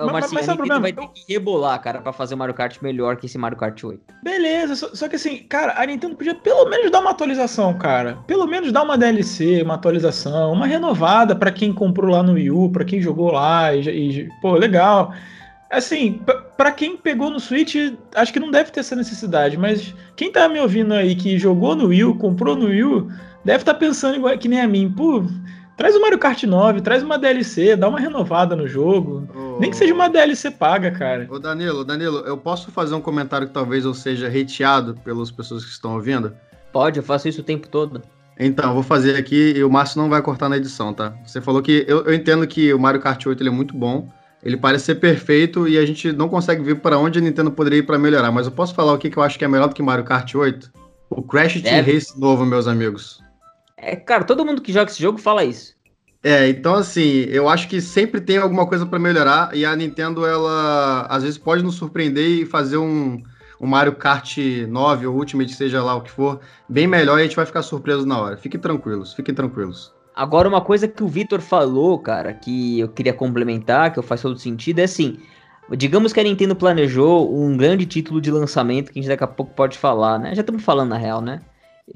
O 0.00 0.06
Marcinho, 0.06 0.34
mas, 0.34 0.46
mas 0.46 0.70
a 0.70 0.78
vai 0.78 0.92
ter 0.92 1.08
que 1.08 1.32
rebolar, 1.32 1.80
cara, 1.82 2.00
pra 2.00 2.12
fazer 2.12 2.34
o 2.34 2.38
Mario 2.38 2.54
Kart 2.54 2.76
melhor 2.80 3.16
que 3.16 3.26
esse 3.26 3.36
Mario 3.36 3.58
Kart 3.58 3.82
8. 3.82 4.00
Beleza, 4.22 4.76
só, 4.76 4.94
só, 4.94 5.08
que 5.08 5.16
assim, 5.16 5.38
cara, 5.38 5.74
a 5.76 5.84
Nintendo 5.84 6.14
podia 6.14 6.34
pelo 6.34 6.68
menos 6.68 6.90
dar 6.90 7.00
uma 7.00 7.10
atualização, 7.10 7.76
cara. 7.76 8.18
Pelo 8.26 8.46
menos 8.46 8.70
dar 8.70 8.82
uma 8.82 8.96
DLC, 8.96 9.62
uma 9.62 9.74
atualização, 9.74 10.52
uma 10.52 10.66
renovada 10.66 11.34
para 11.34 11.50
quem 11.50 11.72
comprou 11.72 12.10
lá 12.12 12.22
no 12.22 12.34
Wii 12.34 12.50
U, 12.50 12.70
pra 12.70 12.84
quem 12.84 13.00
jogou 13.00 13.32
lá 13.32 13.74
e, 13.74 13.88
e 13.88 14.28
pô, 14.40 14.52
legal. 14.52 15.12
Assim, 15.70 16.20
para 16.56 16.72
quem 16.72 16.96
pegou 16.96 17.28
no 17.28 17.38
Switch, 17.38 17.74
acho 18.14 18.32
que 18.32 18.40
não 18.40 18.50
deve 18.50 18.70
ter 18.70 18.80
essa 18.80 18.96
necessidade, 18.96 19.58
mas 19.58 19.94
quem 20.16 20.32
tá 20.32 20.48
me 20.48 20.58
ouvindo 20.58 20.94
aí 20.94 21.14
que 21.14 21.38
jogou 21.38 21.76
no 21.76 21.88
Wii 21.88 22.04
U, 22.04 22.14
comprou 22.14 22.56
no 22.56 22.66
Wii 22.66 22.84
U, 22.84 23.12
deve 23.44 23.58
estar 23.58 23.74
tá 23.74 23.78
pensando 23.78 24.16
igual 24.16 24.36
que 24.38 24.48
nem 24.48 24.60
a 24.60 24.68
mim, 24.68 24.90
pô, 24.90 25.24
traz 25.78 25.94
o 25.94 26.00
Mario 26.00 26.18
Kart 26.18 26.42
9, 26.42 26.80
traz 26.80 27.04
uma 27.04 27.16
DLC, 27.16 27.76
dá 27.76 27.88
uma 27.88 28.00
renovada 28.00 28.56
no 28.56 28.66
jogo. 28.66 29.26
Oh, 29.34 29.60
Nem 29.60 29.70
que 29.70 29.76
seja 29.76 29.94
uma 29.94 30.10
DLC 30.10 30.50
paga, 30.50 30.90
cara. 30.90 31.26
Ô 31.30 31.38
Danilo, 31.38 31.84
Danilo, 31.84 32.18
eu 32.26 32.36
posso 32.36 32.72
fazer 32.72 32.96
um 32.96 33.00
comentário 33.00 33.46
que 33.46 33.54
talvez 33.54 33.84
eu 33.84 33.94
seja 33.94 34.26
hateado 34.26 34.94
pelas 35.04 35.30
pessoas 35.30 35.64
que 35.64 35.70
estão 35.70 35.94
ouvindo? 35.94 36.34
Pode, 36.72 36.98
eu 36.98 37.02
faço 37.02 37.28
isso 37.28 37.40
o 37.40 37.44
tempo 37.44 37.68
todo. 37.68 38.02
Então, 38.38 38.74
vou 38.74 38.82
fazer 38.82 39.16
aqui 39.16 39.54
e 39.56 39.64
o 39.64 39.70
Márcio 39.70 40.00
não 40.00 40.10
vai 40.10 40.20
cortar 40.20 40.48
na 40.48 40.56
edição, 40.56 40.92
tá? 40.92 41.14
Você 41.24 41.40
falou 41.40 41.62
que. 41.62 41.84
Eu, 41.88 42.04
eu 42.04 42.14
entendo 42.14 42.46
que 42.46 42.72
o 42.74 42.78
Mario 42.78 43.00
Kart 43.00 43.24
8 43.24 43.40
ele 43.40 43.48
é 43.48 43.52
muito 43.52 43.76
bom. 43.76 44.08
Ele 44.42 44.56
parece 44.56 44.84
ser 44.84 44.96
perfeito 44.96 45.66
e 45.66 45.78
a 45.78 45.86
gente 45.86 46.12
não 46.12 46.28
consegue 46.28 46.62
ver 46.62 46.76
para 46.76 46.98
onde 46.98 47.18
a 47.18 47.22
Nintendo 47.22 47.50
poderia 47.50 47.80
ir 47.80 47.82
para 47.82 47.98
melhorar. 47.98 48.30
Mas 48.30 48.46
eu 48.46 48.52
posso 48.52 48.74
falar 48.74 48.92
o 48.92 48.98
que, 48.98 49.10
que 49.10 49.16
eu 49.16 49.22
acho 49.22 49.36
que 49.38 49.44
é 49.44 49.48
melhor 49.48 49.68
do 49.68 49.74
que 49.74 49.82
Mario 49.82 50.04
Kart 50.04 50.32
8? 50.32 50.70
O 51.10 51.22
Crash 51.22 51.60
Team 51.60 51.84
Race 51.84 52.18
novo, 52.18 52.46
meus 52.46 52.68
amigos. 52.68 53.20
É, 53.80 53.94
cara, 53.94 54.24
todo 54.24 54.44
mundo 54.44 54.60
que 54.60 54.72
joga 54.72 54.90
esse 54.90 55.00
jogo 55.00 55.18
fala 55.18 55.44
isso. 55.44 55.76
É, 56.22 56.48
então 56.48 56.74
assim, 56.74 57.26
eu 57.28 57.48
acho 57.48 57.68
que 57.68 57.80
sempre 57.80 58.20
tem 58.20 58.38
alguma 58.38 58.66
coisa 58.66 58.84
para 58.84 58.98
melhorar 58.98 59.54
e 59.54 59.64
a 59.64 59.74
Nintendo, 59.76 60.26
ela 60.26 61.06
às 61.08 61.22
vezes 61.22 61.38
pode 61.38 61.62
nos 61.62 61.76
surpreender 61.76 62.28
e 62.28 62.44
fazer 62.44 62.76
um, 62.76 63.22
um 63.60 63.66
Mario 63.66 63.94
Kart 63.94 64.36
9 64.36 65.06
ou 65.06 65.14
Ultimate, 65.14 65.54
seja 65.54 65.82
lá 65.82 65.94
o 65.94 66.00
que 66.00 66.10
for, 66.10 66.40
bem 66.68 66.88
melhor 66.88 67.18
e 67.18 67.20
a 67.20 67.24
gente 67.24 67.36
vai 67.36 67.46
ficar 67.46 67.62
surpreso 67.62 68.04
na 68.04 68.20
hora. 68.20 68.36
Fiquem 68.36 68.60
tranquilos, 68.60 69.14
fiquem 69.14 69.32
tranquilos. 69.32 69.94
Agora, 70.14 70.48
uma 70.48 70.60
coisa 70.60 70.88
que 70.88 71.04
o 71.04 71.06
Vitor 71.06 71.40
falou, 71.40 71.96
cara, 72.00 72.34
que 72.34 72.80
eu 72.80 72.88
queria 72.88 73.12
complementar, 73.12 73.92
que 73.92 74.02
faz 74.02 74.20
todo 74.20 74.36
sentido, 74.36 74.80
é 74.80 74.84
assim: 74.84 75.20
digamos 75.76 76.12
que 76.12 76.18
a 76.18 76.24
Nintendo 76.24 76.56
planejou 76.56 77.32
um 77.40 77.56
grande 77.56 77.86
título 77.86 78.20
de 78.20 78.28
lançamento 78.28 78.90
que 78.90 78.98
a 78.98 79.02
gente 79.02 79.08
daqui 79.08 79.22
a 79.22 79.28
pouco 79.28 79.54
pode 79.54 79.78
falar, 79.78 80.18
né? 80.18 80.34
Já 80.34 80.40
estamos 80.40 80.64
falando 80.64 80.88
na 80.88 80.98
real, 80.98 81.20
né? 81.20 81.40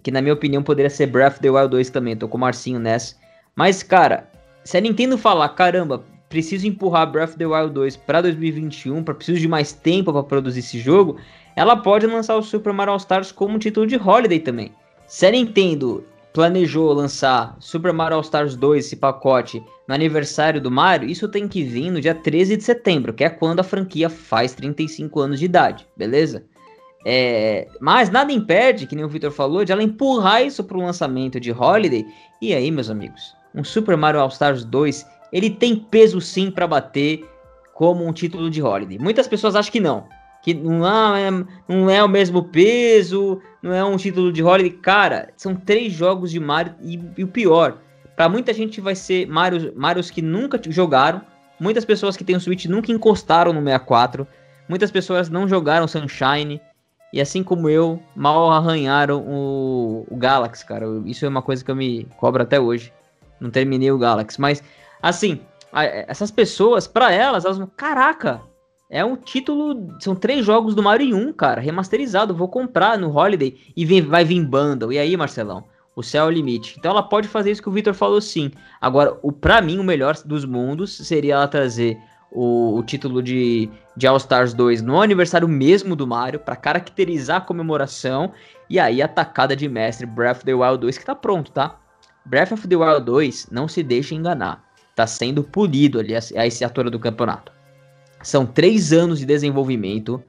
Que 0.02 0.10
na 0.10 0.22
minha 0.22 0.34
opinião 0.34 0.62
poderia 0.62 0.90
ser 0.90 1.06
Breath 1.06 1.34
of 1.34 1.40
the 1.40 1.50
Wild 1.50 1.70
2 1.70 1.90
também, 1.90 2.16
tô 2.16 2.28
com 2.28 2.36
o 2.36 2.40
Marcinho 2.40 2.78
nessa. 2.78 3.16
Mas, 3.54 3.82
cara, 3.82 4.30
se 4.64 4.76
a 4.76 4.80
Nintendo 4.80 5.18
falar, 5.18 5.48
caramba, 5.50 6.04
preciso 6.28 6.66
empurrar 6.66 7.10
Breath 7.10 7.30
of 7.30 7.38
the 7.38 7.46
Wild 7.46 7.74
2 7.74 7.96
para 7.96 8.22
2021, 8.22 9.02
para 9.04 9.14
preciso 9.14 9.38
de 9.38 9.48
mais 9.48 9.72
tempo 9.72 10.12
para 10.12 10.22
produzir 10.22 10.60
esse 10.60 10.78
jogo, 10.78 11.18
ela 11.54 11.76
pode 11.76 12.06
lançar 12.06 12.36
o 12.36 12.42
Super 12.42 12.72
Mario 12.72 12.92
All 12.92 12.98
Stars 12.98 13.30
como 13.30 13.58
título 13.58 13.86
de 13.86 13.96
holiday 13.96 14.40
também. 14.40 14.72
Se 15.06 15.26
a 15.26 15.30
Nintendo 15.30 16.04
planejou 16.32 16.90
lançar 16.92 17.54
Super 17.60 17.92
Mario 17.92 18.16
All 18.16 18.22
Stars 18.22 18.56
2, 18.56 18.86
esse 18.86 18.96
pacote, 18.96 19.62
no 19.86 19.94
aniversário 19.94 20.60
do 20.60 20.70
Mario, 20.70 21.10
isso 21.10 21.28
tem 21.28 21.46
que 21.46 21.62
vir 21.62 21.90
no 21.90 22.00
dia 22.00 22.14
13 22.14 22.56
de 22.56 22.64
setembro, 22.64 23.12
que 23.12 23.24
é 23.24 23.28
quando 23.28 23.60
a 23.60 23.64
franquia 23.64 24.08
faz 24.08 24.54
35 24.54 25.20
anos 25.20 25.38
de 25.38 25.44
idade, 25.44 25.86
beleza? 25.94 26.44
É, 27.04 27.68
mas 27.80 28.10
nada 28.10 28.32
impede, 28.32 28.86
que 28.86 28.94
nem 28.94 29.04
o 29.04 29.08
Victor 29.08 29.30
falou, 29.30 29.64
de 29.64 29.72
ela 29.72 29.82
empurrar 29.82 30.44
isso 30.44 30.62
para 30.62 30.76
o 30.76 30.82
lançamento 30.82 31.40
de 31.40 31.50
Holiday. 31.50 32.06
E 32.40 32.54
aí, 32.54 32.70
meus 32.70 32.90
amigos, 32.90 33.34
um 33.54 33.64
Super 33.64 33.96
Mario 33.96 34.20
All 34.20 34.28
Stars 34.28 34.64
2, 34.64 35.06
ele 35.32 35.50
tem 35.50 35.76
peso 35.76 36.20
sim 36.20 36.50
para 36.50 36.66
bater 36.66 37.28
como 37.74 38.06
um 38.06 38.12
título 38.12 38.50
de 38.50 38.62
Holiday. 38.62 38.98
Muitas 38.98 39.26
pessoas 39.26 39.56
acham 39.56 39.72
que 39.72 39.80
não, 39.80 40.06
que 40.42 40.54
não 40.54 41.16
é, 41.16 41.30
não 41.68 41.90
é 41.90 42.02
o 42.02 42.08
mesmo 42.08 42.44
peso, 42.44 43.40
não 43.62 43.72
é 43.72 43.84
um 43.84 43.96
título 43.96 44.32
de 44.32 44.42
Holiday. 44.42 44.70
Cara, 44.70 45.30
são 45.36 45.54
três 45.54 45.92
jogos 45.92 46.30
de 46.30 46.38
Mario 46.38 46.74
e, 46.80 47.00
e 47.16 47.24
o 47.24 47.28
pior, 47.28 47.78
para 48.14 48.28
muita 48.28 48.52
gente 48.52 48.80
vai 48.80 48.94
ser 48.94 49.26
Mario, 49.26 49.72
Marios 49.74 50.10
que 50.10 50.22
nunca 50.22 50.60
jogaram, 50.68 51.22
muitas 51.58 51.84
pessoas 51.84 52.16
que 52.16 52.24
têm 52.24 52.36
o 52.36 52.40
Switch 52.40 52.66
nunca 52.66 52.92
encostaram 52.92 53.52
no 53.52 53.60
64, 53.60 54.26
muitas 54.68 54.90
pessoas 54.90 55.28
não 55.28 55.48
jogaram 55.48 55.88
Sunshine, 55.88 56.60
e 57.12 57.20
assim 57.20 57.42
como 57.42 57.68
eu, 57.68 58.00
mal 58.16 58.50
arranharam 58.50 59.20
o, 59.26 60.06
o 60.08 60.16
Galaxy, 60.16 60.64
cara. 60.64 60.86
Isso 61.04 61.26
é 61.26 61.28
uma 61.28 61.42
coisa 61.42 61.64
que 61.64 61.70
eu 61.70 61.76
me 61.76 62.04
cobro 62.16 62.42
até 62.42 62.58
hoje. 62.58 62.92
Não 63.38 63.50
terminei 63.50 63.90
o 63.90 63.98
Galaxy, 63.98 64.40
mas 64.40 64.62
assim, 65.02 65.40
essas 66.06 66.30
pessoas, 66.30 66.86
para 66.86 67.12
elas, 67.12 67.44
elas 67.44 67.60
caraca, 67.76 68.40
é 68.88 69.04
um 69.04 69.16
título. 69.16 69.88
São 70.00 70.14
três 70.14 70.44
jogos 70.44 70.74
do 70.74 70.82
Mario 70.82 71.08
em 71.08 71.14
um, 71.14 71.32
cara, 71.32 71.60
remasterizado. 71.60 72.34
Vou 72.34 72.48
comprar 72.48 72.98
no 72.98 73.10
Holiday 73.16 73.58
e 73.74 73.86
vem, 73.86 74.02
vai 74.02 74.24
vir 74.24 74.44
bundle. 74.44 74.92
E 74.92 74.98
aí, 74.98 75.16
Marcelão? 75.16 75.64
O 75.96 76.02
céu 76.02 76.24
é 76.24 76.26
o 76.28 76.30
limite. 76.30 76.76
Então 76.78 76.90
ela 76.90 77.02
pode 77.02 77.26
fazer 77.28 77.50
isso 77.50 77.62
que 77.62 77.68
o 77.68 77.72
Victor 77.72 77.94
falou 77.94 78.20
sim. 78.20 78.50
Agora, 78.80 79.18
o 79.22 79.32
para 79.32 79.60
mim, 79.60 79.78
o 79.78 79.84
melhor 79.84 80.16
dos 80.24 80.44
mundos 80.44 80.94
seria 80.96 81.34
ela 81.34 81.48
trazer 81.48 81.98
o, 82.32 82.78
o 82.78 82.82
título 82.82 83.22
de, 83.22 83.68
de 83.96 84.06
All 84.06 84.16
Stars 84.16 84.54
2 84.54 84.82
no 84.82 85.00
aniversário 85.00 85.46
mesmo 85.46 85.94
do 85.94 86.06
Mario, 86.06 86.40
para 86.40 86.56
caracterizar 86.56 87.38
a 87.38 87.40
comemoração. 87.40 88.32
E 88.68 88.80
aí, 88.80 89.02
a 89.02 89.08
tacada 89.08 89.54
de 89.54 89.68
mestre 89.68 90.06
Breath 90.06 90.38
of 90.38 90.44
the 90.44 90.54
Wild 90.54 90.78
2, 90.78 90.98
que 90.98 91.04
tá 91.04 91.14
pronto, 91.14 91.52
tá? 91.52 91.78
Breath 92.24 92.52
of 92.52 92.66
the 92.66 92.76
Wild 92.76 93.04
2, 93.04 93.48
não 93.50 93.68
se 93.68 93.82
deixe 93.82 94.14
enganar. 94.14 94.64
Tá 94.94 95.06
sendo 95.06 95.42
polido 95.42 95.98
ali 96.00 96.14
a, 96.14 96.20
a 96.36 96.46
esse 96.46 96.64
ator 96.64 96.88
do 96.88 96.98
campeonato. 96.98 97.52
São 98.22 98.46
três 98.46 98.92
anos 98.92 99.18
de 99.18 99.26
desenvolvimento. 99.26 100.22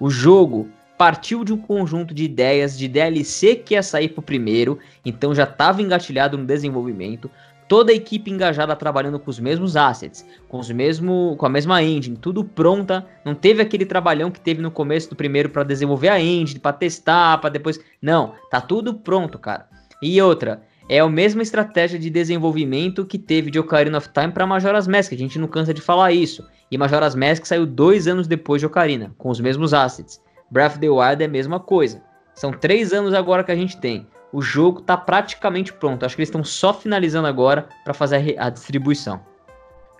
O 0.00 0.10
jogo 0.10 0.68
partiu 0.98 1.44
de 1.44 1.52
um 1.52 1.56
conjunto 1.56 2.12
de 2.12 2.24
ideias 2.24 2.76
de 2.76 2.88
DLC 2.88 3.54
que 3.54 3.74
ia 3.74 3.82
sair 3.84 4.08
pro 4.08 4.20
primeiro, 4.20 4.80
então 5.04 5.32
já 5.32 5.44
estava 5.44 5.80
engatilhado 5.80 6.36
no 6.36 6.44
desenvolvimento. 6.44 7.30
Toda 7.68 7.92
a 7.92 7.94
equipe 7.94 8.30
engajada 8.30 8.74
trabalhando 8.74 9.20
com 9.20 9.30
os 9.30 9.38
mesmos 9.38 9.76
assets, 9.76 10.26
com 10.48 10.58
os 10.58 10.70
mesmo, 10.70 11.36
com 11.38 11.44
a 11.44 11.50
mesma 11.50 11.82
engine, 11.82 12.16
tudo 12.16 12.42
pronta. 12.42 13.06
Não 13.24 13.34
teve 13.34 13.60
aquele 13.60 13.84
trabalhão 13.84 14.30
que 14.30 14.40
teve 14.40 14.62
no 14.62 14.70
começo 14.70 15.10
do 15.10 15.16
primeiro 15.16 15.50
para 15.50 15.64
desenvolver 15.64 16.08
a 16.08 16.18
engine, 16.18 16.58
para 16.58 16.72
testar, 16.72 17.38
para 17.38 17.50
depois. 17.50 17.78
Não, 18.00 18.32
tá 18.50 18.58
tudo 18.58 18.94
pronto, 18.94 19.38
cara. 19.38 19.68
E 20.00 20.20
outra, 20.22 20.62
é 20.88 21.00
a 21.00 21.08
mesma 21.08 21.42
estratégia 21.42 21.98
de 21.98 22.08
desenvolvimento 22.08 23.04
que 23.04 23.18
teve 23.18 23.50
de 23.50 23.58
Ocarina 23.58 23.98
of 23.98 24.08
Time 24.08 24.32
para 24.32 24.46
Majora's 24.46 24.88
Mask. 24.88 25.12
A 25.12 25.16
gente 25.16 25.38
não 25.38 25.46
cansa 25.46 25.74
de 25.74 25.82
falar 25.82 26.12
isso. 26.12 26.42
E 26.70 26.78
Majora's 26.78 27.14
Mask 27.14 27.44
saiu 27.44 27.66
dois 27.66 28.08
anos 28.08 28.26
depois 28.26 28.62
de 28.62 28.66
Ocarina, 28.66 29.14
com 29.18 29.28
os 29.28 29.38
mesmos 29.38 29.74
assets. 29.74 30.18
Breath 30.50 30.72
of 30.72 30.80
the 30.80 30.88
Wild 30.88 31.22
é 31.22 31.26
a 31.26 31.28
mesma 31.28 31.60
coisa. 31.60 32.02
São 32.34 32.50
três 32.50 32.94
anos 32.94 33.12
agora 33.12 33.44
que 33.44 33.52
a 33.52 33.56
gente 33.56 33.76
tem. 33.76 34.06
O 34.32 34.42
jogo 34.42 34.80
está 34.80 34.96
praticamente 34.96 35.72
pronto. 35.72 36.04
Acho 36.04 36.14
que 36.14 36.20
eles 36.20 36.28
estão 36.28 36.44
só 36.44 36.74
finalizando 36.74 37.26
agora 37.26 37.66
para 37.84 37.94
fazer 37.94 38.36
a, 38.38 38.46
a 38.46 38.50
distribuição. 38.50 39.20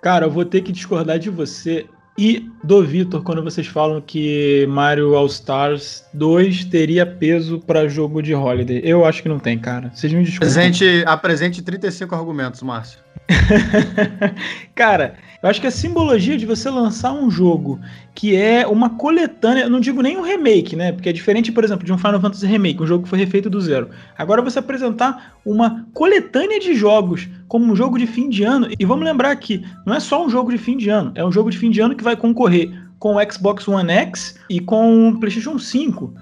Cara, 0.01 0.25
eu 0.25 0.31
vou 0.31 0.45
ter 0.45 0.61
que 0.61 0.71
discordar 0.71 1.19
de 1.19 1.29
você 1.29 1.87
e 2.17 2.51
do 2.63 2.83
Vitor 2.83 3.23
quando 3.23 3.41
vocês 3.41 3.67
falam 3.67 4.01
que 4.01 4.67
Mario 4.69 5.15
All 5.15 5.25
Stars 5.27 6.03
2 6.13 6.65
teria 6.65 7.05
peso 7.05 7.59
para 7.59 7.87
jogo 7.87 8.21
de 8.21 8.35
Holiday. 8.35 8.81
Eu 8.83 9.05
acho 9.05 9.23
que 9.23 9.29
não 9.29 9.39
tem, 9.39 9.57
cara. 9.57 9.89
Vocês 9.93 10.11
me 10.11 10.23
desculpem. 10.23 10.49
Apresente, 10.49 11.03
apresente 11.07 11.61
35 11.61 12.13
argumentos, 12.13 12.61
Márcio. 12.61 12.99
cara, 14.75 15.15
eu 15.41 15.49
acho 15.49 15.61
que 15.61 15.67
a 15.67 15.71
simbologia 15.71 16.37
de 16.37 16.45
você 16.45 16.69
lançar 16.69 17.13
um 17.13 17.31
jogo 17.31 17.79
que 18.13 18.35
é 18.35 18.67
uma 18.67 18.89
coletânea, 18.89 19.63
eu 19.63 19.69
não 19.69 19.79
digo 19.79 20.01
nem 20.01 20.17
um 20.17 20.21
remake, 20.21 20.75
né? 20.75 20.91
Porque 20.91 21.07
é 21.07 21.13
diferente, 21.13 21.49
por 21.49 21.63
exemplo, 21.63 21.85
de 21.85 21.93
um 21.93 21.97
Final 21.97 22.19
Fantasy 22.19 22.45
Remake, 22.45 22.83
um 22.83 22.87
jogo 22.87 23.03
que 23.03 23.09
foi 23.09 23.19
refeito 23.19 23.49
do 23.49 23.61
zero. 23.61 23.89
Agora 24.17 24.41
você 24.41 24.59
apresentar 24.59 25.37
uma 25.45 25.85
coletânea 25.93 26.59
de 26.59 26.75
jogos 26.75 27.29
como 27.47 27.71
um 27.71 27.75
jogo 27.75 27.97
de 27.97 28.05
fim 28.05 28.27
de 28.27 28.43
ano, 28.43 28.67
e 28.77 28.83
vamos 28.83 29.05
lembrar 29.05 29.33
que 29.37 29.63
não 29.85 29.93
é 29.93 29.99
só 30.01 30.25
um 30.25 30.29
jogo 30.29 30.51
de 30.51 30.57
fim 30.57 30.75
de 30.75 30.89
ano, 30.89 31.13
é 31.15 31.25
um 31.25 31.31
jogo 31.31 31.49
de 31.49 31.57
fim 31.57 31.71
de 31.71 31.79
ano 31.79 31.95
que 31.95 32.03
vai 32.03 32.17
concorrer 32.17 32.69
com 32.99 33.15
o 33.15 33.31
Xbox 33.31 33.65
One 33.65 33.89
X 33.89 34.37
e 34.49 34.59
com 34.59 35.07
o 35.07 35.19
PlayStation 35.19 35.57
5. 35.57 36.13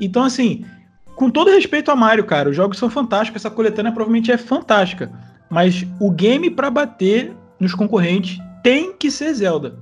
Então, 0.00 0.24
assim, 0.24 0.64
com 1.14 1.30
todo 1.30 1.48
respeito 1.48 1.92
a 1.92 1.96
Mario, 1.96 2.24
cara, 2.24 2.50
os 2.50 2.56
jogos 2.56 2.76
são 2.76 2.90
fantásticos, 2.90 3.40
essa 3.40 3.54
coletânea 3.54 3.92
provavelmente 3.92 4.32
é 4.32 4.36
fantástica. 4.36 5.12
Mas 5.48 5.86
o 6.00 6.10
game 6.10 6.50
para 6.50 6.68
bater 6.70 7.32
nos 7.60 7.72
concorrentes 7.72 8.40
tem 8.64 8.94
que 8.94 9.10
ser 9.10 9.34
Zelda. 9.34 9.76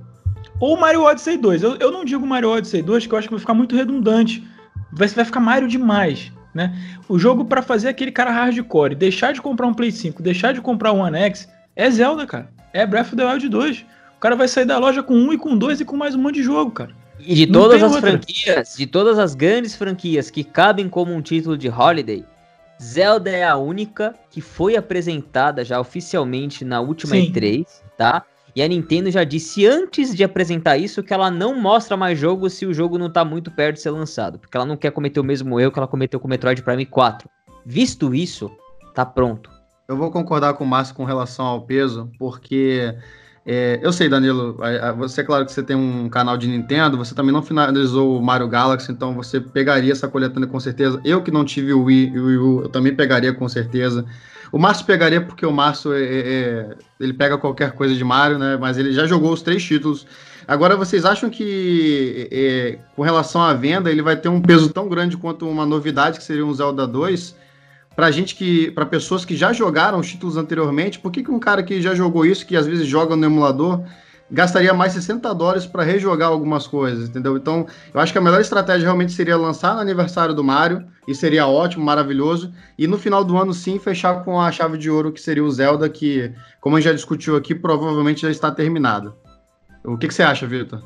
Ou 0.59 0.77
Mario 0.77 1.03
Odyssey 1.03 1.37
2. 1.37 1.63
Eu, 1.63 1.75
eu 1.77 1.89
não 1.89 2.03
digo 2.03 2.27
Mario 2.27 2.51
Odyssey 2.51 2.81
2, 2.81 3.07
que 3.07 3.13
eu 3.13 3.17
acho 3.17 3.29
que 3.29 3.33
vai 3.33 3.39
ficar 3.39 3.53
muito 3.53 3.75
redundante. 3.75 4.45
Vai, 4.91 5.07
vai 5.07 5.25
ficar 5.25 5.39
Mario 5.39 5.69
demais. 5.69 6.31
Né? 6.53 6.77
O 7.07 7.17
jogo 7.17 7.45
para 7.45 7.61
fazer 7.61 7.87
aquele 7.87 8.11
cara 8.11 8.29
hardcore, 8.29 8.93
deixar 8.93 9.31
de 9.31 9.41
comprar 9.41 9.65
um 9.65 9.73
Play 9.73 9.91
5, 9.91 10.21
deixar 10.21 10.53
de 10.53 10.61
comprar 10.61 10.91
um 10.91 10.99
One 10.99 11.17
X, 11.17 11.49
é 11.75 11.89
Zelda, 11.89 12.27
cara. 12.27 12.49
É 12.73 12.85
Breath 12.85 13.07
of 13.07 13.15
the 13.15 13.25
Wild 13.25 13.47
2. 13.49 13.85
O 14.17 14.19
cara 14.19 14.35
vai 14.35 14.47
sair 14.49 14.65
da 14.65 14.77
loja 14.77 15.01
com 15.01 15.15
um 15.15 15.31
e 15.31 15.37
com 15.37 15.57
dois 15.57 15.79
e 15.79 15.85
com 15.85 15.95
mais 15.95 16.13
um 16.13 16.21
monte 16.21 16.35
de 16.35 16.43
jogo, 16.43 16.71
cara. 16.71 16.91
E 17.19 17.33
de 17.33 17.47
todas 17.47 17.81
as 17.81 17.93
outra. 17.93 18.11
franquias, 18.11 18.75
de 18.77 18.85
todas 18.85 19.17
as 19.17 19.33
grandes 19.33 19.75
franquias 19.75 20.29
que 20.29 20.43
cabem 20.43 20.89
como 20.89 21.13
um 21.13 21.21
título 21.21 21.57
de 21.57 21.69
Holiday, 21.69 22.25
Zelda 22.81 23.29
é 23.29 23.43
a 23.43 23.55
única 23.55 24.13
que 24.29 24.41
foi 24.41 24.75
apresentada 24.75 25.63
já 25.63 25.79
oficialmente 25.79 26.65
na 26.65 26.81
última 26.81 27.15
Sim. 27.15 27.31
E3, 27.31 27.65
tá? 27.97 28.25
E 28.55 28.61
a 28.61 28.67
Nintendo 28.67 29.09
já 29.09 29.23
disse 29.23 29.65
antes 29.65 30.15
de 30.15 30.23
apresentar 30.23 30.77
isso 30.77 31.01
que 31.01 31.13
ela 31.13 31.31
não 31.31 31.59
mostra 31.59 31.97
mais 31.97 32.19
jogo 32.19 32.49
se 32.49 32.65
o 32.65 32.73
jogo 32.73 32.97
não 32.97 33.09
tá 33.09 33.25
muito 33.25 33.49
perto 33.49 33.77
de 33.77 33.81
ser 33.81 33.89
lançado, 33.89 34.37
porque 34.37 34.55
ela 34.55 34.65
não 34.65 34.77
quer 34.77 34.91
cometer 34.91 35.19
o 35.19 35.23
mesmo 35.23 35.59
erro 35.59 35.71
que 35.71 35.79
ela 35.79 35.87
cometeu 35.87 36.19
com 36.19 36.27
o 36.27 36.29
Metroid 36.29 36.61
Prime 36.61 36.85
4. 36.85 37.27
Visto 37.65 38.13
isso, 38.13 38.51
tá 38.93 39.05
pronto. 39.05 39.49
Eu 39.87 39.97
vou 39.97 40.11
concordar 40.11 40.53
com 40.53 40.63
o 40.63 40.67
Márcio 40.67 40.95
com 40.95 41.03
relação 41.03 41.45
ao 41.45 41.61
peso, 41.61 42.11
porque 42.19 42.95
é, 43.45 43.79
eu 43.81 43.91
sei, 43.91 44.07
Danilo, 44.07 44.57
você 44.97 45.21
é 45.21 45.23
claro 45.23 45.45
que 45.45 45.51
você 45.51 45.61
tem 45.61 45.75
um 45.75 46.07
canal 46.07 46.37
de 46.37 46.47
Nintendo, 46.47 46.97
você 46.97 47.13
também 47.13 47.33
não 47.33 47.41
finalizou 47.41 48.17
o 48.17 48.21
Mario 48.21 48.47
Galaxy, 48.47 48.91
então 48.91 49.13
você 49.13 49.41
pegaria 49.41 49.91
essa 49.91 50.07
coletânea 50.07 50.47
com 50.47 50.59
certeza. 50.59 51.01
Eu 51.03 51.21
que 51.21 51.31
não 51.31 51.43
tive 51.43 51.73
o 51.73 51.83
Wii 51.83 52.17
o 52.17 52.25
Wii 52.27 52.37
U, 52.37 52.61
eu 52.61 52.69
também 52.69 52.95
pegaria 52.95 53.33
com 53.33 53.49
certeza. 53.49 54.05
O 54.53 54.59
Márcio 54.59 54.85
pegaria 54.85 55.19
porque 55.19 55.47
o 55.47 55.51
Márcio 55.51 55.93
é, 55.93 56.03
é, 56.03 56.05
é, 56.05 56.69
ele 56.99 57.11
pega 57.11 57.39
qualquer 57.39 57.71
coisa 57.71 57.95
de 57.95 58.03
Mario, 58.03 58.37
né? 58.37 58.55
Mas 58.55 58.77
ele 58.77 58.93
já 58.93 59.07
jogou 59.07 59.33
os 59.33 59.41
três 59.41 59.63
títulos. 59.63 60.05
Agora, 60.47 60.77
vocês 60.77 61.05
acham 61.05 61.27
que 61.27 62.29
é, 62.31 62.77
com 62.95 63.01
relação 63.01 63.41
à 63.41 63.51
venda 63.55 63.89
ele 63.89 64.03
vai 64.03 64.15
ter 64.15 64.29
um 64.29 64.39
peso 64.39 64.69
tão 64.69 64.87
grande 64.87 65.17
quanto 65.17 65.49
uma 65.49 65.65
novidade 65.65 66.19
que 66.19 66.23
seria 66.23 66.45
um 66.45 66.53
Zelda 66.53 66.85
2? 66.85 67.41
para 67.95 68.09
gente 68.09 68.35
que, 68.35 68.71
para 68.71 68.85
pessoas 68.85 69.23
que 69.23 69.35
já 69.35 69.53
jogaram 69.53 69.99
os 69.99 70.09
títulos 70.09 70.35
anteriormente, 70.35 70.99
por 70.99 71.11
que, 71.11 71.23
que 71.23 71.29
um 71.31 71.39
cara 71.39 71.61
que 71.61 71.81
já 71.81 71.93
jogou 71.93 72.25
isso, 72.25 72.45
que 72.45 72.55
às 72.55 72.65
vezes 72.65 72.87
joga 72.87 73.15
no 73.15 73.25
emulador, 73.25 73.83
gastaria 74.33 74.73
mais 74.73 74.93
60 74.93 75.31
dólares 75.35 75.67
para 75.67 75.83
rejogar 75.83 76.29
algumas 76.29 76.65
coisas, 76.65 77.07
entendeu? 77.07 77.37
Então, 77.37 77.67
eu 77.93 77.99
acho 77.99 78.11
que 78.11 78.17
a 78.17 78.21
melhor 78.21 78.41
estratégia 78.41 78.85
realmente 78.85 79.11
seria 79.11 79.37
lançar 79.37 79.75
no 79.75 79.79
aniversário 79.79 80.33
do 80.33 80.43
Mario, 80.43 80.83
e 81.07 81.13
seria 81.13 81.45
ótimo, 81.45 81.85
maravilhoso, 81.85 82.51
e 82.77 82.87
no 82.87 82.97
final 82.97 83.23
do 83.23 83.37
ano 83.37 83.53
sim 83.53 83.77
fechar 83.77 84.23
com 84.23 84.41
a 84.41 84.51
chave 84.51 84.77
de 84.77 84.89
ouro 84.89 85.11
que 85.11 85.21
seria 85.21 85.43
o 85.43 85.51
Zelda, 85.51 85.87
que, 85.87 86.33
como 86.59 86.75
a 86.75 86.79
gente 86.79 86.89
já 86.89 86.95
discutiu 86.95 87.35
aqui, 87.35 87.53
provavelmente 87.53 88.21
já 88.21 88.31
está 88.31 88.49
terminado. 88.49 89.13
O 89.83 89.97
que, 89.97 90.07
que 90.07 90.13
você 90.13 90.23
acha, 90.23 90.47
Vitor? 90.47 90.81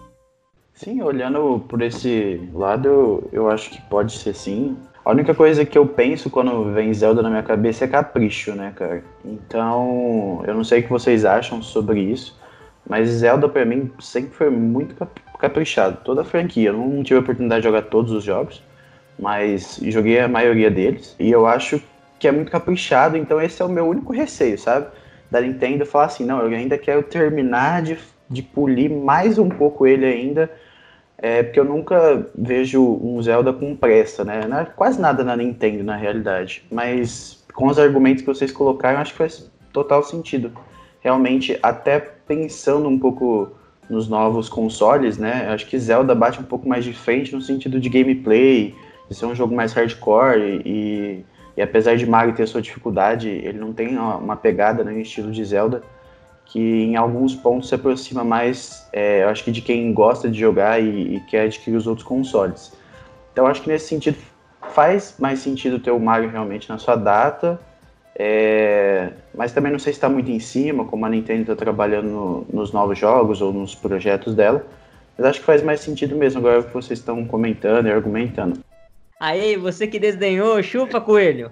Sim, 0.74 1.02
olhando 1.02 1.64
por 1.70 1.82
esse 1.82 2.50
lado, 2.54 3.24
eu 3.32 3.50
acho 3.50 3.70
que 3.70 3.82
pode 3.84 4.12
ser 4.12 4.36
sim. 4.36 4.76
A 5.06 5.12
única 5.12 5.34
coisa 5.34 5.64
que 5.64 5.78
eu 5.78 5.88
penso 5.88 6.30
quando 6.30 6.74
vem 6.74 6.94
Zelda 6.94 7.22
na 7.22 7.30
minha 7.30 7.44
cabeça 7.44 7.86
é 7.86 7.88
capricho, 7.88 8.54
né, 8.54 8.74
cara? 8.76 9.04
Então, 9.24 10.44
eu 10.46 10.54
não 10.54 10.64
sei 10.64 10.82
o 10.82 10.84
que 10.84 10.90
vocês 10.90 11.24
acham 11.24 11.62
sobre 11.62 12.02
isso, 12.02 12.37
mas 12.88 13.10
Zelda 13.10 13.50
para 13.50 13.66
mim 13.66 13.92
sempre 14.00 14.32
foi 14.32 14.50
muito 14.50 14.96
caprichado. 15.40 15.98
Toda 16.04 16.22
a 16.22 16.26
franquia. 16.26 16.70
Eu 16.70 16.74
não 16.74 17.04
tive 17.04 17.20
a 17.20 17.22
oportunidade 17.22 17.62
de 17.62 17.68
jogar 17.68 17.84
todos 17.84 18.12
os 18.12 18.24
jogos, 18.24 18.64
mas 19.20 19.80
joguei 19.84 20.20
a 20.20 20.28
maioria 20.28 20.72
deles. 20.72 21.16
E 21.20 21.32
eu 21.32 21.46
acho 21.46 21.82
que 22.20 22.28
é 22.28 22.32
muito 22.32 22.52
caprichado, 22.52 23.18
então 23.18 23.42
esse 23.42 23.62
é 23.62 23.66
o 23.66 23.70
meu 23.70 23.88
único 23.88 24.14
receio, 24.14 24.58
sabe? 24.58 24.88
Da 25.30 25.42
Nintendo 25.42 25.86
falar 25.86 26.06
assim: 26.06 26.26
não, 26.26 26.40
eu 26.40 26.48
ainda 26.48 26.78
quero 26.78 27.04
terminar 27.04 27.82
de, 27.82 27.98
de 28.30 28.42
polir 28.42 28.90
mais 28.90 29.38
um 29.38 29.50
pouco 29.50 29.86
ele 29.86 30.06
ainda 30.06 30.50
é 31.18 31.42
porque 31.42 31.60
eu 31.60 31.66
nunca 31.66 32.28
vejo 32.36 32.82
um 32.82 33.22
Zelda 33.22 33.52
com 33.52 33.76
pressa, 33.76 34.24
né? 34.24 34.46
Não 34.48 34.60
é 34.60 34.66
quase 34.66 35.02
nada 35.02 35.24
na 35.24 35.36
Nintendo, 35.36 35.84
na 35.84 35.96
realidade. 35.96 36.64
Mas 36.72 37.44
com 37.54 37.68
os 37.68 37.80
argumentos 37.80 38.22
que 38.22 38.28
vocês 38.28 38.52
colocaram, 38.52 39.00
acho 39.00 39.14
que 39.14 39.18
faz 39.18 39.52
total 39.74 40.04
sentido. 40.04 40.52
Realmente, 41.02 41.58
até 41.64 42.17
pensando 42.28 42.88
um 42.88 43.00
pouco 43.00 43.50
nos 43.90 44.08
novos 44.08 44.50
consoles, 44.50 45.18
né? 45.18 45.48
Acho 45.50 45.66
que 45.66 45.80
Zelda 45.80 46.14
bate 46.14 46.40
um 46.40 46.44
pouco 46.44 46.68
mais 46.68 46.84
de 46.84 46.94
frente 46.94 47.34
no 47.34 47.42
sentido 47.42 47.80
de 47.80 47.90
gameplay, 47.90 48.76
de 49.10 49.16
ser 49.16 49.26
um 49.26 49.34
jogo 49.34 49.56
mais 49.56 49.74
hardcore 49.74 50.62
e, 50.66 51.26
e 51.56 51.62
apesar 51.62 51.96
de 51.96 52.06
Mario 52.06 52.36
ter 52.36 52.48
sua 52.48 52.62
dificuldade, 52.62 53.30
ele 53.30 53.58
não 53.58 53.72
tem 53.72 53.98
uma 53.98 54.36
pegada 54.36 54.84
no 54.84 54.92
estilo 55.00 55.32
de 55.32 55.44
Zelda 55.44 55.82
que 56.48 56.60
em 56.60 56.96
alguns 56.96 57.36
pontos 57.36 57.68
se 57.70 57.76
aproxima 57.76 58.24
mais, 58.24 58.88
é, 58.94 59.24
eu 59.24 59.30
acho 59.30 59.44
que 59.44 59.52
de 59.52 59.62
quem 59.62 59.94
gosta 59.94 60.30
de 60.30 60.40
jogar 60.40 60.82
e, 60.82 61.16
e, 61.16 61.20
quer 61.30 61.42
adquirir 61.42 61.76
os 61.76 61.88
outros 61.88 62.08
consoles. 62.08 62.72
Então 63.34 63.46
acho 63.46 63.62
que 63.62 63.70
nesse 63.70 63.88
sentido 63.88 64.18
faz 64.74 65.16
mais 65.20 65.40
sentido 65.40 65.80
ter 65.80 65.92
o 65.92 66.00
Mario 66.00 66.30
realmente 66.30 66.70
na 66.70 66.78
sua 66.78 66.96
data, 66.96 67.60
é, 68.16 69.12
mas 69.38 69.52
também 69.52 69.72
não 69.72 69.80
sei 69.80 69.94
se 69.94 69.98
está 69.98 70.10
muito 70.10 70.32
em 70.32 70.40
cima, 70.40 70.84
como 70.86 71.06
a 71.06 71.10
Nintendo 71.10 71.42
está 71.44 71.56
trabalhando 71.56 72.08
no, 72.08 72.48
nos 72.52 72.72
novos 72.72 72.98
jogos 72.98 73.42
ou 73.42 73.54
nos 73.54 73.76
projetos 73.76 74.34
dela, 74.34 74.66
mas 75.18 75.28
acho 75.28 75.40
que 75.40 75.46
faz 75.46 75.64
mais 75.64 75.80
sentido 75.80 76.16
mesmo 76.16 76.40
agora 76.40 76.64
que 76.64 76.74
vocês 76.74 77.00
estão 77.00 77.24
comentando 77.24 77.88
e 77.88 77.92
argumentando. 77.92 78.60
Aí, 79.20 79.56
você 79.56 79.88
que 79.88 80.00
desdenhou, 80.00 80.62
chupa 80.62 81.00
coelho! 81.00 81.52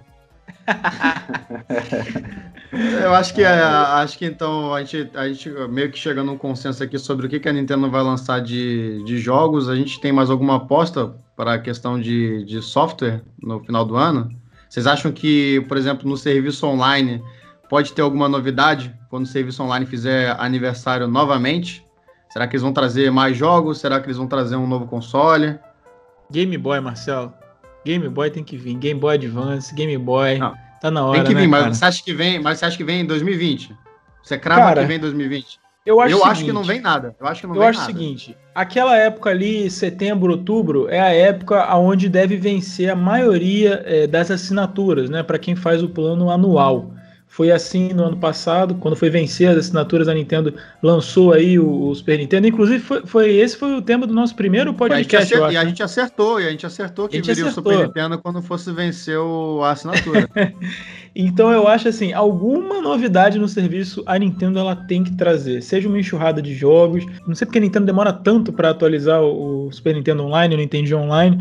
Eu 3.02 3.14
acho 3.14 3.34
que, 3.34 3.42
é, 3.42 3.48
acho 3.48 4.18
que 4.18 4.26
então 4.26 4.74
a 4.74 4.84
gente, 4.84 5.10
a 5.16 5.28
gente 5.28 5.50
meio 5.70 5.90
que 5.90 5.98
chega 5.98 6.22
num 6.24 6.38
consenso 6.38 6.84
aqui 6.84 7.00
sobre 7.00 7.26
o 7.26 7.30
que, 7.30 7.40
que 7.40 7.48
a 7.48 7.54
Nintendo 7.54 7.90
vai 7.90 8.04
lançar 8.04 8.42
de, 8.42 9.02
de 9.06 9.18
jogos. 9.18 9.70
A 9.70 9.76
gente 9.76 10.02
tem 10.02 10.12
mais 10.12 10.30
alguma 10.30 10.58
aposta 10.58 11.16
para 11.36 11.54
a 11.54 11.60
questão 11.60 12.00
de, 12.00 12.44
de 12.44 12.62
software 12.62 13.22
no 13.42 13.64
final 13.64 13.86
do 13.86 13.96
ano? 13.96 14.30
Vocês 14.70 14.88
acham 14.88 15.12
que, 15.12 15.62
por 15.68 15.78
exemplo, 15.78 16.10
no 16.10 16.18
serviço 16.18 16.68
online 16.68 17.24
pode 17.70 17.94
ter 17.94 18.02
alguma 18.02 18.28
novidade 18.30 18.96
quando 19.10 19.24
o 19.24 19.28
serviço 19.28 19.64
online 19.64 19.86
fizer 19.86 20.36
aniversário 20.40 21.08
novamente? 21.08 21.86
Será 22.30 22.48
que 22.48 22.56
eles 22.56 22.64
vão 22.64 22.74
trazer 22.74 23.12
mais 23.12 23.38
jogos? 23.38 23.80
Será 23.80 24.00
que 24.00 24.08
eles 24.08 24.18
vão 24.18 24.28
trazer 24.28 24.56
um 24.56 24.68
novo 24.68 24.86
console? 24.88 25.58
Game 26.30 26.58
Boy, 26.58 26.80
Marcelo. 26.80 27.34
Game 27.86 28.10
Boy 28.10 28.30
tem 28.30 28.44
que 28.44 28.58
vir. 28.58 28.76
Game 28.76 29.00
Boy 29.00 29.16
Advance, 29.16 29.74
Game 29.74 29.98
Boy. 29.98 30.38
Não. 30.38 30.54
Tá 30.82 30.92
na 30.92 31.06
hora. 31.06 31.24
Tem 31.24 31.28
que 31.28 31.36
vir, 31.36 31.48
né, 31.48 31.48
mas 31.48 31.78
você 31.78 31.86
acha 31.86 32.04
que 32.04 32.14
vem, 32.14 32.40
mas 32.40 32.60
você 32.60 32.66
acha 32.66 32.78
que 32.78 32.84
vem 32.84 33.02
em 33.02 33.06
2020? 33.06 33.76
Você 34.22 34.38
crava 34.38 34.62
cara, 34.62 34.82
que 34.82 34.88
vem 34.88 34.98
em 34.98 35.02
2020? 35.02 35.60
Eu 35.86 36.02
acho, 36.02 36.14
eu 36.14 36.18
seguinte, 36.18 36.32
acho 36.32 36.46
que 36.46 36.52
não 36.52 36.64
vem 36.64 36.82
nada. 36.82 37.16
Eu 37.20 37.28
acho 37.28 37.42
que 37.42 37.48
não 37.48 37.56
eu 37.56 37.60
vem 37.60 37.70
acho 37.70 37.82
o 37.82 37.86
seguinte: 37.86 38.36
aquela 38.56 38.98
época 38.98 39.30
ali, 39.30 39.70
setembro, 39.70 40.32
outubro, 40.32 40.90
é 40.90 41.00
a 41.00 41.14
época 41.14 41.76
onde 41.78 42.10
deve 42.10 42.38
vencer 42.38 42.90
a 42.90 42.96
maioria 42.96 43.84
é, 43.86 44.08
das 44.08 44.32
assinaturas, 44.32 45.10
né? 45.10 45.22
Para 45.22 45.38
quem 45.38 45.56
faz 45.56 45.84
o 45.84 45.90
plano 45.90 46.32
anual. 46.32 46.92
Foi 47.36 47.52
assim 47.52 47.90
no 47.90 48.06
ano 48.06 48.16
passado, 48.16 48.76
quando 48.76 48.96
foi 48.96 49.10
vencer 49.10 49.50
as 49.50 49.58
assinaturas, 49.58 50.08
a 50.08 50.14
Nintendo 50.14 50.54
lançou 50.82 51.34
aí 51.34 51.60
o, 51.60 51.90
o 51.90 51.94
Super 51.94 52.18
Nintendo. 52.18 52.48
Inclusive, 52.48 52.80
foi, 52.82 53.06
foi, 53.06 53.36
esse 53.36 53.58
foi 53.58 53.76
o 53.76 53.82
tema 53.82 54.08
do 54.08 54.14
nosso 54.14 54.34
primeiro 54.34 54.74
podcast. 54.74 55.36
A 55.36 55.52
e 55.52 55.58
a 55.58 55.66
gente 55.66 55.84
acertou, 55.84 56.40
e 56.40 56.48
a 56.48 56.52
gente 56.52 56.66
acertou 56.66 57.10
que 57.10 57.18
viria 57.20 57.34
acertou. 57.34 57.50
o 57.50 57.76
Super 57.76 57.88
Nintendo 57.88 58.18
quando 58.20 58.42
fosse 58.42 58.72
vencer 58.72 59.20
o, 59.20 59.62
a 59.66 59.72
assinatura. 59.72 60.30
então 61.14 61.52
eu 61.52 61.68
acho 61.68 61.90
assim, 61.90 62.14
alguma 62.14 62.80
novidade 62.80 63.38
no 63.38 63.50
serviço 63.50 64.02
a 64.06 64.18
Nintendo 64.18 64.58
ela 64.58 64.74
tem 64.74 65.04
que 65.04 65.14
trazer. 65.18 65.62
Seja 65.62 65.90
uma 65.90 66.00
enxurrada 66.00 66.42
de 66.42 66.56
jogos. 66.56 67.06
Não 67.28 67.36
sei 67.36 67.46
porque 67.46 67.58
a 67.58 67.62
Nintendo 67.62 67.86
demora 67.86 68.14
tanto 68.14 68.54
para 68.54 68.70
atualizar 68.70 69.22
o, 69.22 69.68
o 69.68 69.72
Super 69.74 69.94
Nintendo 69.94 70.24
Online, 70.24 70.56
o 70.56 70.58
Nintendo 70.58 70.96
Online. 70.96 71.38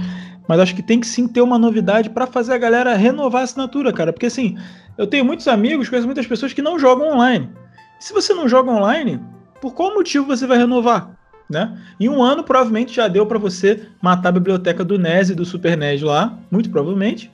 Mas 0.48 0.60
acho 0.60 0.74
que 0.74 0.82
tem 0.82 1.00
que 1.00 1.06
sim 1.06 1.26
ter 1.26 1.40
uma 1.40 1.58
novidade 1.58 2.10
para 2.10 2.26
fazer 2.26 2.52
a 2.52 2.58
galera 2.58 2.94
renovar 2.96 3.42
a 3.42 3.44
assinatura, 3.44 3.92
cara. 3.92 4.12
Porque 4.12 4.26
assim, 4.26 4.56
eu 4.96 5.06
tenho 5.06 5.24
muitos 5.24 5.48
amigos, 5.48 5.88
conheço 5.88 6.06
muitas 6.06 6.26
pessoas 6.26 6.52
que 6.52 6.62
não 6.62 6.78
jogam 6.78 7.12
online. 7.12 7.50
Se 7.98 8.12
você 8.12 8.32
não 8.34 8.48
joga 8.48 8.70
online, 8.70 9.20
por 9.60 9.74
qual 9.74 9.94
motivo 9.94 10.26
você 10.26 10.46
vai 10.46 10.58
renovar? 10.58 11.10
Né? 11.48 11.78
Em 12.00 12.08
um 12.08 12.22
ano, 12.22 12.42
provavelmente 12.42 12.94
já 12.94 13.06
deu 13.06 13.26
para 13.26 13.38
você 13.38 13.86
matar 14.00 14.30
a 14.30 14.32
biblioteca 14.32 14.84
do 14.84 14.98
NES 14.98 15.30
e 15.30 15.34
do 15.34 15.44
Super 15.44 15.76
NES 15.76 16.02
lá, 16.02 16.38
muito 16.50 16.70
provavelmente. 16.70 17.30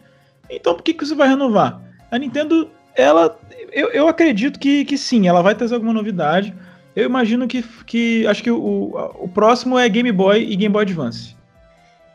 Então, 0.48 0.74
por 0.74 0.82
que, 0.82 0.94
que 0.94 1.04
você 1.04 1.14
vai 1.14 1.28
renovar? 1.28 1.80
A 2.11 2.18
Nintendo, 2.18 2.68
ela, 2.96 3.38
eu, 3.72 3.88
eu 3.90 4.08
acredito 4.08 4.58
que, 4.58 4.84
que 4.84 4.98
sim, 4.98 5.28
ela 5.28 5.42
vai 5.42 5.54
trazer 5.54 5.74
alguma 5.74 5.92
novidade. 5.92 6.54
Eu 6.96 7.04
imagino 7.04 7.46
que, 7.46 7.62
que 7.86 8.26
acho 8.26 8.42
que 8.42 8.50
o, 8.50 8.92
o 9.20 9.28
próximo 9.28 9.78
é 9.78 9.88
Game 9.88 10.11
Boy 10.11 10.42
e 10.42 10.56
Game 10.56 10.72
Boy 10.72 10.82
Advance. 10.82 11.36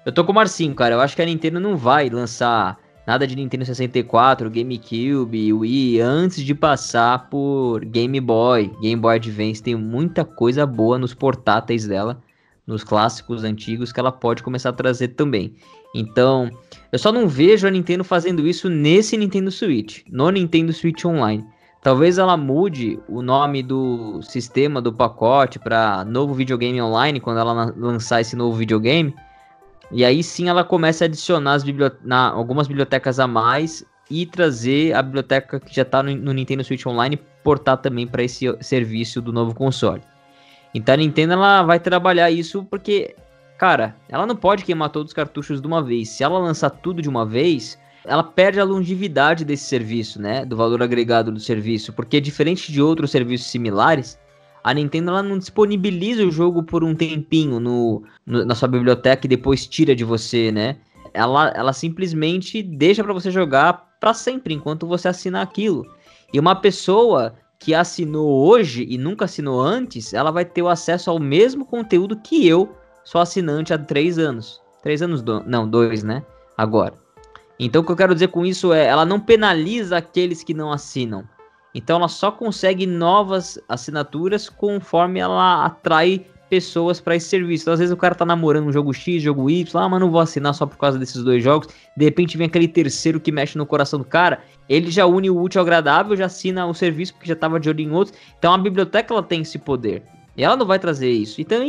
Eu 0.06 0.12
tô 0.12 0.24
com 0.24 0.32
o 0.32 0.36
Marcinho, 0.36 0.76
cara. 0.76 0.96
Eu 0.96 1.02
acho 1.02 1.16
que 1.16 1.22
a 1.22 1.26
Nintendo 1.26 1.60
não 1.60 1.78
vai 1.78 2.10
lançar 2.10 2.78
nada 3.06 3.28
de 3.28 3.36
Nintendo 3.36 3.66
64, 3.66 4.50
GameCube, 4.50 5.54
Wii 5.54 6.00
antes 6.02 6.44
de 6.44 6.56
passar 6.56 7.30
por 7.30 7.84
Game 7.86 8.20
Boy, 8.20 8.72
Game 8.82 9.02
Boy 9.02 9.16
Advance. 9.16 9.62
Tem 9.62 9.76
muita 9.76 10.26
coisa 10.26 10.66
boa 10.66 10.98
nos 10.98 11.14
portáteis 11.14 11.88
dela, 11.88 12.22
nos 12.66 12.84
clássicos 12.84 13.44
antigos 13.44 13.92
que 13.92 14.00
ela 14.00 14.12
pode 14.12 14.42
começar 14.42 14.70
a 14.70 14.74
trazer 14.74 15.10
também. 15.10 15.56
Então, 15.94 16.50
eu 16.92 17.00
só 17.00 17.12
não 17.12 17.28
vejo 17.28 17.68
a 17.68 17.72
Nintendo 17.72 18.04
fazendo 18.04 18.48
isso 18.48 18.70
nesse 18.70 19.16
Nintendo 19.18 19.52
Switch, 19.52 20.02
no 20.10 20.30
Nintendo 20.30 20.74
Switch 20.74 21.06
Online. 21.06 21.46
Talvez 21.86 22.18
ela 22.18 22.36
mude 22.36 23.00
o 23.08 23.22
nome 23.22 23.62
do 23.62 24.20
sistema 24.24 24.82
do 24.82 24.92
pacote 24.92 25.60
para 25.60 26.04
novo 26.04 26.34
videogame 26.34 26.82
online 26.82 27.20
quando 27.20 27.40
ela 27.40 27.72
lançar 27.78 28.22
esse 28.22 28.36
novo 28.36 28.58
videogame. 28.58 29.14
E 29.96 30.04
aí 30.04 30.22
sim 30.22 30.50
ela 30.50 30.62
começa 30.62 31.06
a 31.06 31.08
adicionar 31.08 31.54
as 31.54 31.64
na, 32.04 32.30
algumas 32.30 32.68
bibliotecas 32.68 33.18
a 33.18 33.26
mais 33.26 33.86
e 34.12 34.26
trazer 34.26 34.94
a 34.94 35.02
biblioteca 35.02 35.58
que 35.58 35.74
já 35.74 35.84
está 35.84 36.04
no, 36.04 36.14
no, 36.14 36.34
Nintendo 36.34 36.66
Switch 36.66 36.86
Online 36.86 37.16
portar 37.42 37.78
também 37.78 38.06
para 38.06 38.22
esse 38.22 38.46
serviço 38.60 39.22
do 39.22 39.32
novo 39.32 39.56
console. 39.56 40.02
Então 40.74 40.96
a 40.96 40.98
Nintendo 40.98 41.32
ela 41.32 41.64
vai 41.64 41.80
trabalhar 41.80 42.30
isso 42.30 42.66
porque, 42.66 43.16
cara, 43.58 43.96
ela 44.10 44.26
não 44.26 44.36
pode 44.36 44.66
queimar 44.66 44.90
todos 44.90 45.12
os 45.12 45.16
cartuchos 45.16 45.62
de 45.62 45.68
uma 45.68 45.82
vez. 45.82 46.10
Se 46.10 46.26
ela 46.26 46.40
lançar 46.40 46.72
tudo 46.72 47.02
de 47.02 47.08
uma 47.08 47.26
vez, 47.26 47.80
ela 48.04 48.22
perde 48.22 48.60
a 48.60 48.66
longevidade 48.66 49.46
desse 49.46 49.64
serviço, 49.64 50.22
né? 50.22 50.44
Do 50.44 50.58
valor 50.58 50.84
agregado 50.84 51.32
do 51.32 51.40
serviço, 51.40 51.94
porque 51.94 52.20
diferente 52.20 52.70
de 52.70 52.82
outros 52.82 53.12
serviços 53.12 53.48
similares, 53.48 54.20
a 54.66 54.74
Nintendo 54.74 55.12
ela 55.12 55.22
não 55.22 55.38
disponibiliza 55.38 56.26
o 56.26 56.32
jogo 56.32 56.64
por 56.64 56.84
um 56.84 56.96
tempinho 56.96 57.60
no, 57.60 58.02
no 58.26 58.44
na 58.44 58.56
sua 58.56 58.68
biblioteca 58.68 59.28
e 59.28 59.30
depois 59.30 59.68
tira 59.68 59.96
de 59.96 60.04
você, 60.04 60.52
né? 60.52 60.78
Ela, 61.14 61.50
ela 61.56 61.72
simplesmente 61.72 62.64
deixa 62.64 63.04
para 63.04 63.14
você 63.14 63.30
jogar 63.30 63.96
para 64.00 64.12
sempre 64.12 64.56
enquanto 64.56 64.88
você 64.88 65.08
assina 65.08 65.40
aquilo. 65.40 65.86
E 66.34 66.40
uma 66.40 66.56
pessoa 66.56 67.36
que 67.60 67.76
assinou 67.76 68.28
hoje 68.48 68.88
e 68.90 68.98
nunca 68.98 69.26
assinou 69.26 69.62
antes, 69.62 70.16
ela 70.16 70.32
vai 70.32 70.44
ter 70.44 70.64
o 70.64 70.68
acesso 70.68 71.12
ao 71.12 71.20
mesmo 71.20 71.64
conteúdo 71.64 72.16
que 72.16 72.48
eu, 72.48 72.76
sou 73.04 73.22
assinante 73.22 73.72
há 73.72 73.78
três 73.78 74.18
anos. 74.18 74.60
Três 74.82 75.00
anos, 75.00 75.22
do... 75.22 75.44
não, 75.46 75.70
dois, 75.70 76.02
né? 76.02 76.26
Agora. 76.58 76.96
Então 77.60 77.84
o 77.84 77.86
que 77.86 77.92
eu 77.92 77.96
quero 77.96 78.16
dizer 78.16 78.30
com 78.30 78.44
isso 78.44 78.74
é, 78.74 78.88
ela 78.88 79.06
não 79.06 79.20
penaliza 79.20 79.96
aqueles 79.96 80.44
que 80.44 80.56
não 80.56 80.72
assinam. 80.72 81.24
Então 81.76 81.98
ela 81.98 82.08
só 82.08 82.32
consegue 82.32 82.88
novas 82.88 83.60
assinaturas 83.68 84.50
conforme 84.50 85.20
ela 85.20 85.66
atrai 85.66 86.26
pessoas 86.50 87.02
para 87.02 87.18
esse 87.18 87.28
serviço. 87.28 87.64
Então, 87.64 87.74
às 87.74 87.80
vezes 87.80 87.94
o 87.94 87.98
cara 87.98 88.16
tá 88.16 88.26
namorando 88.26 88.68
um 88.68 88.72
jogo 88.72 88.94
X, 88.94 89.22
jogo 89.22 89.50
Y, 89.50 89.84
ah, 89.84 89.90
mas 89.90 90.00
não 90.00 90.10
vou 90.10 90.22
assinar 90.22 90.54
só 90.54 90.66
por 90.66 90.78
causa 90.78 90.98
desses 90.98 91.22
dois 91.22 91.44
jogos. 91.44 91.68
De 91.98 92.06
repente 92.06 92.38
vem 92.38 92.48
aquele 92.48 92.68
terceiro 92.68 93.20
que 93.20 93.30
mexe 93.30 93.58
no 93.58 93.66
coração 93.66 94.00
do 94.00 94.06
cara, 94.06 94.40
ele 94.70 94.90
já 94.90 95.06
une 95.06 95.30
o 95.30 95.38
útil 95.38 95.60
ao 95.60 95.66
agradável, 95.66 96.16
já 96.16 96.28
assina 96.28 96.66
o 96.66 96.74
serviço 96.74 97.14
porque 97.14 97.28
já 97.28 97.36
tava 97.36 97.60
de 97.60 97.68
olho 97.68 97.82
em 97.82 97.92
outros. 97.92 98.18
Então 98.40 98.54
a 98.54 98.58
biblioteca 98.58 99.14
ela 99.14 99.24
tem 99.24 99.42
esse 99.42 99.60
poder. 99.60 100.02
E 100.38 100.44
ela 100.46 100.56
não 100.56 100.66
vai 100.66 100.80
trazer 100.80 101.10
isso. 101.10 101.42
Então 101.42 101.60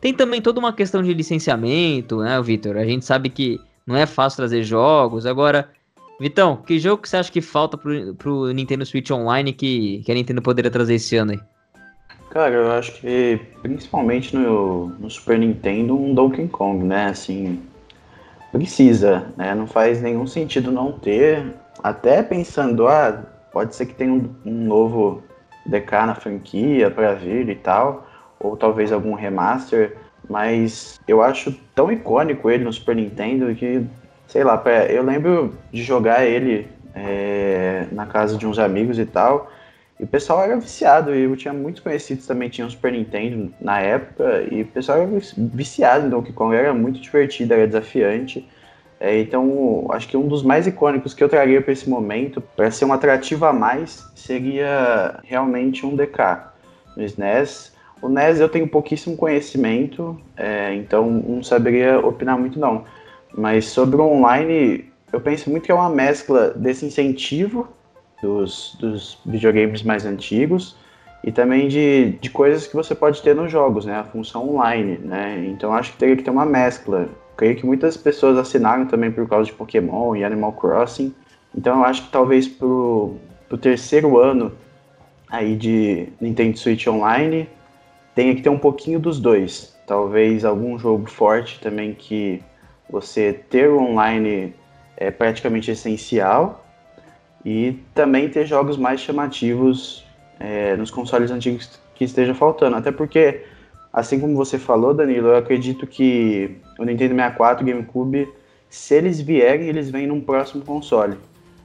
tem 0.00 0.14
também 0.14 0.40
toda 0.40 0.60
uma 0.60 0.72
questão 0.72 1.02
de 1.02 1.12
licenciamento, 1.12 2.18
né, 2.18 2.40
Vitor? 2.40 2.76
A 2.76 2.84
gente 2.84 3.04
sabe 3.04 3.30
que 3.30 3.58
não 3.84 3.96
é 3.96 4.06
fácil 4.06 4.36
trazer 4.36 4.62
jogos. 4.62 5.26
Agora, 5.26 5.70
Vitão, 6.18 6.56
que 6.56 6.78
jogo 6.78 7.02
que 7.02 7.08
você 7.08 7.18
acha 7.18 7.30
que 7.30 7.42
falta 7.42 7.76
pro, 7.76 8.14
pro 8.14 8.52
Nintendo 8.52 8.86
Switch 8.86 9.10
Online 9.10 9.52
que, 9.52 10.02
que 10.04 10.10
a 10.10 10.14
Nintendo 10.14 10.40
poderia 10.40 10.70
trazer 10.70 10.94
esse 10.94 11.16
ano 11.16 11.32
aí? 11.32 11.40
Cara, 12.30 12.54
eu 12.54 12.72
acho 12.72 12.92
que 13.00 13.40
principalmente 13.62 14.34
no, 14.34 14.88
no 14.88 15.10
Super 15.10 15.38
Nintendo 15.38 15.98
um 15.98 16.14
Donkey 16.14 16.48
Kong, 16.48 16.84
né? 16.84 17.06
Assim, 17.06 17.62
precisa, 18.52 19.26
né? 19.36 19.54
Não 19.54 19.66
faz 19.66 20.02
nenhum 20.02 20.26
sentido 20.26 20.70
não 20.70 20.92
ter. 20.92 21.54
Até 21.82 22.22
pensando, 22.22 22.86
ah, 22.88 23.22
pode 23.52 23.74
ser 23.74 23.86
que 23.86 23.94
tenha 23.94 24.12
um, 24.12 24.34
um 24.44 24.64
novo 24.66 25.22
DK 25.66 25.92
na 26.06 26.14
franquia 26.14 26.90
para 26.90 27.14
vir 27.14 27.48
e 27.48 27.54
tal, 27.54 28.06
ou 28.40 28.56
talvez 28.56 28.92
algum 28.92 29.14
remaster. 29.14 29.96
Mas 30.28 30.98
eu 31.06 31.22
acho 31.22 31.52
tão 31.74 31.92
icônico 31.92 32.50
ele 32.50 32.64
no 32.64 32.72
Super 32.72 32.96
Nintendo 32.96 33.54
que, 33.54 33.84
sei 34.28 34.44
lá, 34.44 34.62
eu 34.88 35.02
lembro 35.02 35.54
de 35.72 35.82
jogar 35.82 36.24
ele 36.24 36.68
é, 36.94 37.86
na 37.92 38.06
casa 38.06 38.36
de 38.36 38.46
uns 38.46 38.58
amigos 38.58 38.98
e 38.98 39.04
tal. 39.04 39.50
E 39.98 40.04
o 40.04 40.06
pessoal 40.06 40.42
era 40.42 40.56
viciado, 40.56 41.14
e 41.14 41.22
eu 41.22 41.36
tinha 41.36 41.54
muitos 41.54 41.80
conhecidos 41.80 42.26
também 42.26 42.50
tinham 42.50 42.68
Super 42.68 42.92
Nintendo 42.92 43.52
na 43.60 43.80
época, 43.80 44.46
e 44.50 44.62
o 44.62 44.66
pessoal 44.66 44.98
era 44.98 45.10
viciado 45.36 46.06
em 46.06 46.10
Donkey 46.10 46.32
Kong, 46.32 46.54
era 46.54 46.74
muito 46.74 47.00
divertido, 47.00 47.54
era 47.54 47.66
desafiante. 47.66 48.46
É, 49.00 49.18
então, 49.20 49.86
acho 49.90 50.08
que 50.08 50.16
um 50.16 50.26
dos 50.28 50.42
mais 50.42 50.66
icônicos 50.66 51.14
que 51.14 51.22
eu 51.22 51.28
traria 51.28 51.60
para 51.62 51.72
esse 51.72 51.88
momento, 51.88 52.40
para 52.40 52.70
ser 52.70 52.84
um 52.84 52.92
atrativo 52.92 53.44
a 53.46 53.52
mais, 53.52 54.06
seria 54.14 55.20
realmente 55.24 55.84
um 55.84 55.94
DK 55.94 56.52
no 56.96 57.02
SNES. 57.02 57.74
O 58.00 58.08
NES 58.08 58.40
eu 58.40 58.48
tenho 58.48 58.68
pouquíssimo 58.68 59.16
conhecimento, 59.16 60.18
é, 60.36 60.74
então 60.74 61.10
não 61.10 61.42
saberia 61.42 61.98
opinar 61.98 62.38
muito 62.38 62.58
não. 62.58 62.84
Mas 63.34 63.66
sobre 63.66 63.96
o 63.96 64.04
online, 64.04 64.90
eu 65.12 65.20
penso 65.20 65.50
muito 65.50 65.64
que 65.64 65.72
é 65.72 65.74
uma 65.74 65.90
mescla 65.90 66.50
desse 66.50 66.84
incentivo 66.84 67.68
dos, 68.22 68.76
dos 68.80 69.18
videogames 69.24 69.82
mais 69.82 70.04
antigos 70.04 70.76
e 71.22 71.32
também 71.32 71.68
de, 71.68 72.12
de 72.20 72.30
coisas 72.30 72.66
que 72.66 72.76
você 72.76 72.94
pode 72.94 73.20
ter 73.22 73.34
nos 73.34 73.50
jogos, 73.50 73.84
né? 73.84 73.96
A 73.96 74.04
função 74.04 74.48
online, 74.48 74.98
né? 74.98 75.44
Então 75.48 75.74
acho 75.74 75.92
que 75.92 75.98
teria 75.98 76.16
que 76.16 76.22
ter 76.22 76.30
uma 76.30 76.46
mescla. 76.46 77.08
Creio 77.36 77.56
que 77.56 77.66
muitas 77.66 77.96
pessoas 77.96 78.38
assinaram 78.38 78.86
também 78.86 79.10
por 79.10 79.28
causa 79.28 79.46
de 79.46 79.52
Pokémon 79.52 80.14
e 80.16 80.24
Animal 80.24 80.52
Crossing. 80.52 81.14
Então 81.54 81.78
eu 81.78 81.84
acho 81.84 82.04
que 82.04 82.10
talvez 82.10 82.46
pro, 82.46 83.16
pro 83.48 83.58
terceiro 83.58 84.18
ano 84.18 84.52
aí 85.28 85.56
de 85.56 86.08
Nintendo 86.20 86.56
Switch 86.56 86.86
Online 86.86 87.48
tenha 88.14 88.34
que 88.34 88.42
ter 88.42 88.48
um 88.48 88.58
pouquinho 88.58 88.98
dos 88.98 89.18
dois. 89.18 89.76
Talvez 89.86 90.44
algum 90.44 90.78
jogo 90.78 91.10
forte 91.10 91.60
também 91.60 91.92
que 91.92 92.42
você 92.88 93.32
ter 93.32 93.68
o 93.68 93.80
online 93.80 94.54
é 94.96 95.10
praticamente 95.10 95.70
essencial. 95.70 96.64
E 97.44 97.78
também 97.94 98.28
ter 98.28 98.44
jogos 98.44 98.76
mais 98.76 99.00
chamativos 99.00 100.04
é, 100.40 100.76
nos 100.76 100.90
consoles 100.90 101.30
antigos 101.30 101.78
que 101.94 102.04
esteja 102.04 102.34
faltando. 102.34 102.76
Até 102.76 102.90
porque, 102.90 103.44
assim 103.92 104.18
como 104.18 104.34
você 104.34 104.58
falou, 104.58 104.92
Danilo, 104.92 105.28
eu 105.28 105.36
acredito 105.36 105.86
que 105.86 106.56
o 106.78 106.84
Nintendo 106.84 107.14
64 107.14 107.62
e 107.62 107.70
o 107.70 107.74
GameCube, 107.74 108.28
se 108.68 108.94
eles 108.94 109.20
vierem, 109.20 109.68
eles 109.68 109.90
vêm 109.90 110.08
num 110.08 110.20
próximo 110.20 110.64
console. 110.64 111.16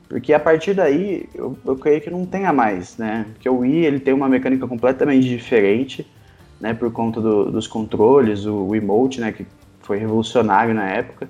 Porque 0.07 0.33
a 0.33 0.39
partir 0.39 0.73
daí, 0.73 1.27
eu, 1.33 1.57
eu 1.65 1.75
creio 1.75 2.01
que 2.01 2.09
não 2.09 2.25
tenha 2.25 2.53
mais, 2.53 2.97
né? 2.97 3.25
Porque 3.33 3.49
o 3.49 3.59
Wii 3.59 3.85
ele 3.85 3.99
tem 3.99 4.13
uma 4.13 4.29
mecânica 4.29 4.67
completamente 4.67 5.27
diferente 5.27 6.05
né, 6.59 6.73
por 6.73 6.91
conta 6.91 7.19
do, 7.19 7.51
dos 7.51 7.65
controles, 7.65 8.45
o, 8.45 8.67
o 8.67 8.75
emote, 8.75 9.19
né, 9.19 9.31
que 9.31 9.45
foi 9.83 9.97
revolucionário 9.97 10.73
na 10.73 10.89
época. 10.89 11.27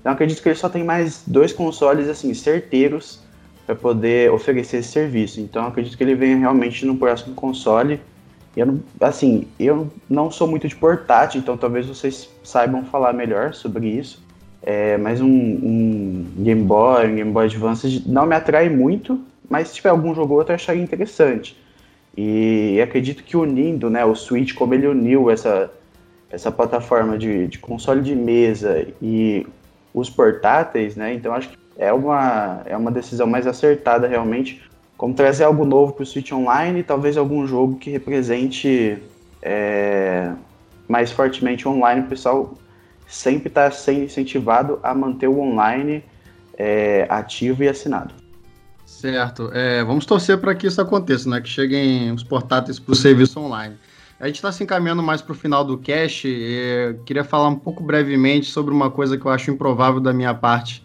Então 0.00 0.12
acredito 0.12 0.42
que 0.42 0.48
ele 0.48 0.56
só 0.56 0.68
tem 0.68 0.84
mais 0.84 1.22
dois 1.26 1.52
consoles 1.52 2.08
assim 2.08 2.32
certeiros 2.34 3.20
para 3.66 3.74
poder 3.74 4.30
oferecer 4.30 4.78
esse 4.78 4.90
serviço. 4.90 5.40
Então 5.40 5.66
acredito 5.66 5.96
que 5.96 6.02
ele 6.02 6.14
venha 6.14 6.38
realmente 6.38 6.86
no 6.86 6.96
próximo 6.96 7.34
console. 7.34 8.00
Eu 8.56 8.66
não, 8.66 8.80
assim, 9.00 9.46
eu 9.60 9.90
não 10.08 10.30
sou 10.30 10.48
muito 10.48 10.66
de 10.66 10.74
portátil, 10.74 11.40
então 11.40 11.56
talvez 11.56 11.86
vocês 11.86 12.28
saibam 12.42 12.84
falar 12.84 13.12
melhor 13.12 13.54
sobre 13.54 13.88
isso. 13.88 14.26
É, 14.62 14.96
mas 14.96 15.20
um, 15.20 15.28
um, 15.28 16.26
Game 16.38 16.62
Boy, 16.62 17.06
um 17.06 17.14
Game 17.14 17.30
Boy 17.30 17.46
Advance 17.46 18.02
não 18.06 18.26
me 18.26 18.34
atrai 18.34 18.68
muito, 18.68 19.20
mas 19.48 19.68
se 19.68 19.76
tiver 19.76 19.90
algum 19.90 20.14
jogo 20.14 20.32
ou 20.32 20.38
outro 20.38 20.52
eu 20.52 20.56
acharia 20.56 20.82
interessante. 20.82 21.56
E 22.16 22.80
acredito 22.82 23.22
que 23.22 23.36
unindo 23.36 23.88
né, 23.88 24.04
o 24.04 24.14
Switch, 24.14 24.52
como 24.54 24.74
ele 24.74 24.88
uniu 24.88 25.30
essa, 25.30 25.70
essa 26.30 26.50
plataforma 26.50 27.16
de, 27.16 27.46
de 27.48 27.58
console 27.58 28.02
de 28.02 28.14
mesa 28.14 28.86
e 29.00 29.46
os 29.94 30.10
portáteis, 30.10 30.96
né? 30.96 31.14
Então 31.14 31.32
acho 31.34 31.48
que 31.48 31.58
é 31.76 31.92
uma, 31.92 32.62
é 32.66 32.76
uma 32.76 32.90
decisão 32.90 33.26
mais 33.26 33.46
acertada 33.46 34.06
realmente. 34.06 34.62
Como 34.96 35.14
trazer 35.14 35.44
algo 35.44 35.64
novo 35.64 35.92
para 35.92 36.02
o 36.02 36.06
Switch 36.06 36.32
Online 36.32 36.82
talvez 36.82 37.16
algum 37.16 37.46
jogo 37.46 37.76
que 37.76 37.90
represente 37.90 38.98
é, 39.40 40.32
mais 40.88 41.10
fortemente 41.12 41.66
online. 41.68 42.02
O 42.02 42.08
pessoal 42.08 42.54
sempre 43.06 43.48
está 43.48 43.70
sendo 43.70 44.04
incentivado 44.04 44.78
a 44.82 44.94
manter 44.94 45.28
o 45.28 45.40
online 45.40 46.04
é, 46.56 47.06
ativo 47.08 47.62
e 47.62 47.68
assinado. 47.68 48.12
Certo. 48.84 49.50
É, 49.54 49.84
vamos 49.84 50.04
torcer 50.04 50.38
para 50.38 50.54
que 50.54 50.66
isso 50.66 50.80
aconteça, 50.80 51.30
né? 51.30 51.40
Que 51.40 51.48
cheguem 51.48 52.10
os 52.12 52.24
portáteis 52.24 52.78
para 52.78 52.92
o 52.92 52.96
serviço 52.96 53.38
online. 53.38 53.76
A 54.20 54.26
gente 54.26 54.36
está 54.36 54.50
se 54.50 54.64
encaminhando 54.64 55.00
mais 55.00 55.22
para 55.22 55.32
o 55.32 55.34
final 55.34 55.64
do 55.64 55.78
cast. 55.78 56.26
queria 57.06 57.22
falar 57.22 57.48
um 57.48 57.54
pouco 57.54 57.84
brevemente 57.84 58.46
sobre 58.46 58.74
uma 58.74 58.90
coisa 58.90 59.16
que 59.16 59.24
eu 59.24 59.30
acho 59.30 59.48
improvável 59.50 60.00
da 60.00 60.12
minha 60.12 60.34
parte, 60.34 60.84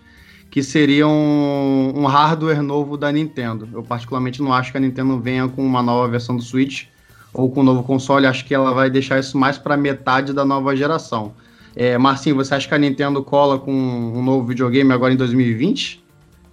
que 0.52 0.62
seria 0.62 1.08
um, 1.08 1.94
um 1.96 2.06
hardware 2.06 2.62
novo 2.62 2.96
da 2.96 3.12
Nintendo. 3.12 3.68
Eu 3.74 3.82
particularmente 3.82 4.40
não 4.40 4.54
acho 4.54 4.72
que 4.72 4.78
a 4.78 4.80
Nintendo 4.80 5.20
venha 5.20 5.48
com 5.48 5.66
uma 5.66 5.82
nova 5.82 6.08
versão 6.08 6.36
do 6.36 6.44
Switch 6.44 6.86
ou 7.34 7.50
com 7.50 7.62
um 7.62 7.64
novo 7.64 7.82
console. 7.82 8.28
Acho 8.28 8.46
que 8.46 8.54
ela 8.54 8.72
vai 8.72 8.88
deixar 8.88 9.20
isso 9.20 9.36
mais 9.36 9.58
para 9.58 9.76
metade 9.76 10.32
da 10.32 10.46
nova 10.46 10.76
geração. 10.76 11.34
É, 11.76 11.98
Marcinho, 11.98 12.36
você 12.36 12.54
acha 12.54 12.68
que 12.68 12.76
a 12.76 12.78
Nintendo 12.78 13.24
cola 13.24 13.58
com 13.58 13.74
um 13.74 14.24
novo 14.24 14.46
videogame 14.46 14.94
agora 14.94 15.12
em 15.12 15.18
2020? 15.18 16.04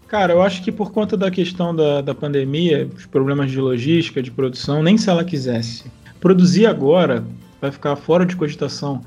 Cara, 0.09 0.33
eu 0.33 0.41
acho 0.41 0.63
que 0.63 0.73
por 0.73 0.91
conta 0.93 1.15
da 1.15 1.31
questão 1.31 1.77
da, 1.77 2.01
da 2.01 2.15
pandemia, 2.15 2.89
os 2.97 3.05
problemas 3.05 3.51
de 3.51 3.61
logística, 3.61 4.23
de 4.23 4.31
produção, 4.31 4.83
nem 4.83 4.97
se 4.97 5.11
ela 5.11 5.23
quisesse. 5.23 5.85
Produzir 6.21 6.67
agora 6.67 7.25
vai 7.61 7.71
ficar 7.71 7.97
fora 7.97 8.25
de 8.25 8.37
cogitação. 8.37 9.03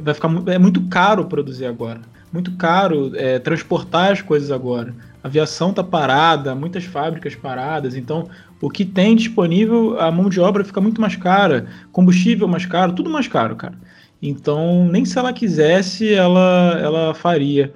Vai 0.00 0.12
ficar 0.12 0.30
é 0.48 0.58
muito 0.58 0.82
caro 0.88 1.24
produzir 1.24 1.66
agora. 1.66 2.00
Muito 2.32 2.52
caro 2.52 3.12
é, 3.14 3.38
transportar 3.38 4.12
as 4.12 4.20
coisas 4.20 4.50
agora. 4.50 4.94
A 5.22 5.28
aviação 5.28 5.72
tá 5.72 5.82
parada, 5.82 6.54
muitas 6.54 6.84
fábricas 6.84 7.34
paradas, 7.34 7.96
então 7.96 8.28
o 8.60 8.70
que 8.70 8.84
tem 8.84 9.16
disponível, 9.16 9.98
a 10.00 10.10
mão 10.10 10.28
de 10.28 10.40
obra 10.40 10.64
fica 10.64 10.80
muito 10.80 11.00
mais 11.00 11.16
cara, 11.16 11.66
combustível 11.92 12.48
mais 12.48 12.66
caro, 12.66 12.92
tudo 12.92 13.10
mais 13.10 13.28
caro, 13.28 13.56
cara. 13.56 13.74
Então, 14.20 14.88
nem 14.90 15.04
se 15.04 15.18
ela 15.18 15.32
quisesse, 15.32 16.12
ela, 16.12 16.78
ela 16.80 17.14
faria. 17.14 17.72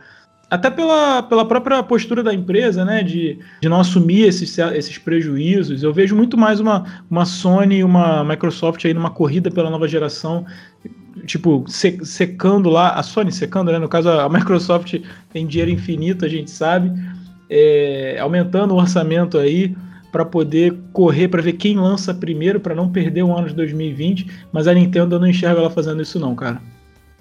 Até 0.51 0.69
pela, 0.69 1.23
pela 1.23 1.45
própria 1.45 1.81
postura 1.81 2.25
da 2.25 2.35
empresa, 2.35 2.85
né? 2.85 3.05
De, 3.05 3.39
de 3.61 3.69
não 3.69 3.79
assumir 3.79 4.23
esses, 4.23 4.59
esses 4.59 4.99
prejuízos. 4.99 5.85
Eu 5.85 5.93
vejo 5.93 6.17
muito 6.17 6.37
mais 6.37 6.59
uma, 6.59 6.85
uma 7.09 7.25
Sony 7.25 7.77
e 7.77 7.85
uma 7.85 8.25
Microsoft 8.25 8.85
aí 8.85 8.93
numa 8.93 9.11
corrida 9.11 9.49
pela 9.49 9.71
nova 9.71 9.87
geração, 9.87 10.45
tipo, 11.25 11.65
secando 11.69 12.69
lá, 12.69 12.91
a 12.91 13.03
Sony 13.05 13.31
secando, 13.31 13.71
né? 13.71 13.79
No 13.79 13.89
caso, 13.89 14.09
a 14.09 14.29
Microsoft 14.29 15.01
tem 15.33 15.47
dinheiro 15.47 15.71
infinito, 15.71 16.25
a 16.25 16.29
gente 16.29 16.51
sabe, 16.51 16.93
é, 17.49 18.19
aumentando 18.21 18.75
o 18.75 18.79
orçamento 18.79 19.39
aí 19.39 19.77
para 20.11 20.25
poder 20.25 20.77
correr 20.93 21.29
para 21.29 21.41
ver 21.41 21.53
quem 21.53 21.77
lança 21.77 22.13
primeiro 22.13 22.59
para 22.59 22.75
não 22.75 22.91
perder 22.91 23.23
o 23.23 23.33
ano 23.37 23.47
de 23.47 23.55
2020, 23.55 24.27
mas 24.53 24.67
a 24.67 24.75
Nintendo 24.75 25.15
eu 25.15 25.21
não 25.21 25.29
enxergo 25.29 25.61
ela 25.61 25.71
fazendo 25.71 26.03
isso 26.03 26.19
não, 26.19 26.35
cara. 26.35 26.61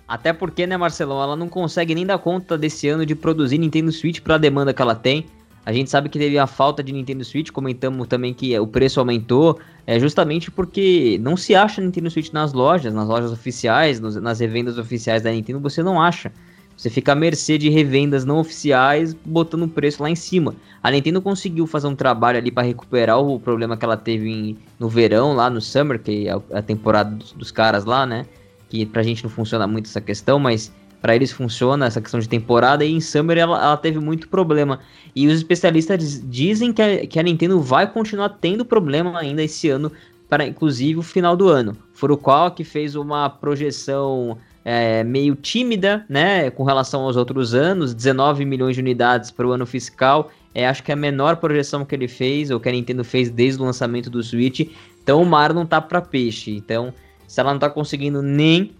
Até 0.09 0.33
porque, 0.33 0.65
né, 0.65 0.75
Marcelão, 0.75 1.21
ela 1.21 1.35
não 1.35 1.47
consegue 1.47 1.93
nem 1.93 2.03
dar 2.03 2.17
conta 2.17 2.57
desse 2.57 2.89
ano 2.89 3.05
de 3.05 3.13
produzir 3.13 3.59
Nintendo 3.59 3.91
Switch 3.91 4.21
para 4.21 4.35
a 4.35 4.37
demanda 4.39 4.73
que 4.73 4.81
ela 4.81 4.95
tem. 4.95 5.27
A 5.63 5.71
gente 5.71 5.89
sabe 5.91 6.09
que 6.09 6.17
teve 6.17 6.39
a 6.39 6.47
falta 6.47 6.83
de 6.83 6.91
Nintendo 6.91 7.23
Switch, 7.23 7.51
comentamos 7.51 8.07
também 8.07 8.33
que 8.33 8.57
o 8.57 8.65
preço 8.65 8.99
aumentou, 8.99 9.59
é 9.85 9.99
justamente 9.99 10.49
porque 10.49 11.19
não 11.21 11.37
se 11.37 11.53
acha 11.53 11.79
Nintendo 11.79 12.09
Switch 12.09 12.31
nas 12.31 12.53
lojas, 12.53 12.91
nas 12.91 13.07
lojas 13.07 13.31
oficiais, 13.31 13.99
nas 13.99 14.39
revendas 14.39 14.79
oficiais 14.79 15.21
da 15.21 15.31
Nintendo, 15.31 15.59
você 15.59 15.83
não 15.83 16.01
acha. 16.01 16.31
Você 16.75 16.89
fica 16.89 17.11
à 17.11 17.15
mercê 17.15 17.57
de 17.57 17.69
revendas 17.69 18.25
não 18.25 18.39
oficiais 18.39 19.13
botando 19.13 19.63
o 19.63 19.67
preço 19.67 20.01
lá 20.01 20.09
em 20.09 20.15
cima. 20.15 20.55
A 20.81 20.89
Nintendo 20.89 21.21
conseguiu 21.21 21.67
fazer 21.67 21.87
um 21.87 21.95
trabalho 21.95 22.37
ali 22.39 22.49
para 22.49 22.65
recuperar 22.65 23.19
o 23.19 23.39
problema 23.39 23.77
que 23.77 23.85
ela 23.85 23.97
teve 23.97 24.29
em, 24.29 24.57
no 24.79 24.89
verão, 24.89 25.35
lá 25.35 25.49
no 25.49 25.59
Summer, 25.61 25.99
que 26.01 26.27
é 26.27 26.31
a 26.51 26.61
temporada 26.61 27.13
dos, 27.13 27.33
dos, 27.33 27.51
caras 27.51 27.83
lá, 27.83 28.05
né? 28.05 28.25
Que 28.69 28.85
pra 28.85 29.03
gente 29.03 29.23
não 29.23 29.29
funciona 29.29 29.67
muito 29.67 29.87
essa 29.87 29.99
questão, 29.99 30.39
mas 30.39 30.71
para 31.01 31.15
eles 31.15 31.31
funciona 31.31 31.85
essa 31.85 32.01
questão 32.01 32.19
de 32.19 32.29
temporada. 32.29 32.85
E 32.85 32.91
em 32.91 33.01
Summer 33.01 33.37
ela, 33.37 33.61
ela 33.61 33.77
teve 33.77 33.99
muito 33.99 34.27
problema. 34.29 34.79
E 35.15 35.27
os 35.27 35.33
especialistas 35.33 36.21
dizem 36.29 36.71
que 36.71 36.81
a, 36.81 37.07
que 37.07 37.19
a 37.19 37.23
Nintendo 37.23 37.59
vai 37.61 37.91
continuar 37.91 38.29
tendo 38.29 38.63
problema 38.63 39.17
ainda 39.17 39.43
esse 39.43 39.69
ano, 39.69 39.91
para 40.27 40.45
inclusive 40.45 40.99
o 40.99 41.03
final 41.03 41.35
do 41.35 41.47
ano. 41.47 41.75
Furukawa 41.93 42.51
que 42.51 42.63
fez 42.63 42.95
uma 42.95 43.29
projeção 43.29 44.37
é, 44.63 45.03
meio 45.03 45.35
tímida, 45.35 46.05
né, 46.07 46.49
com 46.51 46.63
relação 46.63 47.01
aos 47.01 47.15
outros 47.15 47.53
anos, 47.53 47.93
19 47.93 48.45
milhões 48.45 48.75
de 48.75 48.81
unidades 48.81 49.31
para 49.31 49.47
o 49.47 49.51
ano 49.51 49.65
fiscal, 49.65 50.29
é 50.53 50.67
acho 50.67 50.83
que 50.83 50.91
é 50.91 50.93
a 50.93 50.97
menor 50.97 51.37
projeção 51.37 51.85
que 51.85 51.95
ele 51.95 52.07
fez, 52.07 52.51
ou 52.51 52.59
que 52.59 52.69
a 52.69 52.71
Nintendo 52.71 53.03
fez 53.03 53.29
desde 53.29 53.61
o 53.61 53.65
lançamento 53.65 54.09
do 54.09 54.21
Switch, 54.21 54.69
então 55.01 55.21
o 55.21 55.25
mar 55.25 55.53
não 55.53 55.65
tá 55.65 55.81
para 55.81 56.01
peixe, 56.01 56.51
então 56.51 56.93
se 57.29 57.39
ela 57.39 57.53
não 57.53 57.59
tá 57.59 57.69
conseguindo 57.69 58.23
nem 58.23 58.71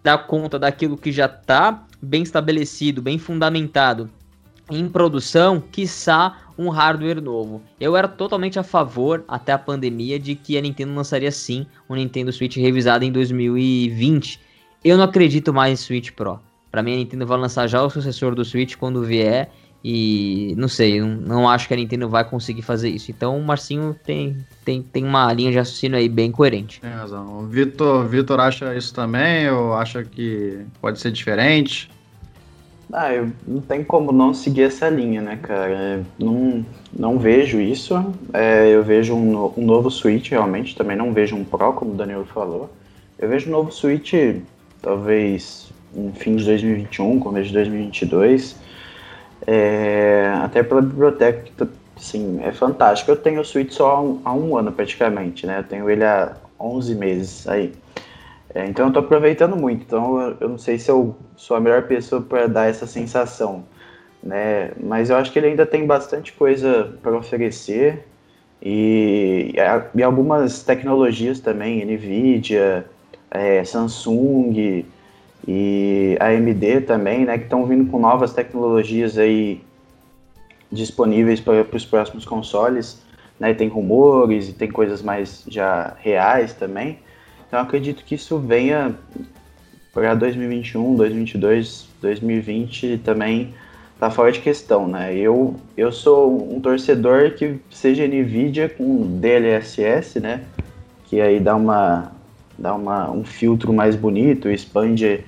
dar 0.00 0.16
conta 0.28 0.60
daquilo 0.60 0.96
que 0.96 1.10
já 1.10 1.26
tá 1.26 1.84
bem 2.00 2.22
estabelecido, 2.22 3.02
bem 3.02 3.18
fundamentado 3.18 4.08
em 4.70 4.88
produção, 4.88 5.60
quiçá 5.60 6.38
um 6.56 6.68
hardware 6.68 7.20
novo. 7.20 7.60
Eu 7.80 7.96
era 7.96 8.06
totalmente 8.06 8.60
a 8.60 8.62
favor, 8.62 9.24
até 9.26 9.52
a 9.52 9.58
pandemia, 9.58 10.20
de 10.20 10.36
que 10.36 10.56
a 10.56 10.60
Nintendo 10.60 10.94
lançaria 10.94 11.32
sim 11.32 11.66
um 11.90 11.96
Nintendo 11.96 12.32
Switch 12.32 12.56
revisado 12.56 13.04
em 13.04 13.10
2020, 13.10 14.40
eu 14.84 14.96
não 14.96 15.04
acredito 15.04 15.52
mais 15.52 15.72
em 15.72 15.82
Switch 15.82 16.12
Pro. 16.12 16.38
Para 16.70 16.84
mim, 16.84 16.92
a 16.92 16.96
Nintendo 16.96 17.26
vai 17.26 17.38
lançar 17.38 17.66
já 17.66 17.82
o 17.82 17.90
sucessor 17.90 18.36
do 18.36 18.44
Switch 18.44 18.76
quando 18.76 19.02
vier. 19.02 19.50
E 19.84 20.54
não 20.56 20.66
sei, 20.66 21.00
não, 21.00 21.08
não, 21.08 21.48
acho 21.48 21.68
que 21.68 21.74
a 21.74 21.76
Nintendo 21.76 22.08
vai 22.08 22.24
conseguir 22.24 22.62
fazer 22.62 22.88
isso. 22.88 23.10
Então 23.10 23.38
o 23.38 23.44
Marcinho 23.44 23.94
tem, 24.04 24.36
tem, 24.64 24.82
tem 24.82 25.04
uma 25.04 25.32
linha 25.32 25.50
de 25.50 25.58
raciocínio 25.58 25.96
aí 25.96 26.08
bem 26.08 26.32
coerente. 26.32 26.80
Tem 26.80 26.90
razão. 26.90 27.38
O 27.38 27.46
Vitor, 27.46 28.06
Vitor 28.06 28.40
acha 28.40 28.74
isso 28.74 28.92
também 28.92 29.48
ou 29.48 29.74
acha 29.74 30.02
que 30.02 30.64
pode 30.80 30.98
ser 30.98 31.12
diferente? 31.12 31.88
Ah, 32.92 33.12
eu 33.12 33.30
não 33.46 33.60
tem 33.60 33.82
como 33.82 34.12
não 34.12 34.32
seguir 34.32 34.62
essa 34.62 34.88
linha, 34.88 35.20
né, 35.20 35.38
cara? 35.42 36.04
Não, 36.18 36.64
não 36.96 37.18
vejo 37.18 37.60
isso. 37.60 37.94
É, 38.32 38.68
eu 38.68 38.82
vejo 38.82 39.14
um, 39.14 39.52
um 39.56 39.64
novo 39.64 39.90
Switch, 39.90 40.30
realmente. 40.30 40.76
Também 40.76 40.96
não 40.96 41.12
vejo 41.12 41.34
um 41.34 41.44
Pro, 41.44 41.72
como 41.72 41.92
o 41.92 41.96
Daniel 41.96 42.24
falou. 42.24 42.70
Eu 43.18 43.28
vejo 43.28 43.48
um 43.48 43.52
novo 43.52 43.72
Switch 43.72 44.14
talvez 44.80 45.68
no 45.92 46.12
fim 46.12 46.36
de 46.36 46.44
2021, 46.44 47.18
começo 47.18 47.48
de 47.48 47.54
2022. 47.54 48.56
É, 49.46 50.32
até 50.42 50.62
pela 50.62 50.82
biblioteca, 50.82 51.42
que 51.42 51.52
tá, 51.52 51.66
assim, 51.96 52.40
é 52.42 52.52
fantástico. 52.52 53.10
Eu 53.10 53.16
tenho 53.16 53.40
o 53.40 53.44
Switch 53.44 53.72
só 53.72 53.90
há 53.92 54.00
um, 54.00 54.20
há 54.24 54.32
um, 54.34 54.56
ano 54.56 54.72
praticamente, 54.72 55.46
né? 55.46 55.60
Eu 55.60 55.64
tenho 55.64 55.88
ele 55.88 56.04
há 56.04 56.36
11 56.58 56.94
meses 56.94 57.46
aí. 57.46 57.72
É, 58.54 58.66
então 58.66 58.86
eu 58.86 58.88
estou 58.88 59.02
aproveitando 59.02 59.56
muito. 59.56 59.82
Então 59.82 60.20
eu, 60.20 60.36
eu, 60.40 60.48
não 60.48 60.58
sei 60.58 60.78
se 60.78 60.90
eu 60.90 61.14
sou 61.36 61.56
a 61.56 61.60
melhor 61.60 61.82
pessoa 61.82 62.20
para 62.20 62.46
dar 62.46 62.68
essa 62.68 62.86
sensação, 62.86 63.64
né? 64.22 64.72
Mas 64.82 65.10
eu 65.10 65.16
acho 65.16 65.30
que 65.32 65.38
ele 65.38 65.48
ainda 65.48 65.64
tem 65.64 65.86
bastante 65.86 66.32
coisa 66.32 66.96
para 67.02 67.16
oferecer 67.16 68.04
e, 68.60 69.54
e 69.94 70.02
algumas 70.02 70.62
tecnologias 70.62 71.38
também, 71.38 71.84
Nvidia, 71.84 72.86
é, 73.30 73.62
Samsung 73.64 74.84
e 75.46 76.16
AMD 76.20 76.82
também, 76.82 77.24
né, 77.24 77.38
que 77.38 77.44
estão 77.44 77.64
vindo 77.66 77.90
com 77.90 77.98
novas 77.98 78.32
tecnologias 78.32 79.16
aí 79.16 79.60
disponíveis 80.70 81.40
para 81.40 81.64
os 81.72 81.84
próximos 81.84 82.24
consoles, 82.24 83.00
né, 83.38 83.54
tem 83.54 83.68
rumores 83.68 84.48
e 84.48 84.52
tem 84.52 84.68
coisas 84.68 85.02
mais 85.02 85.44
já 85.48 85.94
reais 86.00 86.52
também. 86.52 86.98
Então 87.46 87.60
acredito 87.60 88.04
que 88.04 88.16
isso 88.16 88.38
venha 88.38 88.94
para 89.92 90.14
2021, 90.14 90.96
2022, 90.96 91.88
2020 92.02 92.98
também 92.98 93.54
tá 93.98 94.10
fora 94.10 94.30
de 94.30 94.40
questão, 94.40 94.86
né? 94.86 95.16
Eu, 95.16 95.54
eu 95.76 95.90
sou 95.90 96.54
um 96.54 96.60
torcedor 96.60 97.30
que 97.30 97.58
seja 97.70 98.06
Nvidia 98.06 98.68
com 98.68 99.18
DLSS, 99.18 100.20
né? 100.20 100.42
Que 101.06 101.20
aí 101.20 101.40
dá 101.40 101.56
uma 101.56 102.12
dá 102.58 102.74
uma, 102.74 103.10
um 103.10 103.24
filtro 103.24 103.72
mais 103.72 103.94
bonito, 103.94 104.50
expande 104.50 105.24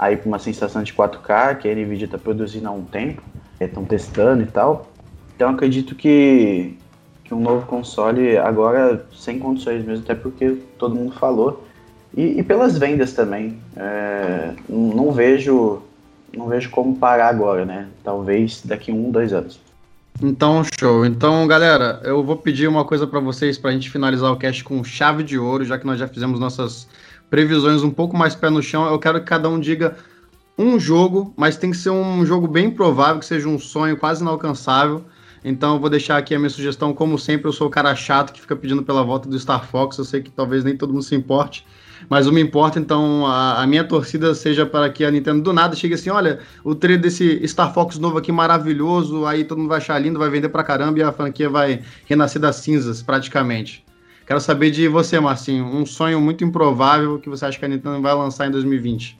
aí 0.00 0.16
para 0.16 0.26
uma 0.26 0.38
sensação 0.38 0.82
de 0.82 0.94
4K 0.94 1.58
que 1.58 1.68
a 1.68 1.74
Nvidia 1.74 2.06
está 2.06 2.16
produzindo 2.16 2.66
há 2.66 2.70
um 2.70 2.84
tempo, 2.84 3.22
estão 3.60 3.84
testando 3.84 4.42
e 4.42 4.46
tal. 4.46 4.90
Então 5.36 5.50
acredito 5.50 5.94
que, 5.94 6.74
que 7.22 7.34
um 7.34 7.40
novo 7.40 7.66
console 7.66 8.38
agora 8.38 9.06
sem 9.14 9.38
condições 9.38 9.84
mesmo, 9.84 10.02
até 10.02 10.14
porque 10.14 10.56
todo 10.78 10.94
mundo 10.94 11.12
falou. 11.12 11.66
E, 12.16 12.38
e 12.38 12.42
pelas 12.42 12.78
vendas 12.78 13.12
também. 13.12 13.58
É, 13.76 14.54
não 14.70 15.12
vejo 15.12 15.82
não 16.34 16.48
vejo 16.48 16.70
como 16.70 16.96
parar 16.96 17.28
agora, 17.28 17.66
né? 17.66 17.88
Talvez 18.02 18.62
daqui 18.64 18.90
um, 18.90 19.10
dois 19.10 19.34
anos. 19.34 19.60
Então, 20.22 20.62
show. 20.78 21.04
Então, 21.04 21.46
galera, 21.46 22.00
eu 22.04 22.22
vou 22.22 22.36
pedir 22.36 22.68
uma 22.68 22.84
coisa 22.84 23.06
para 23.06 23.20
vocês 23.20 23.58
para 23.58 23.70
a 23.70 23.72
gente 23.72 23.90
finalizar 23.90 24.32
o 24.32 24.36
cast 24.36 24.64
com 24.64 24.82
chave 24.82 25.22
de 25.22 25.38
ouro, 25.38 25.64
já 25.64 25.78
que 25.78 25.86
nós 25.86 25.98
já 25.98 26.08
fizemos 26.08 26.38
nossas 26.40 26.86
previsões 27.30 27.82
um 27.82 27.90
pouco 27.90 28.16
mais 28.16 28.34
pé 28.34 28.50
no 28.50 28.62
chão. 28.62 28.86
Eu 28.86 28.98
quero 28.98 29.20
que 29.20 29.26
cada 29.26 29.48
um 29.48 29.58
diga 29.58 29.96
um 30.58 30.78
jogo, 30.78 31.32
mas 31.36 31.56
tem 31.56 31.70
que 31.70 31.76
ser 31.76 31.90
um 31.90 32.26
jogo 32.26 32.46
bem 32.46 32.70
provável, 32.70 33.20
que 33.20 33.24
seja 33.24 33.48
um 33.48 33.58
sonho 33.58 33.96
quase 33.96 34.20
inalcançável. 34.20 35.04
Então, 35.42 35.74
eu 35.74 35.80
vou 35.80 35.88
deixar 35.88 36.18
aqui 36.18 36.34
a 36.34 36.38
minha 36.38 36.50
sugestão. 36.50 36.92
Como 36.92 37.18
sempre, 37.18 37.48
eu 37.48 37.52
sou 37.52 37.68
o 37.68 37.70
cara 37.70 37.94
chato 37.94 38.32
que 38.32 38.40
fica 38.40 38.54
pedindo 38.54 38.82
pela 38.82 39.02
volta 39.02 39.28
do 39.28 39.38
Star 39.38 39.64
Fox. 39.64 39.96
Eu 39.96 40.04
sei 40.04 40.20
que 40.20 40.30
talvez 40.30 40.64
nem 40.64 40.76
todo 40.76 40.92
mundo 40.92 41.04
se 41.04 41.14
importe 41.14 41.64
mas 42.08 42.26
o 42.26 42.32
me 42.32 42.40
importa, 42.40 42.78
então, 42.78 43.26
a, 43.26 43.62
a, 43.62 43.66
minha 43.66 43.84
torcida 43.84 44.34
seja 44.34 44.64
para 44.64 44.88
que 44.88 45.04
a 45.04 45.10
Nintendo 45.10 45.42
do 45.42 45.52
nada 45.52 45.76
chegue 45.76 45.94
assim: 45.94 46.10
olha, 46.10 46.40
o 46.64 46.74
trailer 46.74 47.02
desse 47.02 47.46
Star 47.46 47.72
Fox 47.74 47.98
novo 47.98 48.18
aqui 48.18 48.32
maravilhoso, 48.32 49.26
aí 49.26 49.44
todo 49.44 49.58
mundo 49.58 49.68
vai 49.68 49.78
achar 49.78 49.98
lindo, 49.98 50.18
vai 50.18 50.30
vender 50.30 50.48
pra 50.48 50.64
caramba 50.64 50.98
e 50.98 51.02
a 51.02 51.12
franquia 51.12 51.48
vai 51.48 51.82
renascer 52.06 52.40
das 52.40 52.56
cinzas, 52.56 53.02
praticamente. 53.02 53.84
Quero 54.30 54.40
saber 54.40 54.70
de 54.70 54.86
você, 54.86 55.18
Marcinho, 55.18 55.64
um 55.64 55.84
sonho 55.84 56.20
muito 56.20 56.44
improvável 56.44 57.18
que 57.18 57.28
você 57.28 57.46
acha 57.46 57.58
que 57.58 57.64
a 57.64 57.68
Nintendo 57.68 58.00
vai 58.00 58.14
lançar 58.14 58.46
em 58.46 58.50
2020. 58.52 59.18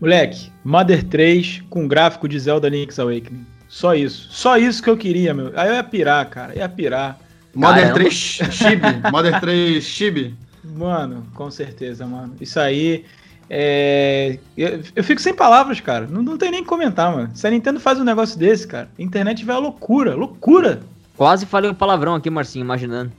Moleque, 0.00 0.50
Mother 0.64 1.04
3 1.04 1.62
com 1.70 1.86
gráfico 1.86 2.28
de 2.28 2.36
Zelda 2.40 2.68
Link's 2.68 2.98
Awakening. 2.98 3.46
Só 3.68 3.94
isso. 3.94 4.26
Só 4.32 4.58
isso 4.58 4.82
que 4.82 4.90
eu 4.90 4.96
queria, 4.96 5.32
meu. 5.32 5.52
Aí 5.54 5.68
eu 5.68 5.74
ia 5.74 5.84
pirar, 5.84 6.28
cara. 6.28 6.52
Ia 6.58 6.68
pirar. 6.68 7.16
Mother 7.54 7.94
3 7.94 8.12
Chibi. 8.12 8.86
Mother 9.12 9.38
3 9.38 9.84
Chibi. 9.84 10.34
Mano, 10.64 11.24
com 11.32 11.48
certeza, 11.48 12.04
mano. 12.04 12.34
Isso 12.40 12.58
aí. 12.58 13.04
É... 13.48 14.40
Eu, 14.56 14.82
eu, 14.96 15.04
fico 15.04 15.20
sem 15.20 15.32
palavras, 15.32 15.78
cara. 15.78 16.08
Não, 16.08 16.24
não 16.24 16.36
tem 16.36 16.50
nem 16.50 16.64
que 16.64 16.68
comentar, 16.68 17.14
mano. 17.14 17.30
Se 17.34 17.46
a 17.46 17.50
Nintendo 17.52 17.78
faz 17.78 18.00
um 18.00 18.04
negócio 18.04 18.36
desse, 18.36 18.66
cara, 18.66 18.88
a 18.98 19.00
internet 19.00 19.44
vai 19.44 19.54
a 19.54 19.60
loucura, 19.60 20.16
loucura. 20.16 20.80
Quase 21.16 21.46
falei 21.46 21.70
um 21.70 21.74
palavrão 21.74 22.16
aqui, 22.16 22.28
Marcinho, 22.28 22.64
imaginando. 22.64 23.12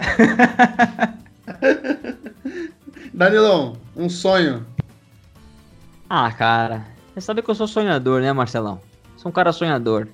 Danilão, 3.12 3.76
um 3.96 4.08
sonho. 4.08 4.66
Ah, 6.08 6.30
cara. 6.32 6.86
Você 7.12 7.20
sabe 7.20 7.42
que 7.42 7.50
eu 7.50 7.54
sou 7.54 7.66
sonhador, 7.66 8.20
né, 8.20 8.32
Marcelão? 8.32 8.80
Sou 9.16 9.28
um 9.28 9.32
cara 9.32 9.52
sonhador. 9.52 10.08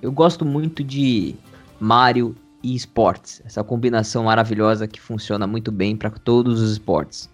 Eu 0.00 0.12
gosto 0.12 0.44
muito 0.44 0.84
de 0.84 1.34
Mario 1.80 2.36
e 2.62 2.74
esportes. 2.74 3.42
Essa 3.44 3.64
combinação 3.64 4.24
maravilhosa 4.24 4.86
que 4.86 5.00
funciona 5.00 5.46
muito 5.46 5.72
bem 5.72 5.96
para 5.96 6.10
todos 6.10 6.60
os 6.60 6.72
esportes. 6.72 7.28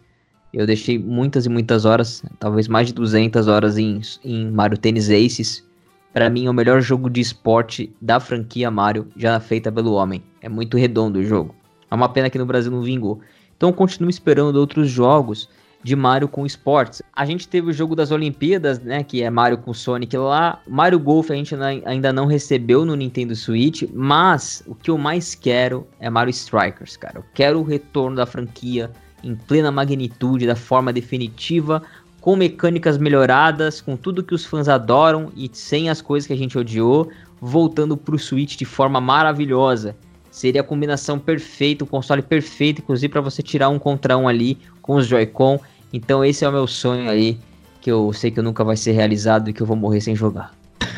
Eu 0.52 0.66
deixei 0.66 0.98
muitas 0.98 1.46
e 1.46 1.48
muitas 1.48 1.84
horas, 1.84 2.22
talvez 2.38 2.66
mais 2.66 2.88
de 2.88 2.94
200 2.94 3.46
horas 3.46 3.78
em, 3.78 4.00
em 4.24 4.50
Mario 4.50 4.76
Tennis 4.76 5.08
Aces. 5.08 5.64
Para 6.12 6.28
mim, 6.28 6.46
é 6.46 6.50
o 6.50 6.54
melhor 6.54 6.80
jogo 6.80 7.08
de 7.08 7.20
esporte 7.20 7.94
da 8.00 8.18
franquia 8.18 8.70
Mario 8.70 9.08
já 9.16 9.38
feita 9.38 9.70
pelo 9.70 9.92
homem. 9.92 10.22
É 10.40 10.48
muito 10.48 10.76
redondo 10.76 11.20
o 11.20 11.24
jogo. 11.24 11.54
É 11.90 11.94
uma 11.94 12.08
pena 12.08 12.28
que 12.28 12.38
no 12.38 12.46
Brasil 12.46 12.70
não 12.70 12.82
vingou. 12.82 13.20
Então, 13.56 13.72
continuo 13.72 14.10
esperando 14.10 14.56
outros 14.56 14.88
jogos 14.88 15.48
de 15.82 15.96
Mario 15.96 16.28
com 16.28 16.44
esportes. 16.44 17.02
A 17.14 17.24
gente 17.24 17.48
teve 17.48 17.70
o 17.70 17.72
jogo 17.72 17.94
das 17.94 18.10
Olimpíadas, 18.10 18.80
né, 18.80 19.02
que 19.02 19.22
é 19.22 19.30
Mario 19.30 19.58
com 19.58 19.72
Sonic 19.72 20.16
lá. 20.16 20.60
Mario 20.68 20.98
Golf 20.98 21.30
a 21.30 21.34
gente 21.34 21.54
ainda 21.84 22.12
não 22.12 22.26
recebeu 22.26 22.84
no 22.84 22.94
Nintendo 22.94 23.34
Switch, 23.34 23.84
mas 23.92 24.62
o 24.66 24.74
que 24.74 24.90
eu 24.90 24.98
mais 24.98 25.34
quero 25.34 25.86
é 25.98 26.10
Mario 26.10 26.30
Strikers, 26.30 26.96
cara. 26.96 27.18
Eu 27.18 27.24
quero 27.34 27.60
o 27.60 27.62
retorno 27.62 28.16
da 28.16 28.26
franquia 28.26 28.90
em 29.22 29.34
plena 29.34 29.70
magnitude, 29.70 30.46
da 30.46 30.56
forma 30.56 30.92
definitiva, 30.92 31.82
com 32.20 32.36
mecânicas 32.36 32.98
melhoradas, 32.98 33.80
com 33.80 33.96
tudo 33.96 34.22
que 34.22 34.34
os 34.34 34.44
fãs 34.44 34.68
adoram 34.68 35.32
e 35.36 35.50
sem 35.52 35.88
as 35.88 36.02
coisas 36.02 36.26
que 36.26 36.32
a 36.32 36.36
gente 36.36 36.58
odiou, 36.58 37.10
voltando 37.40 37.96
pro 37.96 38.18
Switch 38.18 38.56
de 38.56 38.64
forma 38.64 39.00
maravilhosa. 39.00 39.96
Seria 40.30 40.60
a 40.60 40.64
combinação 40.64 41.18
perfeita, 41.18 41.82
o 41.82 41.86
console 41.86 42.22
perfeito, 42.22 42.80
inclusive 42.82 43.10
para 43.10 43.20
você 43.20 43.42
tirar 43.42 43.68
um 43.68 43.78
contra 43.78 44.16
um 44.16 44.28
ali 44.28 44.58
com 44.82 44.96
os 44.96 45.06
Joy-Con. 45.06 45.58
Então 45.92 46.24
esse 46.24 46.44
é 46.44 46.48
o 46.48 46.52
meu 46.52 46.66
sonho 46.66 47.10
aí, 47.10 47.38
que 47.80 47.90
eu 47.90 48.12
sei 48.12 48.30
que 48.30 48.40
nunca 48.40 48.62
vai 48.62 48.76
ser 48.76 48.92
realizado 48.92 49.50
e 49.50 49.52
que 49.52 49.60
eu 49.60 49.66
vou 49.66 49.76
morrer 49.76 50.00
sem 50.00 50.14
jogar. 50.14 50.52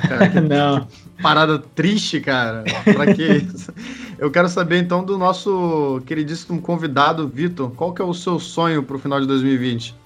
Cara, 0.08 0.28
Não. 0.42 0.86
Parada 1.22 1.58
triste, 1.58 2.20
cara. 2.20 2.64
Pra 2.84 3.14
que 3.14 3.22
isso? 3.22 3.72
Eu 4.18 4.30
quero 4.30 4.48
saber 4.48 4.80
então 4.80 5.04
do 5.04 5.16
nosso 5.16 6.02
queridíssimo 6.04 6.60
convidado, 6.60 7.28
Vitor. 7.28 7.70
Qual 7.70 7.92
que 7.92 8.02
é 8.02 8.04
o 8.04 8.12
seu 8.12 8.38
sonho 8.38 8.82
pro 8.82 8.98
final 8.98 9.20
de 9.20 9.26
2020? 9.26 10.01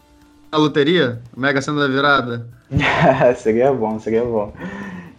A 0.51 0.57
loteria? 0.57 1.20
Mega 1.36 1.61
Sena 1.61 1.80
da 1.80 1.88
virada? 1.88 2.47
seria 3.36 3.72
bom, 3.72 3.99
seria 3.99 4.24
bom. 4.24 4.53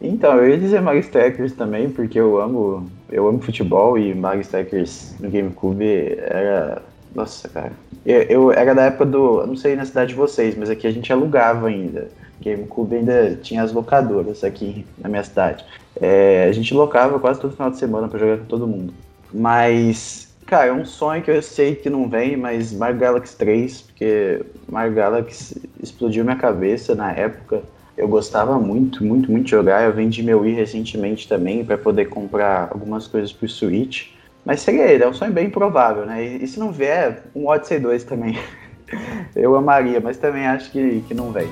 Então, 0.02 0.36
eu 0.38 0.50
ia 0.50 0.58
dizer 0.58 0.82
Mario 0.82 1.02
Strikers 1.02 1.54
também, 1.54 1.90
porque 1.90 2.20
eu 2.20 2.40
amo, 2.40 2.90
eu 3.10 3.28
amo 3.28 3.42
futebol 3.42 3.98
e 3.98 4.14
Mario 4.14 4.42
Strikers 4.42 5.16
no 5.20 5.30
GameCube 5.30 6.18
era. 6.20 6.82
Nossa, 7.16 7.50
cara. 7.50 7.72
Eu, 8.06 8.22
eu 8.24 8.52
era 8.52 8.76
da 8.76 8.84
época 8.84 9.06
do. 9.06 9.46
não 9.48 9.56
sei 9.56 9.76
na 9.76 9.86
cidade 9.86 10.10
de 10.10 10.16
vocês, 10.16 10.56
mas 10.56 10.70
aqui 10.70 10.86
a 10.86 10.92
gente 10.92 11.12
alugava 11.12 11.68
ainda. 11.68 12.10
GameCube 12.40 12.96
ainda 12.96 13.36
tinha 13.42 13.64
as 13.64 13.74
locadoras 13.74 14.44
aqui 14.44 14.86
na 14.98 15.10
minha 15.10 15.24
cidade. 15.24 15.66
É, 16.00 16.46
a 16.48 16.52
gente 16.52 16.74
locava 16.74 17.20
quase 17.20 17.40
todo 17.40 17.54
final 17.54 17.72
de 17.72 17.78
semana 17.78 18.08
para 18.08 18.20
jogar 18.20 18.38
com 18.38 18.46
todo 18.46 18.68
mundo. 18.68 18.94
Mas, 19.34 20.27
cara, 20.48 20.68
é 20.68 20.74
um 20.74 20.86
sonho 20.86 21.22
que 21.22 21.30
eu 21.30 21.42
sei 21.42 21.76
que 21.76 21.90
não 21.90 22.10
vem, 22.10 22.38
mas 22.38 22.74
Mario 22.74 22.98
Galaxy 22.98 23.38
3, 23.38 23.82
porque 23.82 24.42
Mario 24.68 24.94
Galaxy 24.94 25.70
explodiu 25.84 26.24
minha 26.24 26.38
cabeça 26.38 26.96
na 26.96 27.12
época. 27.12 27.62
Eu 27.98 28.08
gostava 28.08 28.58
muito, 28.58 29.04
muito, 29.04 29.30
muito 29.30 29.46
de 29.46 29.52
jogar. 29.52 29.84
Eu 29.84 29.94
vendi 29.94 30.24
meu 30.24 30.42
Wii 30.42 30.56
recentemente 30.56 31.28
também 31.28 31.66
para 31.66 31.78
poder 31.78 32.06
comprar 32.06 32.70
algumas 32.72 33.08
coisas 33.08 33.34
pro 33.34 33.50
Switch. 33.50 34.12
Mas 34.46 34.62
seria 34.62 34.86
ele, 34.86 35.04
é 35.04 35.08
um 35.08 35.14
sonho 35.14 35.34
bem 35.34 35.50
provável, 35.50 36.06
né? 36.06 36.24
E, 36.24 36.48
se 36.48 36.58
não 36.58 36.72
vier, 36.72 37.24
um 37.36 37.48
Odyssey 37.48 37.80
2 37.80 38.04
também. 38.06 38.40
eu 39.36 39.56
amaria, 39.56 40.00
mas 40.00 40.18
também 40.18 40.48
acho 40.48 40.72
que, 40.72 41.04
que 41.08 41.14
não 41.14 41.32
vem. 41.32 41.50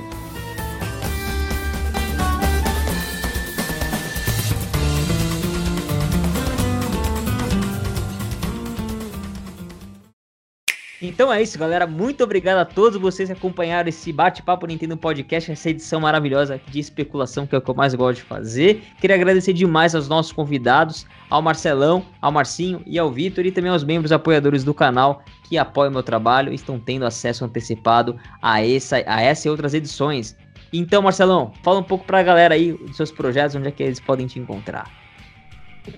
Então 11.07 11.31
é 11.31 11.39
isso, 11.39 11.59
galera. 11.59 11.85
Muito 11.85 12.23
obrigado 12.23 12.57
a 12.57 12.65
todos 12.65 12.99
vocês 12.99 13.29
que 13.29 13.33
acompanharam 13.33 13.87
esse 13.87 14.11
bate-papo 14.11 14.65
Nintendo 14.65 14.97
Podcast, 14.97 15.51
essa 15.51 15.69
edição 15.69 16.01
maravilhosa 16.01 16.59
de 16.67 16.79
especulação, 16.79 17.45
que 17.45 17.53
é 17.53 17.59
o 17.59 17.61
que 17.61 17.69
eu 17.69 17.75
mais 17.75 17.93
gosto 17.93 18.17
de 18.17 18.23
fazer. 18.23 18.81
Queria 18.99 19.15
agradecer 19.15 19.53
demais 19.53 19.93
aos 19.93 20.07
nossos 20.07 20.31
convidados, 20.31 21.05
ao 21.29 21.43
Marcelão, 21.43 22.03
ao 22.19 22.31
Marcinho 22.31 22.81
e 22.87 22.97
ao 22.97 23.11
Vitor, 23.11 23.45
e 23.45 23.51
também 23.51 23.69
aos 23.69 23.83
membros 23.83 24.11
apoiadores 24.11 24.63
do 24.63 24.73
canal 24.73 25.21
que 25.47 25.59
apoiam 25.59 25.91
meu 25.91 26.01
trabalho 26.01 26.51
e 26.51 26.55
estão 26.55 26.79
tendo 26.79 27.05
acesso 27.05 27.45
antecipado 27.45 28.19
a 28.41 28.65
essa, 28.65 29.03
a 29.05 29.21
essa 29.21 29.47
e 29.47 29.51
outras 29.51 29.75
edições. 29.75 30.35
Então, 30.73 31.03
Marcelão, 31.03 31.53
fala 31.63 31.79
um 31.79 31.83
pouco 31.83 32.03
pra 32.05 32.23
galera 32.23 32.55
aí 32.55 32.73
dos 32.73 32.97
seus 32.97 33.11
projetos, 33.11 33.55
onde 33.55 33.67
é 33.67 33.71
que 33.71 33.83
eles 33.83 33.99
podem 33.99 34.25
te 34.25 34.39
encontrar. 34.39 35.04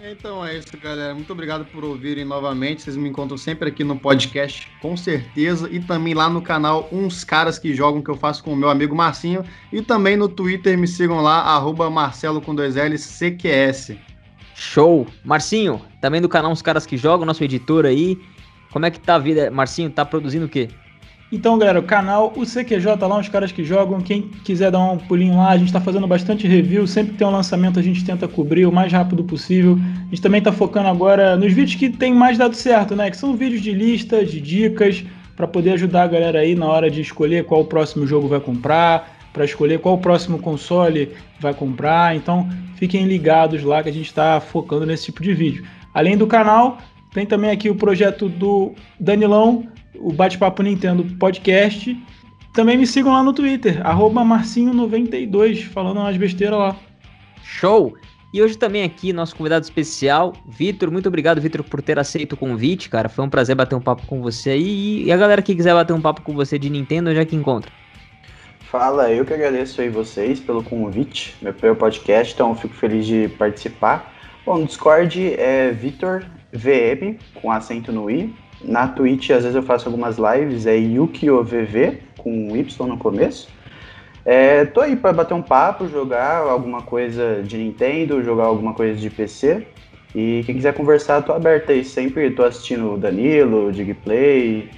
Então 0.02 0.46
é 0.46 0.58
isso, 0.58 0.78
galera. 0.82 1.14
Muito 1.14 1.32
obrigado 1.32 1.66
por 1.66 1.84
ouvirem 1.84 2.26
novamente. 2.26 2.82
Vocês 2.82 2.96
me 2.96 3.10
encontram 3.10 3.38
sempre 3.38 3.70
aqui 3.70 3.84
no 3.84 3.98
podcast, 3.98 4.68
com 4.82 4.98
certeza. 4.98 5.70
E 5.72 5.80
também 5.80 6.14
lá 6.14 6.30
no 6.30 6.42
canal 6.42 6.88
Uns 6.92 7.24
Caras 7.24 7.58
que 7.58 7.74
Jogam, 7.74 8.02
que 8.02 8.10
eu 8.10 8.18
faço 8.18 8.44
com 8.44 8.54
o 8.54 8.56
meu 8.56 8.70
amigo 8.70 8.96
Marcinho. 8.96 9.44
E 9.72 9.82
também 9.82 10.18
no 10.18 10.28
Twitter, 10.28 10.78
me 10.78 10.88
sigam 10.88 11.22
lá, 11.22 11.42
arroba 11.42 11.90
Marcelo 11.90 12.42
com 12.42 12.54
dois 12.54 12.76
CQS. 12.76 13.96
Show! 14.56 15.08
Marcinho, 15.24 15.82
também 16.02 16.20
do 16.20 16.28
canal 16.28 16.52
Uns 16.52 16.62
Caras 16.62 16.86
que 16.86 16.98
Jogam, 16.98 17.26
nosso 17.26 17.44
editor 17.44 17.86
aí. 17.86 18.20
Como 18.72 18.86
é 18.86 18.92
que 18.92 19.00
tá 19.00 19.16
a 19.16 19.20
vida? 19.20 19.50
Marcinho, 19.50 19.90
tá 19.90 20.04
produzindo 20.04 20.46
o 20.46 20.50
quê? 20.50 20.68
Então, 21.30 21.57
galera, 21.57 21.80
o 21.80 21.84
canal, 21.84 22.32
o 22.38 22.45
CQJ 22.45 22.86
lá, 23.01 23.19
os 23.19 23.28
caras 23.28 23.51
que 23.51 23.61
jogam. 23.61 23.99
Quem 23.99 24.21
quiser 24.21 24.71
dar 24.71 24.80
um 24.80 24.97
pulinho 24.97 25.36
lá, 25.36 25.49
a 25.49 25.57
gente 25.57 25.67
está 25.67 25.82
fazendo 25.82 26.07
bastante 26.07 26.47
review. 26.47 26.88
Sempre 26.88 27.11
que 27.11 27.17
tem 27.17 27.28
um 27.28 27.32
lançamento, 27.32 27.78
a 27.78 27.84
gente 27.84 28.05
tenta 28.05 28.30
cobrir 28.30 28.65
o 28.65 28.71
mais 28.71 28.93
rápido 28.93 29.25
possível. 29.25 29.78
A 29.78 30.09
gente 30.09 30.21
também 30.21 30.39
está 30.39 30.53
focando 30.53 30.88
agora 30.88 31.36
nos 31.36 31.51
vídeos 31.51 31.75
que 31.75 31.89
tem 31.89 32.13
mais 32.13 32.38
dado 32.38 32.55
certo, 32.55 32.95
né? 32.95 33.11
Que 33.11 33.17
são 33.17 33.36
vídeos 33.36 33.61
de 33.61 33.73
listas, 33.73 34.32
de 34.32 34.39
dicas, 34.39 35.03
para 35.36 35.45
poder 35.45 35.71
ajudar 35.71 36.03
a 36.03 36.07
galera 36.07 36.39
aí 36.39 36.55
na 36.55 36.65
hora 36.65 36.89
de 36.89 37.01
escolher 37.01 37.43
qual 37.43 37.61
o 37.61 37.65
próximo 37.65 38.07
jogo 38.07 38.30
vai 38.30 38.39
comprar, 38.39 39.17
para 39.34 39.43
escolher 39.43 39.80
qual 39.80 39.95
o 39.95 39.99
próximo 39.99 40.39
console 40.39 41.11
vai 41.41 41.53
comprar. 41.53 42.15
Então, 42.15 42.47
fiquem 42.78 43.05
ligados 43.05 43.63
lá 43.63 43.84
que 43.84 43.89
a 43.89 43.93
gente 43.93 44.07
está 44.07 44.39
focando 44.39 44.86
nesse 44.86 45.07
tipo 45.07 45.21
de 45.21 45.34
vídeo. 45.34 45.65
Além 45.93 46.15
do 46.15 46.25
canal, 46.25 46.78
tem 47.13 47.25
também 47.25 47.51
aqui 47.51 47.69
o 47.69 47.75
projeto 47.75 48.30
do 48.30 48.71
Danilão 48.97 49.67
o 50.00 50.12
Bate-Papo 50.12 50.64
Nintendo 50.64 51.04
Podcast. 51.18 51.98
Também 52.54 52.78
me 52.78 52.88
sigam 52.88 53.12
lá 53.12 53.22
no 53.22 53.34
Twitter, 53.34 53.82
Marcinho92, 53.84 55.64
falando 55.64 55.98
umas 55.98 56.18
besteiras 56.18 56.58
lá. 56.58 56.76
Show! 57.43 57.95
E 58.34 58.41
hoje 58.41 58.58
também 58.58 58.84
aqui, 58.84 59.14
nosso 59.14 59.36
convidado 59.36 59.64
especial, 59.64 60.34
Vitor. 60.48 60.91
Muito 60.91 61.08
obrigado, 61.08 61.39
Vitor, 61.39 61.64
por 61.64 61.82
ter 61.82 61.98
aceito 61.98 62.34
o 62.34 62.38
convite, 62.38 62.89
cara. 62.89 63.08
Foi 63.08 63.24
um 63.24 63.30
prazer 63.30 63.56
bater 63.56 63.76
um 63.76 63.82
papo 63.82 64.06
com 64.06 64.22
você 64.22 64.52
aí. 64.52 65.04
E 65.06 65.12
a 65.12 65.18
galera 65.18 65.41
que 65.41 65.56
quiser 65.56 65.74
bater 65.74 65.93
um 65.93 66.02
papo 66.02 66.22
com 66.22 66.34
você 66.34 66.60
de 66.60 66.70
Nintendo, 66.70 67.10
onde 67.10 67.20
é 67.20 67.26
que 67.26 67.36
encontra? 67.36 67.72
Fala, 68.70 69.10
eu 69.12 69.24
que 69.24 69.34
agradeço 69.34 69.80
aí 69.80 69.88
vocês 69.88 70.41
pelo 70.41 70.62
convite, 70.62 71.36
meu 71.41 71.54
primeiro 71.54 71.80
podcast, 71.80 72.34
então 72.34 72.50
eu 72.50 72.56
fico 72.56 72.74
feliz 72.74 73.06
de 73.06 73.30
participar. 73.38 74.14
Bom, 74.45 74.58
no 74.58 74.66
Discord 74.66 75.36
é 75.36 75.72
Vitor 75.72 76.26
VM, 76.52 77.18
com 77.34 77.50
acento 77.50 77.93
no 77.93 78.12
i, 78.12 78.34
na 78.64 78.88
Twitch, 78.88 79.30
às 79.30 79.43
vezes 79.43 79.55
eu 79.55 79.64
faço 79.64 79.88
algumas 79.88 80.18
lives, 80.18 80.66
é 80.66 80.76
YukiOVV, 80.76 81.99
com 82.18 82.55
Y 82.55 82.88
no 82.88 82.97
começo. 82.97 83.47
É, 84.26 84.66
tô 84.66 84.82
aí 84.82 84.95
para 84.95 85.14
bater 85.14 85.34
um 85.34 85.41
papo, 85.41 85.88
jogar 85.88 86.39
alguma 86.39 86.82
coisa 86.82 87.41
de 87.43 87.58
Nintendo, 87.58 88.22
jogar 88.22 88.45
alguma 88.45 88.74
coisa 88.74 88.99
de 88.99 89.10
PC. 89.10 89.66
E 90.14 90.43
quem 90.45 90.55
quiser 90.55 90.74
conversar, 90.74 91.22
tô 91.22 91.32
aberto 91.32 91.72
aí. 91.72 91.84
Sempre 91.84 92.30
tô 92.32 92.43
assistindo 92.43 92.93
o 92.93 92.97
Danilo, 92.97 93.68
o 93.68 93.72
Digplay, 93.72 94.70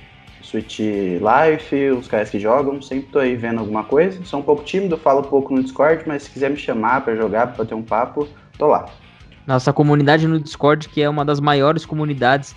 Switch 0.41 0.79
Life, 0.79 1.89
os 1.91 2.07
caras 2.07 2.29
que 2.29 2.39
jogam. 2.39 2.81
Sempre 2.81 3.07
tô 3.11 3.19
aí 3.19 3.35
vendo 3.35 3.59
alguma 3.59 3.83
coisa. 3.83 4.23
Sou 4.23 4.39
um 4.39 4.43
pouco 4.43 4.63
tímido, 4.63 4.97
falo 4.97 5.21
um 5.21 5.23
pouco 5.23 5.55
no 5.55 5.63
Discord, 5.63 6.03
mas 6.05 6.23
se 6.23 6.29
quiser 6.29 6.51
me 6.51 6.57
chamar 6.57 7.01
para 7.01 7.15
jogar, 7.15 7.47
pra 7.47 7.63
bater 7.63 7.73
um 7.73 7.81
papo, 7.81 8.27
tô 8.57 8.67
lá. 8.67 8.85
Nossa 9.47 9.73
comunidade 9.73 10.27
no 10.27 10.39
Discord, 10.39 10.89
que 10.89 11.01
é 11.01 11.09
uma 11.09 11.25
das 11.25 11.39
maiores 11.39 11.85
comunidades 11.85 12.55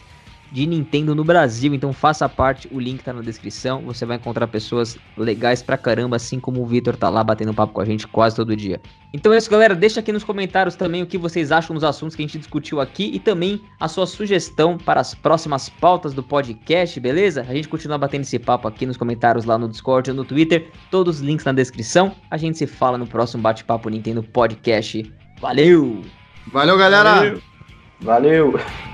de 0.53 0.67
Nintendo 0.67 1.15
no 1.15 1.25
Brasil. 1.25 1.75
Então 1.75 1.93
faça 1.93 2.29
parte, 2.29 2.69
o 2.71 2.79
link 2.79 3.03
tá 3.03 3.13
na 3.13 3.23
descrição. 3.23 3.83
Você 3.83 4.05
vai 4.05 4.19
encontrar 4.19 4.47
pessoas 4.47 4.99
legais 5.17 5.63
pra 5.63 5.79
caramba, 5.79 6.17
assim 6.17 6.39
como 6.39 6.63
o 6.63 6.67
Vitor 6.67 6.95
tá 6.95 7.09
lá 7.09 7.25
batendo 7.25 7.55
papo 7.55 7.73
com 7.73 7.81
a 7.81 7.85
gente 7.85 8.07
quase 8.07 8.37
todo 8.37 8.55
dia. 8.55 8.81
Então 9.15 9.33
é 9.33 9.39
isso, 9.39 9.51
galera. 9.51 9.75
Deixa 9.75 10.01
aqui 10.01 10.13
nos 10.13 10.23
comentários 10.23 10.77
também 10.77 11.03
o 11.03 11.07
que 11.07 11.17
vocês 11.17 11.51
acham 11.51 11.75
dos 11.75 11.85
assuntos 11.85 12.15
que 12.15 12.23
a 12.23 12.27
gente 12.27 12.39
discutiu 12.39 12.81
aqui 12.81 13.11
e 13.15 13.19
também 13.19 13.61
a 13.81 13.89
sua 13.89 14.07
sugestão 14.07 14.77
para 14.77 15.01
as 15.01 15.15
próximas 15.15 15.69
pautas 15.69 16.13
do 16.13 16.23
podcast, 16.23 17.01
beleza? 17.01 17.45
A 17.49 17.55
gente 17.55 17.69
continua 17.69 17.97
batendo 17.97 18.23
esse 18.23 18.39
papo 18.39 18.69
aqui 18.69 18.85
nos 18.85 18.97
comentários 18.97 19.45
lá 19.45 19.57
no 19.57 19.69
Discord 19.69 20.11
ou 20.11 20.17
no 20.17 20.25
Twitter. 20.25 20.71
Todos 20.91 21.17
os 21.17 21.23
links 21.23 21.47
na 21.47 21.53
descrição. 21.53 22.15
A 22.31 22.37
gente 22.37 22.59
se 22.59 22.67
fala 22.67 22.99
no 22.99 23.07
próximo 23.07 23.43
bate-papo 23.43 23.89
Nintendo 23.89 24.23
Podcast. 24.23 25.11
Valeu! 25.41 26.03
Valeu, 26.53 26.77
galera! 26.77 27.15
Valeu. 27.15 27.43
Valeu. 28.01 28.92